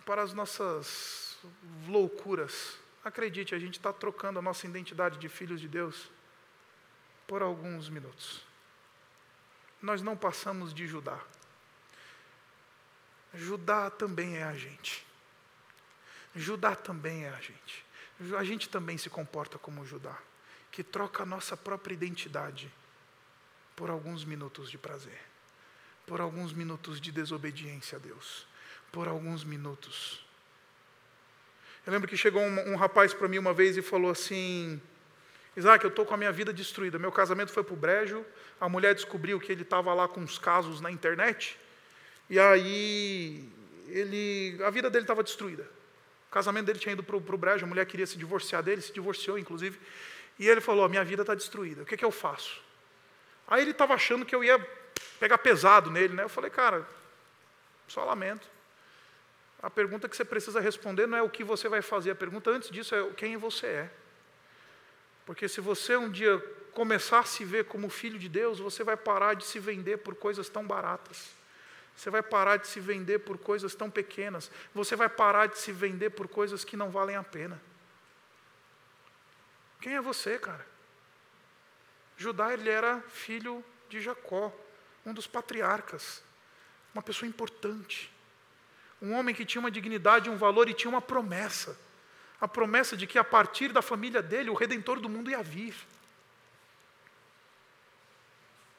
para 0.05 0.21
as 0.21 0.33
nossas 0.33 1.37
loucuras, 1.87 2.77
acredite, 3.03 3.55
a 3.55 3.59
gente 3.59 3.75
está 3.75 3.93
trocando 3.93 4.39
a 4.39 4.41
nossa 4.41 4.65
identidade 4.65 5.17
de 5.17 5.29
filhos 5.29 5.61
de 5.61 5.67
Deus 5.67 6.09
por 7.27 7.41
alguns 7.41 7.89
minutos. 7.89 8.45
Nós 9.81 10.01
não 10.01 10.17
passamos 10.17 10.73
de 10.73 10.87
Judá. 10.87 11.19
Judá 13.33 13.89
também 13.89 14.37
é 14.37 14.43
a 14.43 14.55
gente. 14.55 15.05
Judá 16.35 16.75
também 16.75 17.25
é 17.25 17.29
a 17.29 17.39
gente. 17.39 17.85
A 18.37 18.43
gente 18.43 18.69
também 18.69 18.97
se 18.97 19.09
comporta 19.09 19.57
como 19.57 19.85
Judá, 19.85 20.17
que 20.71 20.83
troca 20.83 21.23
a 21.23 21.25
nossa 21.25 21.57
própria 21.57 21.93
identidade 21.93 22.71
por 23.75 23.89
alguns 23.89 24.23
minutos 24.23 24.69
de 24.69 24.77
prazer, 24.77 25.19
por 26.05 26.21
alguns 26.21 26.53
minutos 26.53 27.01
de 27.01 27.11
desobediência 27.11 27.97
a 27.97 27.99
Deus, 27.99 28.47
por 28.91 29.07
alguns 29.07 29.43
minutos. 29.43 30.23
Eu 31.85 31.91
lembro 31.91 32.07
que 32.07 32.15
chegou 32.15 32.41
um, 32.41 32.73
um 32.73 32.75
rapaz 32.75 33.13
para 33.13 33.27
mim 33.27 33.39
uma 33.39 33.53
vez 33.53 33.75
e 33.75 33.81
falou 33.81 34.11
assim: 34.11 34.81
Isaac, 35.57 35.83
eu 35.83 35.89
estou 35.89 36.05
com 36.05 36.13
a 36.13 36.17
minha 36.17 36.31
vida 36.31 36.53
destruída. 36.53 36.97
Meu 36.97 37.11
casamento 37.11 37.51
foi 37.51 37.63
para 37.63 37.73
o 37.73 37.77
brejo, 37.77 38.25
a 38.59 38.69
mulher 38.69 38.95
descobriu 38.95 39.39
que 39.39 39.51
ele 39.51 39.63
estava 39.63 39.93
lá 39.93 40.07
com 40.07 40.21
uns 40.21 40.37
casos 40.37 40.79
na 40.79 40.89
internet, 40.91 41.59
e 42.33 42.39
aí, 42.39 43.47
ele, 43.89 44.57
a 44.63 44.71
vida 44.71 44.89
dele 44.89 45.03
estava 45.03 45.21
destruída. 45.21 45.69
O 46.27 46.31
casamento 46.31 46.65
dele 46.65 46.79
tinha 46.79 46.93
ido 46.93 47.03
para 47.03 47.15
o 47.15 47.37
brejo, 47.37 47.63
a 47.63 47.67
mulher 47.67 47.85
queria 47.85 48.07
se 48.07 48.17
divorciar 48.17 48.63
dele, 48.63 48.81
se 48.81 48.91
divorciou, 48.91 49.37
inclusive. 49.37 49.79
E 50.39 50.49
ele 50.49 50.59
falou: 50.59 50.89
Minha 50.89 51.03
vida 51.03 51.21
está 51.21 51.35
destruída, 51.35 51.83
o 51.83 51.85
que, 51.85 51.95
que 51.95 52.03
eu 52.03 52.09
faço? 52.09 52.59
Aí 53.47 53.61
ele 53.61 53.69
estava 53.69 53.93
achando 53.93 54.25
que 54.25 54.33
eu 54.33 54.43
ia 54.43 54.57
pegar 55.19 55.37
pesado 55.37 55.91
nele, 55.91 56.15
né? 56.15 56.23
Eu 56.23 56.29
falei: 56.29 56.49
Cara, 56.49 56.89
só 57.87 58.03
lamento. 58.03 58.49
A 59.61 59.69
pergunta 59.69 60.09
que 60.09 60.17
você 60.17 60.25
precisa 60.25 60.59
responder 60.59 61.05
não 61.05 61.19
é 61.19 61.21
o 61.21 61.29
que 61.29 61.43
você 61.43 61.69
vai 61.69 61.83
fazer, 61.83 62.09
a 62.09 62.15
pergunta 62.15 62.49
antes 62.49 62.71
disso 62.71 62.95
é 62.95 63.11
quem 63.11 63.37
você 63.37 63.67
é. 63.67 63.91
Porque 65.23 65.47
se 65.47 65.61
você 65.61 65.95
um 65.95 66.09
dia 66.09 66.39
começar 66.71 67.19
a 67.19 67.25
se 67.25 67.45
ver 67.45 67.65
como 67.65 67.91
filho 67.91 68.17
de 68.17 68.27
Deus, 68.27 68.57
você 68.57 68.83
vai 68.83 68.97
parar 68.97 69.35
de 69.35 69.45
se 69.45 69.59
vender 69.59 69.97
por 69.97 70.15
coisas 70.15 70.49
tão 70.49 70.65
baratas. 70.65 71.42
Você 71.95 72.09
vai 72.09 72.23
parar 72.23 72.57
de 72.57 72.67
se 72.67 72.79
vender 72.79 73.19
por 73.19 73.37
coisas 73.37 73.75
tão 73.75 73.89
pequenas. 73.89 74.49
Você 74.73 74.95
vai 74.95 75.09
parar 75.09 75.47
de 75.47 75.57
se 75.59 75.71
vender 75.71 76.09
por 76.11 76.27
coisas 76.27 76.63
que 76.63 76.75
não 76.75 76.89
valem 76.89 77.15
a 77.15 77.23
pena. 77.23 77.61
Quem 79.79 79.95
é 79.95 80.01
você, 80.01 80.39
cara? 80.39 80.65
Judá 82.17 82.53
ele 82.53 82.69
era 82.69 83.01
filho 83.01 83.63
de 83.89 83.99
Jacó, 84.01 84.51
um 85.05 85.13
dos 85.13 85.27
patriarcas, 85.27 86.23
uma 86.93 87.03
pessoa 87.03 87.27
importante, 87.27 88.11
um 89.01 89.13
homem 89.13 89.35
que 89.35 89.45
tinha 89.45 89.59
uma 89.59 89.71
dignidade, 89.71 90.29
um 90.29 90.37
valor 90.37 90.69
e 90.69 90.73
tinha 90.73 90.89
uma 90.89 91.01
promessa, 91.01 91.77
a 92.39 92.47
promessa 92.47 92.95
de 92.95 93.05
que 93.05 93.19
a 93.19 93.23
partir 93.23 93.73
da 93.73 93.81
família 93.81 94.21
dele 94.21 94.49
o 94.49 94.53
redentor 94.53 94.99
do 94.99 95.09
mundo 95.09 95.29
ia 95.29 95.43
vir. 95.43 95.75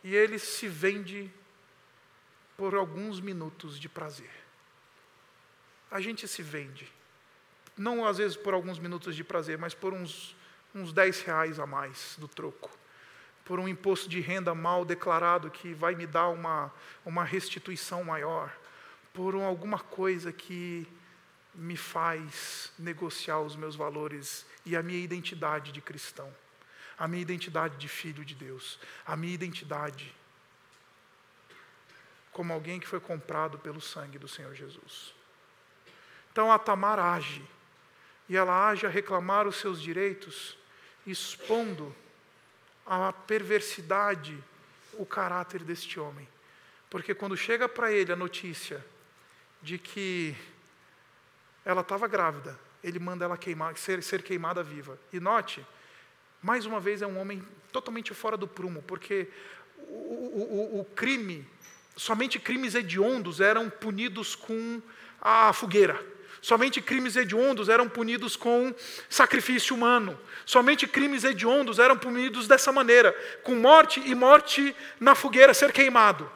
E 0.03 0.15
ele 0.15 0.39
se 0.39 0.69
vende 0.69 1.31
por 2.57 2.75
alguns 2.75 3.21
minutos 3.21 3.79
de 3.79 3.89
prazer. 3.89 4.31
A 5.91 6.01
gente 6.01 6.27
se 6.27 6.43
vende, 6.43 6.91
não 7.77 8.05
às 8.07 8.19
vezes 8.19 8.37
por 8.37 8.55
alguns 8.55 8.79
minutos 8.79 9.15
de 9.17 9.25
prazer, 9.25 9.59
mas 9.59 9.75
por 9.75 9.93
uns, 9.93 10.37
uns 10.75 10.93
10 10.93 11.23
reais 11.23 11.59
a 11.59 11.67
mais 11.67 12.17
do 12.19 12.29
troco. 12.29 12.71
Por 13.45 13.61
um 13.61 13.69
imposto 13.69 14.09
de 14.09 14.21
renda 14.21 14.55
mal 14.55 14.85
declarado 14.85 15.51
que 15.51 15.75
vai 15.75 15.95
me 15.95 16.07
dar 16.07 16.29
uma, 16.29 16.73
uma 17.05 17.25
restituição 17.25 18.03
maior, 18.03 18.51
por 19.13 19.35
um, 19.35 19.45
alguma 19.45 19.79
coisa 19.79 20.33
que 20.33 20.87
me 21.55 21.77
faz 21.77 22.73
negociar 22.79 23.41
os 23.41 23.55
meus 23.55 23.77
valores 23.77 24.45
e 24.65 24.75
a 24.75 24.83
minha 24.83 24.99
identidade 24.99 25.71
de 25.71 25.81
cristão, 25.81 26.35
a 26.99 27.07
minha 27.07 27.23
identidade 27.23 27.77
de 27.77 27.89
filho 27.89 28.25
de 28.25 28.35
Deus, 28.35 28.79
a 29.07 29.17
minha 29.17 29.35
identidade 29.35 30.13
como 32.35 32.53
alguém 32.53 32.79
que 32.81 32.87
foi 32.87 33.01
comprado 33.01 33.59
pelo 33.59 33.81
sangue 33.81 34.19
do 34.19 34.29
Senhor 34.29 34.55
Jesus. 34.55 35.15
Então 36.31 36.53
a 36.53 36.59
Tamar 36.59 36.99
age, 36.99 37.43
e 38.29 38.37
ela 38.37 38.69
age 38.69 38.85
a 38.85 38.91
reclamar 38.91 39.47
os 39.47 39.57
seus 39.57 39.81
direitos, 39.81 40.59
expondo 41.07 41.95
a 42.85 43.13
perversidade, 43.13 44.37
o 44.95 45.07
caráter 45.07 45.63
deste 45.63 45.99
homem. 45.99 46.29
Porque 46.91 47.15
quando 47.15 47.37
chega 47.37 47.69
para 47.69 47.93
ele 47.93 48.13
a 48.13 48.17
notícia 48.17 48.85
de 49.63 49.79
que 49.79 50.37
ela 51.65 51.83
estava 51.83 52.09
grávida, 52.09 52.59
ele 52.83 52.99
manda 52.99 53.25
ela 53.25 53.39
queimar, 53.39 53.77
ser, 53.77 54.03
ser 54.03 54.23
queimada 54.23 54.63
viva. 54.63 54.99
E 55.13 55.21
note, 55.21 55.65
mais 56.43 56.67
uma 56.67 56.81
vez 56.81 57.01
é 57.01 57.07
um 57.07 57.19
homem 57.19 57.47
totalmente 57.73 58.13
fora 58.13 58.37
do 58.37 58.47
prumo, 58.47 58.83
porque 58.83 59.29
o, 59.79 60.77
o, 60.77 60.81
o 60.81 60.85
crime, 60.85 61.49
somente 61.97 62.39
crimes 62.39 62.75
hediondos 62.75 63.41
eram 63.41 63.71
punidos 63.71 64.35
com 64.35 64.83
a 65.21 65.53
fogueira. 65.53 66.15
Somente 66.41 66.83
crimes 66.83 67.17
hediondos 67.17 67.71
eram 67.71 67.89
punidos 67.89 68.37
com 68.37 68.75
sacrifício 69.09 69.75
humano. 69.75 70.19
Somente 70.45 70.87
crimes 70.87 71.25
hediondos 71.25 71.79
eram 71.79 71.97
punidos 71.97 72.47
dessa 72.47 72.71
maneira, 72.71 73.13
com 73.43 73.55
morte 73.55 74.03
e 74.05 74.15
morte 74.15 74.77
na 75.01 75.15
fogueira, 75.15 75.55
ser 75.55 75.73
queimado. 75.73 76.31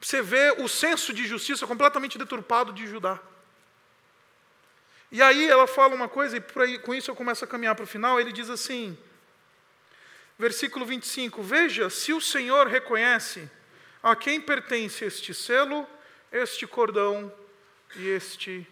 Você 0.00 0.22
vê 0.22 0.54
o 0.58 0.68
senso 0.68 1.12
de 1.12 1.26
justiça 1.26 1.66
completamente 1.66 2.16
deturpado 2.16 2.72
de 2.72 2.86
Judá. 2.86 3.18
E 5.10 5.20
aí 5.20 5.48
ela 5.48 5.66
fala 5.66 5.94
uma 5.94 6.08
coisa, 6.08 6.36
e 6.36 6.42
aí, 6.60 6.78
com 6.78 6.94
isso 6.94 7.10
eu 7.10 7.16
começo 7.16 7.44
a 7.44 7.48
caminhar 7.48 7.74
para 7.74 7.84
o 7.84 7.88
final. 7.88 8.20
Ele 8.20 8.30
diz 8.30 8.48
assim, 8.48 8.96
versículo 10.38 10.84
25: 10.84 11.42
Veja 11.42 11.90
se 11.90 12.12
o 12.12 12.20
Senhor 12.20 12.66
reconhece 12.66 13.50
a 14.02 14.14
quem 14.14 14.40
pertence 14.40 15.04
este 15.04 15.34
selo, 15.34 15.86
este 16.30 16.66
cordão 16.66 17.32
e 17.96 18.08
este 18.08 18.66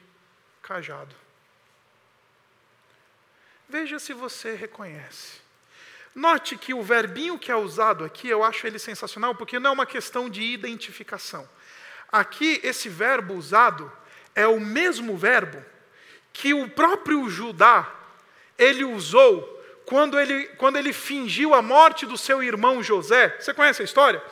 cajado. 0.62 1.15
Veja 3.69 3.99
se 3.99 4.12
você 4.12 4.55
reconhece. 4.55 5.43
Note 6.15 6.57
que 6.57 6.73
o 6.73 6.83
verbinho 6.83 7.39
que 7.39 7.51
é 7.51 7.57
usado 7.57 8.05
aqui, 8.05 8.29
eu 8.29 8.45
acho 8.45 8.67
ele 8.67 8.79
sensacional, 8.79 9.35
porque 9.35 9.59
não 9.59 9.71
é 9.71 9.73
uma 9.73 9.87
questão 9.87 10.31
de 10.31 10.43
identificação. 10.43 11.49
Aqui, 12.12 12.61
esse 12.62 12.89
verbo 12.89 13.35
usado 13.35 13.91
é 14.35 14.47
o 14.47 14.61
mesmo 14.61 15.17
verbo 15.17 15.61
que 16.33 16.55
o 16.55 16.69
próprio 16.69 17.29
Judá 17.29 17.93
ele 18.57 18.85
usou 18.85 19.54
quando 19.85 20.18
ele, 20.18 20.47
quando 20.57 20.76
ele 20.76 20.93
fingiu 20.93 21.55
a 21.55 21.62
morte 21.62 22.07
do 22.07 22.16
seu 22.16 22.43
irmão 22.43 22.82
José. 22.82 23.37
Você 23.39 23.53
conhece 23.53 23.82
a 23.82 23.85
história? 23.85 24.22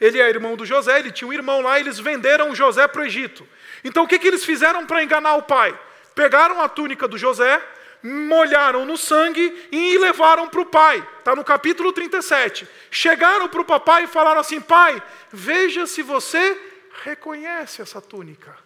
Ele 0.00 0.20
é 0.20 0.28
irmão 0.28 0.56
do 0.56 0.66
José, 0.66 0.98
ele 0.98 1.12
tinha 1.12 1.28
um 1.28 1.32
irmão 1.32 1.60
lá, 1.60 1.78
eles 1.78 1.98
venderam 1.98 2.54
José 2.54 2.88
para 2.88 3.02
o 3.02 3.04
Egito. 3.04 3.46
Então 3.84 4.04
o 4.04 4.08
que, 4.08 4.18
que 4.18 4.26
eles 4.26 4.44
fizeram 4.44 4.86
para 4.86 5.02
enganar 5.02 5.34
o 5.34 5.42
pai? 5.42 5.78
Pegaram 6.14 6.60
a 6.60 6.68
túnica 6.68 7.06
do 7.06 7.16
José, 7.16 7.62
molharam 8.02 8.84
no 8.84 8.96
sangue 8.96 9.68
e 9.70 9.96
levaram 9.98 10.48
para 10.48 10.60
o 10.60 10.66
pai. 10.66 11.06
Está 11.18 11.36
no 11.36 11.44
capítulo 11.44 11.92
37. 11.92 12.68
Chegaram 12.90 13.48
para 13.48 13.60
o 13.60 13.64
papai 13.64 14.04
e 14.04 14.08
falaram 14.08 14.40
assim: 14.40 14.60
pai, 14.60 15.00
veja 15.30 15.86
se 15.86 16.02
você 16.02 16.60
reconhece 17.04 17.80
essa 17.80 18.00
túnica. 18.00 18.56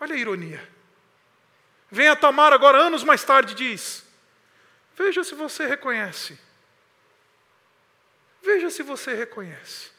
Olha 0.00 0.14
a 0.14 0.18
ironia. 0.18 0.77
Vem 1.90 2.08
a 2.08 2.16
Tamar 2.16 2.52
agora, 2.52 2.78
anos 2.78 3.02
mais 3.02 3.24
tarde, 3.24 3.54
diz: 3.54 4.04
Veja 4.96 5.24
se 5.24 5.34
você 5.34 5.66
reconhece. 5.66 6.38
Veja 8.42 8.70
se 8.70 8.82
você 8.82 9.14
reconhece. 9.14 9.90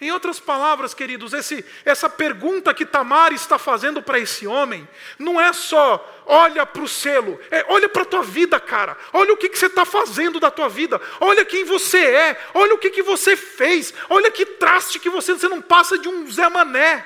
Em 0.00 0.12
outras 0.12 0.38
palavras, 0.38 0.94
queridos, 0.94 1.32
esse, 1.32 1.64
essa 1.84 2.08
pergunta 2.08 2.72
que 2.72 2.86
Tamar 2.86 3.32
está 3.32 3.58
fazendo 3.58 4.00
para 4.00 4.18
esse 4.18 4.46
homem, 4.46 4.88
não 5.18 5.40
é 5.40 5.52
só 5.52 6.22
olha 6.24 6.64
para 6.64 6.82
o 6.82 6.88
selo, 6.88 7.40
é 7.50 7.64
olha 7.68 7.88
para 7.88 8.02
a 8.02 8.04
tua 8.04 8.22
vida, 8.22 8.60
cara, 8.60 8.96
olha 9.12 9.32
o 9.32 9.36
que, 9.36 9.48
que 9.48 9.58
você 9.58 9.66
está 9.66 9.84
fazendo 9.84 10.38
da 10.38 10.52
tua 10.52 10.68
vida, 10.68 11.00
olha 11.18 11.44
quem 11.44 11.64
você 11.64 11.98
é, 11.98 12.40
olha 12.54 12.74
o 12.74 12.78
que, 12.78 12.90
que 12.90 13.02
você 13.02 13.36
fez, 13.36 13.92
olha 14.08 14.30
que 14.30 14.46
traste 14.46 15.00
que 15.00 15.10
você, 15.10 15.32
você 15.32 15.48
não 15.48 15.60
passa 15.60 15.98
de 15.98 16.08
um 16.08 16.30
Zé 16.30 16.48
Mané, 16.48 17.04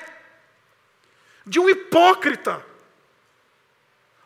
de 1.47 1.59
um 1.59 1.67
hipócrita, 1.67 2.63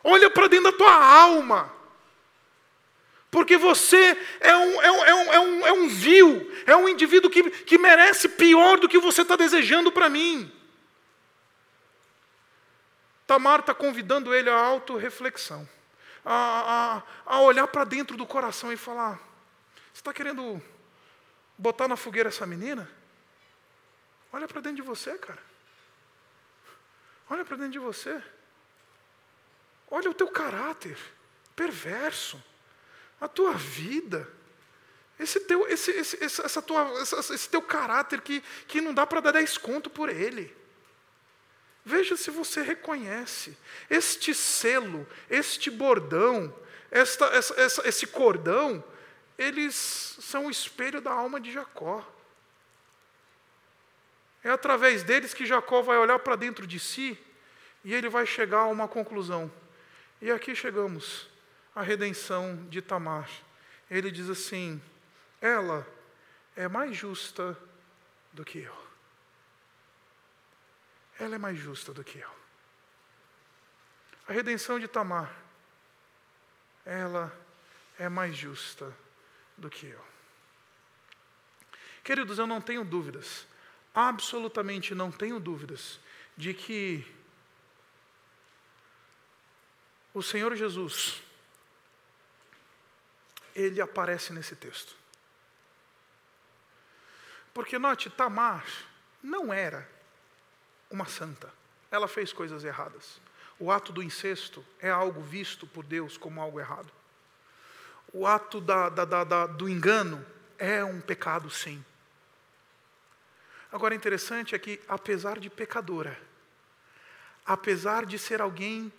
olha 0.08 0.30
para 0.30 0.48
dentro 0.48 0.70
da 0.70 0.76
tua 0.76 0.92
alma, 0.92 1.72
porque 3.30 3.56
você 3.56 4.16
é 4.40 4.56
um, 4.56 4.82
é 4.82 4.90
um, 4.90 5.04
é 5.04 5.14
um, 5.14 5.32
é 5.32 5.40
um, 5.40 5.66
é 5.66 5.72
um 5.72 5.88
vil, 5.88 6.50
é 6.66 6.74
um 6.76 6.88
indivíduo 6.88 7.30
que, 7.30 7.50
que 7.50 7.76
merece 7.76 8.28
pior 8.28 8.78
do 8.78 8.88
que 8.88 8.98
você 8.98 9.22
está 9.22 9.36
desejando 9.36 9.92
para 9.92 10.08
mim. 10.08 10.50
Tamar 13.26 13.60
está 13.60 13.74
convidando 13.74 14.34
ele 14.34 14.48
à 14.48 14.58
autorreflexão, 14.58 15.68
a, 16.24 17.02
a, 17.26 17.34
a 17.34 17.40
olhar 17.40 17.66
para 17.68 17.84
dentro 17.84 18.16
do 18.16 18.24
coração 18.24 18.72
e 18.72 18.76
falar: 18.76 19.20
Você 19.92 20.00
está 20.00 20.14
querendo 20.14 20.62
botar 21.58 21.86
na 21.86 21.96
fogueira 21.96 22.30
essa 22.30 22.46
menina? 22.46 22.90
Olha 24.32 24.48
para 24.48 24.62
dentro 24.62 24.76
de 24.76 24.82
você, 24.82 25.18
cara. 25.18 25.42
Olha 27.28 27.44
para 27.44 27.56
dentro 27.56 27.72
de 27.72 27.78
você. 27.78 28.22
Olha 29.90 30.10
o 30.10 30.14
teu 30.14 30.28
caráter 30.28 30.96
perverso 31.56 32.42
a 33.20 33.26
tua 33.26 33.52
vida, 33.52 34.28
esse 35.18 35.40
teu, 35.40 35.66
esse, 35.66 35.90
esse, 35.90 36.22
essa 36.22 36.62
tua, 36.62 36.88
esse 37.02 37.48
teu 37.48 37.60
caráter 37.60 38.20
que, 38.20 38.40
que 38.68 38.80
não 38.80 38.94
dá 38.94 39.04
para 39.04 39.20
dar 39.20 39.32
dez 39.32 39.58
conto 39.58 39.90
por 39.90 40.08
ele. 40.08 40.56
Veja 41.84 42.16
se 42.16 42.30
você 42.30 42.62
reconhece 42.62 43.58
este 43.90 44.32
selo, 44.32 45.08
este 45.28 45.70
bordão, 45.70 46.54
esta, 46.90 47.24
essa, 47.26 47.60
essa, 47.60 47.88
esse 47.88 48.06
cordão, 48.06 48.84
eles 49.36 49.74
são 50.20 50.46
o 50.46 50.50
espelho 50.50 51.00
da 51.00 51.10
alma 51.10 51.40
de 51.40 51.50
Jacó. 51.50 52.06
É 54.44 54.50
através 54.50 55.02
deles 55.02 55.34
que 55.34 55.46
Jacó 55.46 55.82
vai 55.82 55.98
olhar 55.98 56.20
para 56.20 56.36
dentro 56.36 56.66
de 56.66 56.78
si 56.78 57.18
e 57.82 57.92
ele 57.92 58.08
vai 58.08 58.24
chegar 58.24 58.60
a 58.60 58.66
uma 58.66 58.86
conclusão. 58.86 59.50
E 60.20 60.30
aqui 60.30 60.54
chegamos 60.54 61.28
a 61.74 61.82
redenção 61.82 62.66
de 62.68 62.82
Tamar. 62.82 63.30
Ele 63.88 64.10
diz 64.10 64.28
assim: 64.28 64.82
ela 65.40 65.86
é 66.56 66.66
mais 66.66 66.96
justa 66.96 67.56
do 68.32 68.44
que 68.44 68.58
eu. 68.58 68.88
Ela 71.20 71.36
é 71.36 71.38
mais 71.38 71.58
justa 71.58 71.92
do 71.92 72.02
que 72.02 72.18
eu. 72.18 72.30
A 74.26 74.32
redenção 74.32 74.78
de 74.78 74.86
Tamar, 74.86 75.34
ela 76.84 77.32
é 77.98 78.08
mais 78.08 78.36
justa 78.36 78.94
do 79.56 79.70
que 79.70 79.86
eu. 79.86 80.04
Queridos, 82.02 82.38
eu 82.38 82.46
não 82.46 82.60
tenho 82.60 82.84
dúvidas, 82.84 83.46
absolutamente 83.94 84.94
não 84.94 85.10
tenho 85.10 85.38
dúvidas, 85.38 86.00
de 86.36 86.54
que 86.54 87.06
o 90.18 90.22
Senhor 90.22 90.54
Jesus, 90.56 91.22
ele 93.54 93.80
aparece 93.80 94.32
nesse 94.32 94.56
texto. 94.56 94.96
Porque 97.54 97.78
note, 97.78 98.10
Tamar 98.10 98.66
não 99.22 99.52
era 99.52 99.88
uma 100.90 101.06
santa. 101.06 101.52
Ela 101.90 102.08
fez 102.08 102.32
coisas 102.32 102.64
erradas. 102.64 103.20
O 103.58 103.70
ato 103.70 103.92
do 103.92 104.02
incesto 104.02 104.64
é 104.80 104.90
algo 104.90 105.20
visto 105.22 105.66
por 105.66 105.84
Deus 105.84 106.16
como 106.16 106.40
algo 106.40 106.60
errado. 106.60 106.92
O 108.12 108.26
ato 108.26 108.60
da, 108.60 108.88
da, 108.88 109.04
da, 109.04 109.46
do 109.46 109.68
engano 109.68 110.24
é 110.56 110.84
um 110.84 111.00
pecado, 111.00 111.50
sim. 111.50 111.84
Agora, 113.70 113.94
interessante 113.94 114.54
é 114.54 114.58
que, 114.58 114.80
apesar 114.88 115.38
de 115.38 115.50
pecadora, 115.50 116.18
apesar 117.44 118.06
de 118.06 118.18
ser 118.18 118.40
alguém 118.40 118.92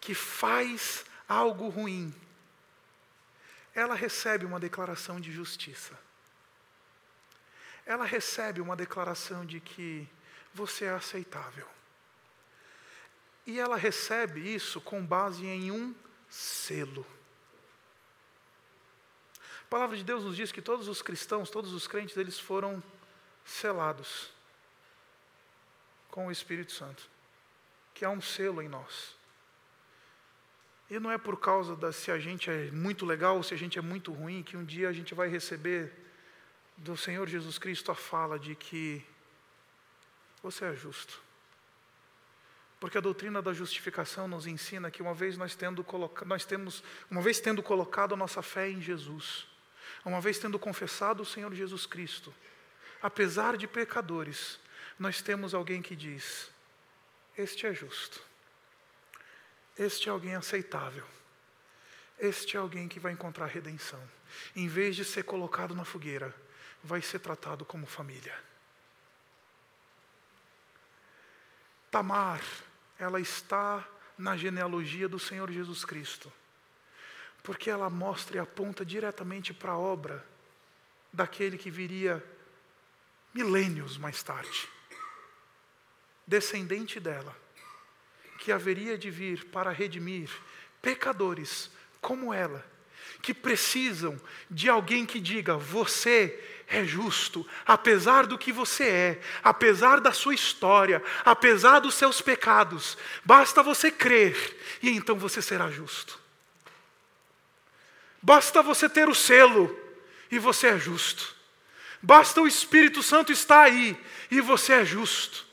que 0.00 0.14
faz 0.14 1.04
algo 1.28 1.68
ruim, 1.68 2.14
ela 3.74 3.94
recebe 3.94 4.46
uma 4.46 4.58
declaração 4.58 5.20
de 5.20 5.30
justiça. 5.30 5.98
Ela 7.84 8.04
recebe 8.04 8.60
uma 8.60 8.74
declaração 8.74 9.44
de 9.44 9.60
que 9.60 10.08
você 10.52 10.86
é 10.86 10.90
aceitável. 10.90 11.68
E 13.46 13.60
ela 13.60 13.76
recebe 13.76 14.40
isso 14.40 14.80
com 14.80 15.04
base 15.04 15.46
em 15.46 15.70
um 15.70 15.94
selo. 16.28 17.06
A 19.66 19.68
palavra 19.68 19.96
de 19.96 20.04
Deus 20.04 20.24
nos 20.24 20.36
diz 20.36 20.50
que 20.50 20.62
todos 20.62 20.88
os 20.88 21.02
cristãos, 21.02 21.50
todos 21.50 21.72
os 21.72 21.86
crentes, 21.86 22.16
eles 22.16 22.38
foram 22.38 22.82
selados 23.44 24.32
com 26.08 26.28
o 26.28 26.32
Espírito 26.32 26.72
Santo, 26.72 27.08
que 27.92 28.04
há 28.04 28.10
um 28.10 28.20
selo 28.20 28.62
em 28.62 28.68
nós. 28.68 29.14
E 30.88 30.98
não 31.00 31.10
é 31.10 31.18
por 31.18 31.38
causa 31.38 31.74
da 31.74 31.92
se 31.92 32.10
a 32.10 32.18
gente 32.18 32.48
é 32.48 32.70
muito 32.70 33.04
legal 33.04 33.36
ou 33.36 33.42
se 33.42 33.52
a 33.52 33.56
gente 33.56 33.78
é 33.78 33.82
muito 33.82 34.12
ruim 34.12 34.42
que 34.42 34.56
um 34.56 34.64
dia 34.64 34.88
a 34.88 34.92
gente 34.92 35.14
vai 35.14 35.28
receber 35.28 35.92
do 36.76 36.96
Senhor 36.96 37.28
Jesus 37.28 37.58
Cristo 37.58 37.90
a 37.90 37.94
fala 37.94 38.38
de 38.38 38.54
que 38.54 39.04
você 40.42 40.64
é 40.66 40.74
justo. 40.74 41.20
Porque 42.78 42.98
a 42.98 43.00
doutrina 43.00 43.40
da 43.40 43.52
justificação 43.52 44.28
nos 44.28 44.46
ensina 44.46 44.90
que 44.90 45.02
uma 45.02 45.14
vez 45.14 45.36
nós 45.36 45.54
tendo 45.54 45.82
colocado, 45.82 46.28
nós 46.28 46.44
temos, 46.44 46.84
uma 47.10 47.22
vez 47.22 47.40
tendo 47.40 47.62
colocado 47.62 48.14
a 48.14 48.16
nossa 48.16 48.42
fé 48.42 48.68
em 48.70 48.80
Jesus, 48.80 49.46
uma 50.04 50.20
vez 50.20 50.38
tendo 50.38 50.58
confessado 50.58 51.22
o 51.22 51.26
Senhor 51.26 51.52
Jesus 51.54 51.86
Cristo, 51.86 52.32
apesar 53.02 53.56
de 53.56 53.66
pecadores, 53.66 54.60
nós 54.98 55.22
temos 55.22 55.54
alguém 55.54 55.80
que 55.80 55.96
diz: 55.96 56.50
Este 57.36 57.66
é 57.66 57.72
justo. 57.72 58.25
Este 59.78 60.08
é 60.08 60.12
alguém 60.12 60.34
aceitável. 60.34 61.04
Este 62.18 62.56
é 62.56 62.60
alguém 62.60 62.88
que 62.88 62.98
vai 62.98 63.12
encontrar 63.12 63.46
redenção. 63.46 64.02
Em 64.54 64.68
vez 64.68 64.96
de 64.96 65.04
ser 65.04 65.24
colocado 65.24 65.74
na 65.74 65.84
fogueira, 65.84 66.34
vai 66.82 67.02
ser 67.02 67.18
tratado 67.18 67.64
como 67.64 67.86
família. 67.86 68.36
Tamar, 71.90 72.42
ela 72.98 73.20
está 73.20 73.86
na 74.16 74.36
genealogia 74.36 75.08
do 75.08 75.18
Senhor 75.18 75.50
Jesus 75.50 75.84
Cristo, 75.84 76.32
porque 77.42 77.70
ela 77.70 77.90
mostra 77.90 78.36
e 78.36 78.40
aponta 78.40 78.84
diretamente 78.84 79.52
para 79.52 79.72
a 79.72 79.78
obra 79.78 80.24
daquele 81.12 81.58
que 81.58 81.70
viria 81.70 82.24
milênios 83.32 83.98
mais 83.98 84.22
tarde, 84.22 84.68
descendente 86.26 86.98
dela, 86.98 87.36
que 88.38 88.52
haveria 88.52 88.96
de 88.96 89.10
vir 89.10 89.44
para 89.46 89.70
redimir 89.70 90.30
pecadores 90.80 91.70
como 92.00 92.32
ela, 92.32 92.64
que 93.22 93.34
precisam 93.34 94.20
de 94.50 94.68
alguém 94.68 95.04
que 95.04 95.20
diga: 95.20 95.56
Você 95.56 96.38
é 96.68 96.84
justo, 96.84 97.46
apesar 97.64 98.26
do 98.26 98.36
que 98.36 98.52
você 98.52 98.84
é, 98.84 99.20
apesar 99.42 100.00
da 100.00 100.12
sua 100.12 100.34
história, 100.34 101.02
apesar 101.24 101.80
dos 101.80 101.94
seus 101.94 102.20
pecados, 102.20 102.98
basta 103.24 103.62
você 103.62 103.90
crer 103.90 104.78
e 104.82 104.90
então 104.90 105.16
você 105.16 105.40
será 105.40 105.70
justo. 105.70 106.18
Basta 108.20 108.62
você 108.62 108.88
ter 108.88 109.08
o 109.08 109.14
selo 109.14 109.76
e 110.30 110.38
você 110.38 110.68
é 110.68 110.78
justo. 110.78 111.34
Basta 112.02 112.40
o 112.40 112.46
Espírito 112.46 113.02
Santo 113.02 113.32
estar 113.32 113.62
aí 113.62 113.96
e 114.30 114.40
você 114.40 114.74
é 114.74 114.84
justo. 114.84 115.45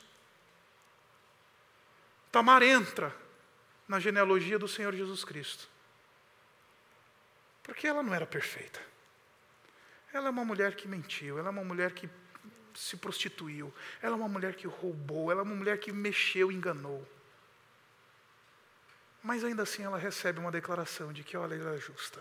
Tamar 2.34 2.64
entra 2.64 3.14
na 3.86 4.00
genealogia 4.00 4.58
do 4.58 4.66
Senhor 4.66 4.92
Jesus 4.92 5.22
Cristo. 5.24 5.68
Porque 7.62 7.86
ela 7.86 8.02
não 8.02 8.12
era 8.12 8.26
perfeita. 8.26 8.80
Ela 10.12 10.26
é 10.26 10.30
uma 10.30 10.44
mulher 10.44 10.74
que 10.74 10.88
mentiu, 10.88 11.38
ela 11.38 11.48
é 11.48 11.50
uma 11.50 11.64
mulher 11.64 11.92
que 11.92 12.10
se 12.74 12.96
prostituiu, 12.96 13.72
ela 14.02 14.14
é 14.14 14.16
uma 14.16 14.28
mulher 14.28 14.56
que 14.56 14.66
roubou, 14.66 15.30
ela 15.30 15.42
é 15.42 15.44
uma 15.44 15.54
mulher 15.54 15.78
que 15.78 15.92
mexeu, 15.92 16.50
enganou. 16.50 17.06
Mas 19.22 19.44
ainda 19.44 19.62
assim 19.62 19.84
ela 19.84 19.98
recebe 19.98 20.40
uma 20.40 20.50
declaração 20.50 21.12
de 21.12 21.22
que, 21.22 21.36
olha, 21.36 21.54
ela 21.54 21.76
é 21.76 21.78
justa. 21.78 22.20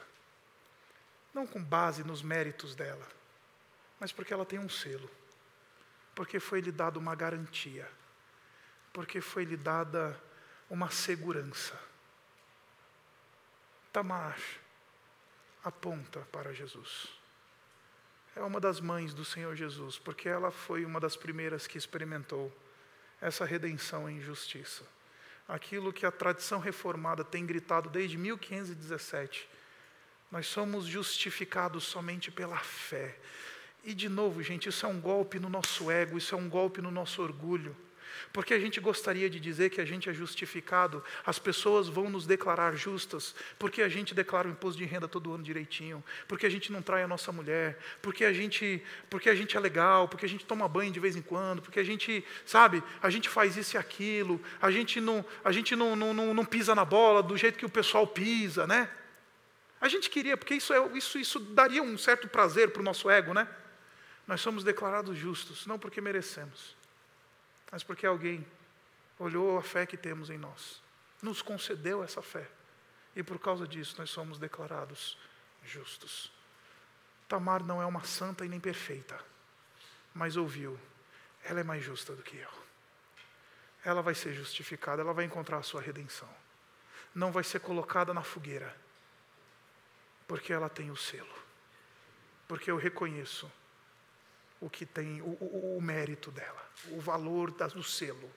Não 1.34 1.48
com 1.48 1.64
base 1.64 2.04
nos 2.04 2.22
méritos 2.22 2.76
dela 2.76 3.08
mas 4.04 4.12
porque 4.12 4.34
ela 4.34 4.46
tem 4.46 4.60
um 4.60 4.68
selo, 4.68 5.10
porque 6.14 6.38
foi 6.38 6.60
lhe 6.60 6.74
dada 6.74 7.00
uma 7.00 7.16
garantia, 7.16 7.90
porque 8.94 9.20
foi 9.20 9.44
lhe 9.44 9.58
dada 9.58 10.18
uma 10.70 10.90
segurança. 10.92 11.78
Tamar 13.92 14.40
aponta 15.64 16.22
para 16.32 16.54
Jesus. 16.54 17.10
É 18.36 18.42
uma 18.42 18.60
das 18.60 18.80
mães 18.80 19.14
do 19.14 19.26
Senhor 19.26 19.56
Jesus, 19.56 20.00
porque 20.00 20.30
ela 20.30 20.52
foi 20.52 20.86
uma 20.86 21.00
das 21.00 21.16
primeiras 21.16 21.68
que 21.68 21.78
experimentou 21.78 22.52
essa 23.22 23.46
redenção 23.46 24.10
em 24.10 24.22
justiça. 24.22 24.84
Aquilo 25.48 25.94
que 25.94 26.06
a 26.06 26.12
tradição 26.12 26.60
reformada 26.60 27.24
tem 27.24 27.46
gritado 27.46 27.90
desde 27.90 28.18
1517. 28.18 29.48
Nós 30.32 30.48
somos 30.48 30.86
justificados 30.86 31.84
somente 31.84 32.32
pela 32.32 32.58
fé. 32.58 33.20
E 33.84 33.94
de 33.94 34.10
novo, 34.10 34.42
gente, 34.42 34.70
isso 34.70 34.86
é 34.86 34.90
um 34.90 35.00
golpe 35.00 35.40
no 35.40 35.50
nosso 35.50 35.92
ego, 35.92 36.18
isso 36.18 36.34
é 36.34 36.38
um 36.38 36.50
golpe 36.50 36.82
no 36.82 36.90
nosso 36.90 37.22
orgulho. 37.22 37.76
Porque 38.32 38.54
a 38.54 38.60
gente 38.60 38.80
gostaria 38.80 39.30
de 39.30 39.40
dizer 39.40 39.70
que 39.70 39.82
a 39.82 39.86
gente 39.86 40.10
é 40.10 40.14
justificado, 40.14 41.04
as 41.26 41.40
pessoas 41.40 41.88
vão 41.88 42.10
nos 42.10 42.26
declarar 42.26 42.76
justas, 42.76 43.36
porque 43.58 43.82
a 43.82 43.90
gente 43.90 44.14
declara 44.14 44.48
o 44.48 44.52
imposto 44.52 44.78
de 44.78 44.86
renda 44.86 45.08
todo 45.08 45.34
ano 45.34 45.44
direitinho, 45.44 46.04
porque 46.28 46.46
a 46.46 46.50
gente 46.50 46.72
não 46.72 46.82
trai 46.82 47.04
a 47.04 47.08
nossa 47.08 47.32
mulher, 47.32 47.78
porque 48.02 48.26
a 48.26 48.34
gente, 48.34 48.84
porque 49.10 49.30
a 49.30 49.36
gente 49.36 49.56
é 49.56 49.60
legal, 49.60 50.08
porque 50.08 50.26
a 50.26 50.30
gente 50.30 50.46
toma 50.46 50.68
banho 50.68 50.92
de 50.92 51.00
vez 51.00 51.16
em 51.16 51.22
quando, 51.22 51.62
porque 51.62 51.80
a 51.80 51.84
gente, 51.84 52.24
sabe, 52.46 52.84
a 53.02 53.10
gente 53.10 53.30
faz 53.30 53.58
isso 53.58 53.76
e 53.76 53.78
aquilo, 53.78 54.42
a 54.62 54.72
gente 54.72 55.00
não, 55.00 55.26
a 55.44 55.52
gente 55.52 55.76
não, 55.76 55.96
não, 55.96 56.14
não, 56.14 56.34
não 56.34 56.46
pisa 56.46 56.74
na 56.74 56.86
bola 56.86 57.22
do 57.22 57.38
jeito 57.38 57.58
que 57.58 57.66
o 57.66 57.70
pessoal 57.70 58.08
pisa, 58.08 58.66
né? 58.68 58.90
A 59.84 59.90
gente 59.90 60.10
queria, 60.10 60.38
porque 60.38 60.56
isso, 60.56 60.74
é, 60.74 60.98
isso, 60.98 61.20
isso 61.20 61.40
daria 61.40 61.84
um 61.84 61.98
certo 61.98 62.28
prazer 62.28 62.72
para 62.72 62.82
o 62.82 62.86
nosso 62.86 63.10
ego, 63.10 63.34
né? 63.34 63.46
Nós 64.26 64.40
somos 64.40 64.64
declarados 64.64 65.18
justos, 65.18 65.68
não 65.68 65.78
porque 65.78 66.00
merecemos, 66.00 66.78
mas 67.74 67.84
porque 67.84 68.06
alguém 68.06 68.46
olhou 69.18 69.58
a 69.58 69.64
fé 69.64 69.84
que 69.84 69.98
temos 69.98 70.30
em 70.30 70.38
nós, 70.38 70.80
nos 71.24 71.42
concedeu 71.42 72.04
essa 72.04 72.22
fé, 72.22 72.48
e 73.16 73.24
por 73.24 73.40
causa 73.40 73.68
disso 73.68 73.96
nós 73.98 74.12
somos 74.12 74.38
declarados 74.38 75.18
justos. 75.66 76.32
Tamar 77.28 77.64
não 77.64 77.82
é 77.82 77.86
uma 77.88 78.04
santa 78.04 78.46
e 78.46 78.48
nem 78.48 78.60
perfeita, 78.60 79.20
mas 80.14 80.38
ouviu, 80.38 80.80
ela 81.44 81.62
é 81.62 81.64
mais 81.64 81.84
justa 81.84 82.14
do 82.14 82.22
que 82.22 82.38
eu. 82.38 82.52
Ela 83.84 84.04
vai 84.04 84.14
ser 84.14 84.36
justificada, 84.36 85.02
ela 85.02 85.12
vai 85.12 85.26
encontrar 85.26 85.58
a 85.58 85.64
sua 85.64 85.82
redenção. 85.82 86.30
Não 87.16 87.32
vai 87.32 87.44
ser 87.44 87.60
colocada 87.60 88.14
na 88.14 88.22
fogueira, 88.22 88.78
porque 90.28 90.54
ela 90.54 90.70
tem 90.70 90.92
o 90.92 90.96
selo. 90.96 91.44
Porque 92.48 92.70
eu 92.70 92.78
reconheço 92.78 93.52
o 94.64 94.70
que 94.70 94.86
tem 94.86 95.22
o, 95.22 95.38
o, 95.40 95.78
o 95.78 95.82
mérito 95.82 96.32
dela, 96.32 96.66
o 96.92 97.00
valor 97.00 97.52
da, 97.52 97.68
do 97.68 97.84
selo. 97.84 98.30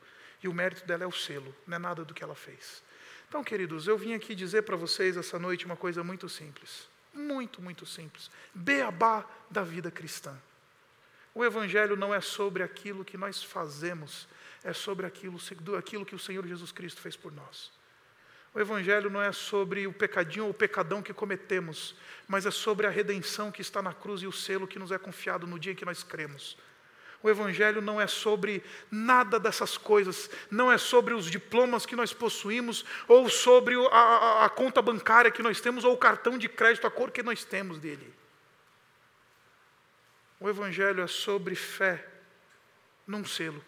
E 0.43 0.49
o 0.49 0.53
mérito 0.53 0.85
dela 0.85 1.05
é 1.05 1.07
o 1.07 1.13
selo, 1.13 1.55
não 1.67 1.77
é 1.77 1.79
nada 1.79 2.05
do 2.05 2.13
que 2.13 2.23
ela 2.23 2.35
fez. 2.35 2.83
Então, 3.29 3.43
queridos, 3.43 3.87
eu 3.87 3.97
vim 3.97 4.13
aqui 4.15 4.35
dizer 4.35 4.63
para 4.63 4.77
vocês 4.77 5.17
essa 5.17 5.39
noite 5.39 5.65
uma 5.65 5.77
coisa 5.77 6.03
muito 6.05 6.29
simples. 6.29 6.89
Muito, 7.15 7.63
muito 7.63 7.87
simples. 7.87 8.31
Beabá 8.55 9.25
da 9.51 9.63
vida 9.63 9.91
cristã. 9.91 10.37
O 11.35 11.45
Evangelho 11.45 11.97
não 11.97 12.15
é 12.15 12.21
sobre 12.21 12.63
aquilo 12.63 13.05
que 13.05 13.17
nós 13.17 13.43
fazemos, 13.43 14.29
é 14.65 14.73
sobre 14.73 15.07
aquilo, 15.07 15.39
aquilo 15.79 16.07
que 16.07 16.15
o 16.15 16.19
Senhor 16.19 16.47
Jesus 16.47 16.73
Cristo 16.73 17.01
fez 17.01 17.17
por 17.17 17.33
nós. 17.33 17.71
O 18.57 18.59
Evangelho 18.59 19.11
não 19.11 19.21
é 19.21 19.33
sobre 19.33 19.87
o 19.87 19.93
pecadinho 19.93 20.47
ou 20.47 20.51
o 20.51 20.55
pecadão 20.55 21.03
que 21.03 21.13
cometemos, 21.13 21.95
mas 22.27 22.47
é 22.47 22.51
sobre 22.51 22.87
a 22.87 22.91
redenção 22.91 23.53
que 23.53 23.61
está 23.61 23.83
na 23.83 23.93
cruz 23.93 24.23
e 24.23 24.27
o 24.27 24.33
selo 24.33 24.67
que 24.67 24.79
nos 24.79 24.91
é 24.91 24.97
confiado 24.97 25.47
no 25.47 25.59
dia 25.59 25.73
em 25.73 25.75
que 25.75 25.85
nós 25.85 26.03
cremos. 26.03 26.57
O 27.23 27.29
Evangelho 27.29 27.83
não 27.83 28.01
é 28.01 28.07
sobre 28.07 28.65
nada 28.91 29.39
dessas 29.39 29.77
coisas, 29.77 30.31
não 30.51 30.73
é 30.73 30.79
sobre 30.79 31.13
os 31.13 31.31
diplomas 31.31 31.85
que 31.85 31.95
nós 31.95 32.15
possuímos, 32.15 32.83
ou 33.07 33.29
sobre 33.29 33.75
a, 33.75 33.99
a, 33.99 34.45
a 34.47 34.49
conta 34.49 34.81
bancária 34.81 35.31
que 35.31 35.43
nós 35.43 35.61
temos, 35.61 35.85
ou 35.85 35.93
o 35.93 35.99
cartão 35.99 36.39
de 36.39 36.49
crédito, 36.49 36.87
a 36.87 36.91
cor 36.91 37.11
que 37.11 37.23
nós 37.23 37.45
temos 37.45 37.79
dele. 37.79 38.11
O 40.41 40.49
Evangelho 40.49 41.03
é 41.03 41.07
sobre 41.07 41.55
fé 41.55 42.09
num 43.07 43.23
selo, 43.23 43.63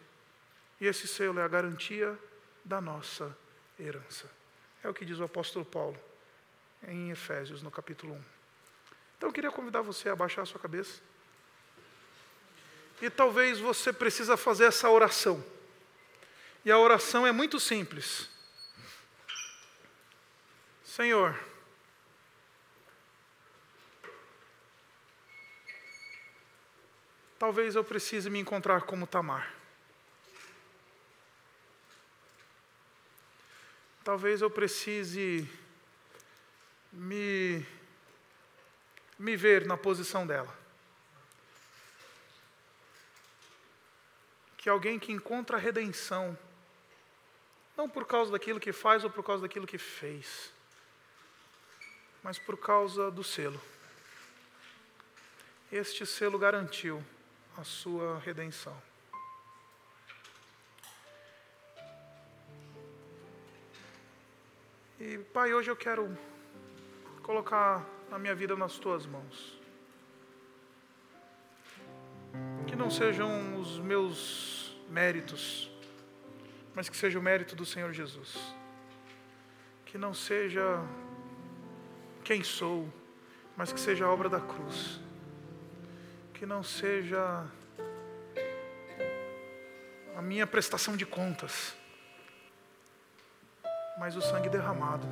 e 0.81 0.87
esse 0.87 1.07
selo 1.07 1.41
é 1.41 1.43
a 1.43 1.49
garantia 1.49 2.19
da 2.65 2.81
nossa 2.81 3.37
herança. 3.79 4.38
É 4.83 4.89
o 4.89 4.95
que 4.95 5.05
diz 5.05 5.19
o 5.19 5.25
apóstolo 5.25 5.65
Paulo 5.65 5.99
em 6.87 7.11
Efésios, 7.11 7.63
no 7.63 7.71
capítulo 7.71 8.15
1. 8.15 8.25
Então 9.17 9.29
eu 9.29 9.33
queria 9.33 9.51
convidar 9.51 9.83
você 9.83 10.09
a 10.09 10.17
baixar 10.17 10.43
a 10.43 10.47
sua 10.47 10.61
cabeça. 10.61 11.01
E 13.03 13.11
talvez 13.11 13.59
você 13.59 13.93
precisa 13.93 14.37
fazer 14.37 14.65
essa 14.65 14.89
oração. 14.89 15.45
E 16.65 16.71
a 16.71 16.79
oração 16.79 17.27
é 17.27 17.33
muito 17.33 17.59
simples. 17.59 18.29
Senhor, 20.85 21.39
talvez 27.39 27.77
eu 27.77 27.85
precise 27.85 28.29
me 28.29 28.41
encontrar 28.41 28.83
como 28.83 29.07
Tamar. 29.07 29.58
Talvez 34.09 34.41
eu 34.41 34.51
precise 34.51 35.47
me, 36.91 37.63
me 39.19 39.37
ver 39.37 39.67
na 39.67 39.77
posição 39.77 40.27
dela. 40.27 40.59
Que 44.57 44.71
alguém 44.71 44.99
que 44.99 45.13
encontra 45.13 45.59
redenção, 45.59 46.39
não 47.77 47.87
por 47.87 48.07
causa 48.07 48.33
daquilo 48.33 48.59
que 48.59 48.73
faz 48.73 49.05
ou 49.05 49.11
por 49.11 49.23
causa 49.23 49.43
daquilo 49.43 49.67
que 49.67 49.77
fez, 49.77 50.51
mas 52.23 52.39
por 52.39 52.57
causa 52.57 53.11
do 53.11 53.23
selo. 53.23 53.61
Este 55.71 56.07
selo 56.07 56.39
garantiu 56.39 57.05
a 57.59 57.63
sua 57.63 58.19
redenção. 58.21 58.83
E, 65.01 65.17
Pai, 65.33 65.55
hoje 65.55 65.71
eu 65.71 65.77
quero 65.77 66.19
colocar 67.23 67.87
a 68.11 68.19
minha 68.19 68.35
vida 68.35 68.57
nas 68.57 68.79
tuas 68.79 69.07
mãos. 69.07 69.57
Que 72.67 72.75
não 72.75 72.91
sejam 72.91 73.61
os 73.61 73.79
meus 73.79 74.77
méritos, 74.91 75.71
mas 76.75 76.89
que 76.89 76.97
seja 76.97 77.17
o 77.17 77.23
mérito 77.23 77.55
do 77.55 77.65
Senhor 77.65 77.93
Jesus. 77.93 78.37
Que 79.87 79.97
não 79.97 80.13
seja 80.13 80.85
quem 82.25 82.43
sou, 82.43 82.93
mas 83.57 83.73
que 83.73 83.79
seja 83.79 84.05
a 84.05 84.11
obra 84.11 84.29
da 84.29 84.41
cruz. 84.41 84.99
Que 86.35 86.45
não 86.45 86.65
seja 86.65 87.47
a 90.17 90.21
minha 90.21 90.45
prestação 90.45 90.97
de 90.97 91.07
contas, 91.07 91.77
mas 93.99 94.17
o 94.17 94.23
sangue 94.23 94.49
derramado 94.49 95.07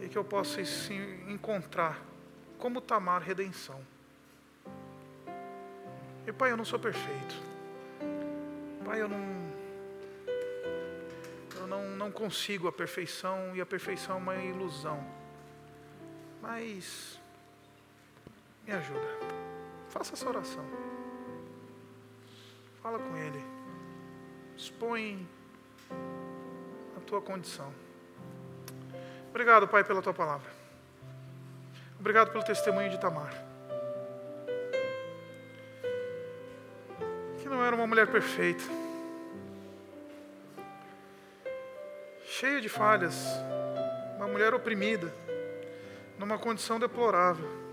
e 0.00 0.08
que 0.08 0.16
eu 0.16 0.24
possa 0.24 0.64
se 0.64 0.94
encontrar 1.28 2.00
como 2.58 2.80
Tamar 2.80 3.22
redenção. 3.22 3.80
E 6.26 6.32
Pai, 6.32 6.50
eu 6.50 6.56
não 6.56 6.64
sou 6.64 6.78
perfeito. 6.78 7.34
Pai, 8.84 9.00
eu 9.00 9.08
não 9.08 9.46
eu 11.56 11.66
não, 11.66 11.90
não 11.96 12.12
consigo 12.12 12.68
a 12.68 12.72
perfeição 12.72 13.54
e 13.54 13.60
a 13.60 13.66
perfeição 13.66 14.16
é 14.16 14.18
uma 14.18 14.36
ilusão. 14.36 15.04
Mas 16.40 17.20
me 18.64 18.72
ajuda. 18.72 19.08
Faça 19.88 20.14
essa 20.14 20.28
oração. 20.28 20.64
Fala 22.80 22.98
com 22.98 23.16
Ele. 23.16 23.44
Expõe 24.56 25.28
a 26.96 27.00
tua 27.00 27.20
condição. 27.20 27.72
Obrigado, 29.30 29.68
Pai, 29.68 29.84
pela 29.84 30.00
tua 30.00 30.14
palavra. 30.14 30.50
Obrigado 31.98 32.30
pelo 32.30 32.44
testemunho 32.44 32.90
de 32.90 32.98
Tamar. 32.98 33.32
Que 37.38 37.48
não 37.48 37.64
era 37.64 37.74
uma 37.74 37.86
mulher 37.86 38.06
perfeita, 38.06 38.64
cheia 42.24 42.60
de 42.60 42.68
falhas, 42.68 43.24
uma 44.16 44.26
mulher 44.28 44.54
oprimida, 44.54 45.12
numa 46.18 46.38
condição 46.38 46.78
deplorável. 46.78 47.65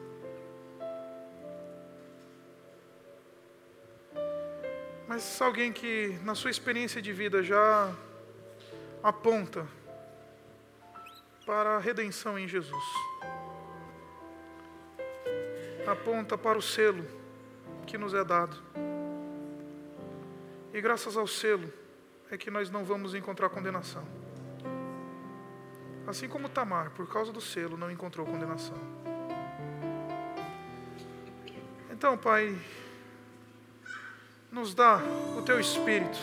Mas 5.14 5.40
alguém 5.44 5.72
que, 5.72 6.18
na 6.24 6.34
sua 6.34 6.50
experiência 6.50 7.00
de 7.00 7.14
vida, 7.14 7.44
já 7.44 7.94
aponta 9.04 9.64
para 11.46 11.76
a 11.76 11.80
redenção 11.80 12.40
em 12.40 12.48
Jesus. 12.48 12.84
Aponta 15.86 16.36
para 16.36 16.58
o 16.58 16.64
selo 16.64 17.06
que 17.86 17.96
nos 17.96 18.16
é 18.16 18.24
dado. 18.24 18.58
E 20.74 20.82
graças 20.82 21.16
ao 21.16 21.28
selo 21.28 21.72
é 22.32 22.36
que 22.36 22.50
nós 22.50 22.72
não 22.72 22.84
vamos 22.84 23.14
encontrar 23.14 23.50
condenação. 23.50 24.04
Assim 26.08 26.28
como 26.28 26.50
Tamar, 26.50 26.90
por 26.90 27.08
causa 27.08 27.32
do 27.32 27.40
selo, 27.40 27.78
não 27.78 27.92
encontrou 27.92 28.26
condenação. 28.26 28.78
Então, 31.92 32.18
Pai, 32.18 32.58
nos 34.54 34.74
dá 34.74 35.02
o 35.38 35.42
teu 35.42 35.60
Espírito, 35.60 36.20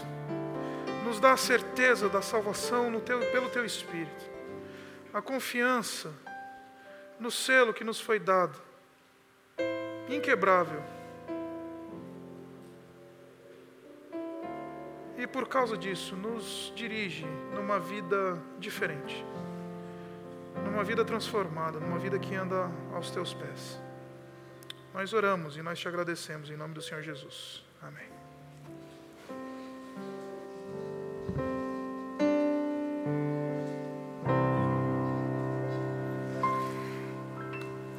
nos 1.05 1.21
dá 1.21 1.33
a 1.33 1.37
certeza 1.37 2.09
da 2.09 2.23
salvação 2.23 2.99
teu, 3.01 3.19
pelo 3.31 3.51
teu 3.51 3.65
Espírito 3.65 4.31
a 5.13 5.21
confiança 5.21 6.13
no 7.19 7.31
selo 7.31 7.75
que 7.75 7.85
nos 7.85 8.01
foi 8.01 8.19
dado, 8.19 8.57
inquebrável. 10.09 10.83
E 15.19 15.27
por 15.27 15.47
causa 15.49 15.77
disso, 15.77 16.17
nos 16.17 16.73
dirige 16.75 17.27
numa 17.55 17.79
vida 17.79 18.39
diferente, 18.59 19.25
numa 20.65 20.83
vida 20.83 21.05
transformada, 21.05 21.79
numa 21.79 21.99
vida 21.99 22.19
que 22.19 22.35
anda 22.35 22.71
aos 22.95 23.11
teus 23.11 23.35
pés. 23.35 23.79
Nós 24.95 25.13
oramos 25.13 25.57
e 25.57 25.63
nós 25.63 25.79
te 25.79 25.87
agradecemos 25.87 26.51
em 26.51 26.57
nome 26.57 26.73
do 26.73 26.81
Senhor 26.81 27.03
Jesus. 27.03 27.63
Amém. 27.83 28.20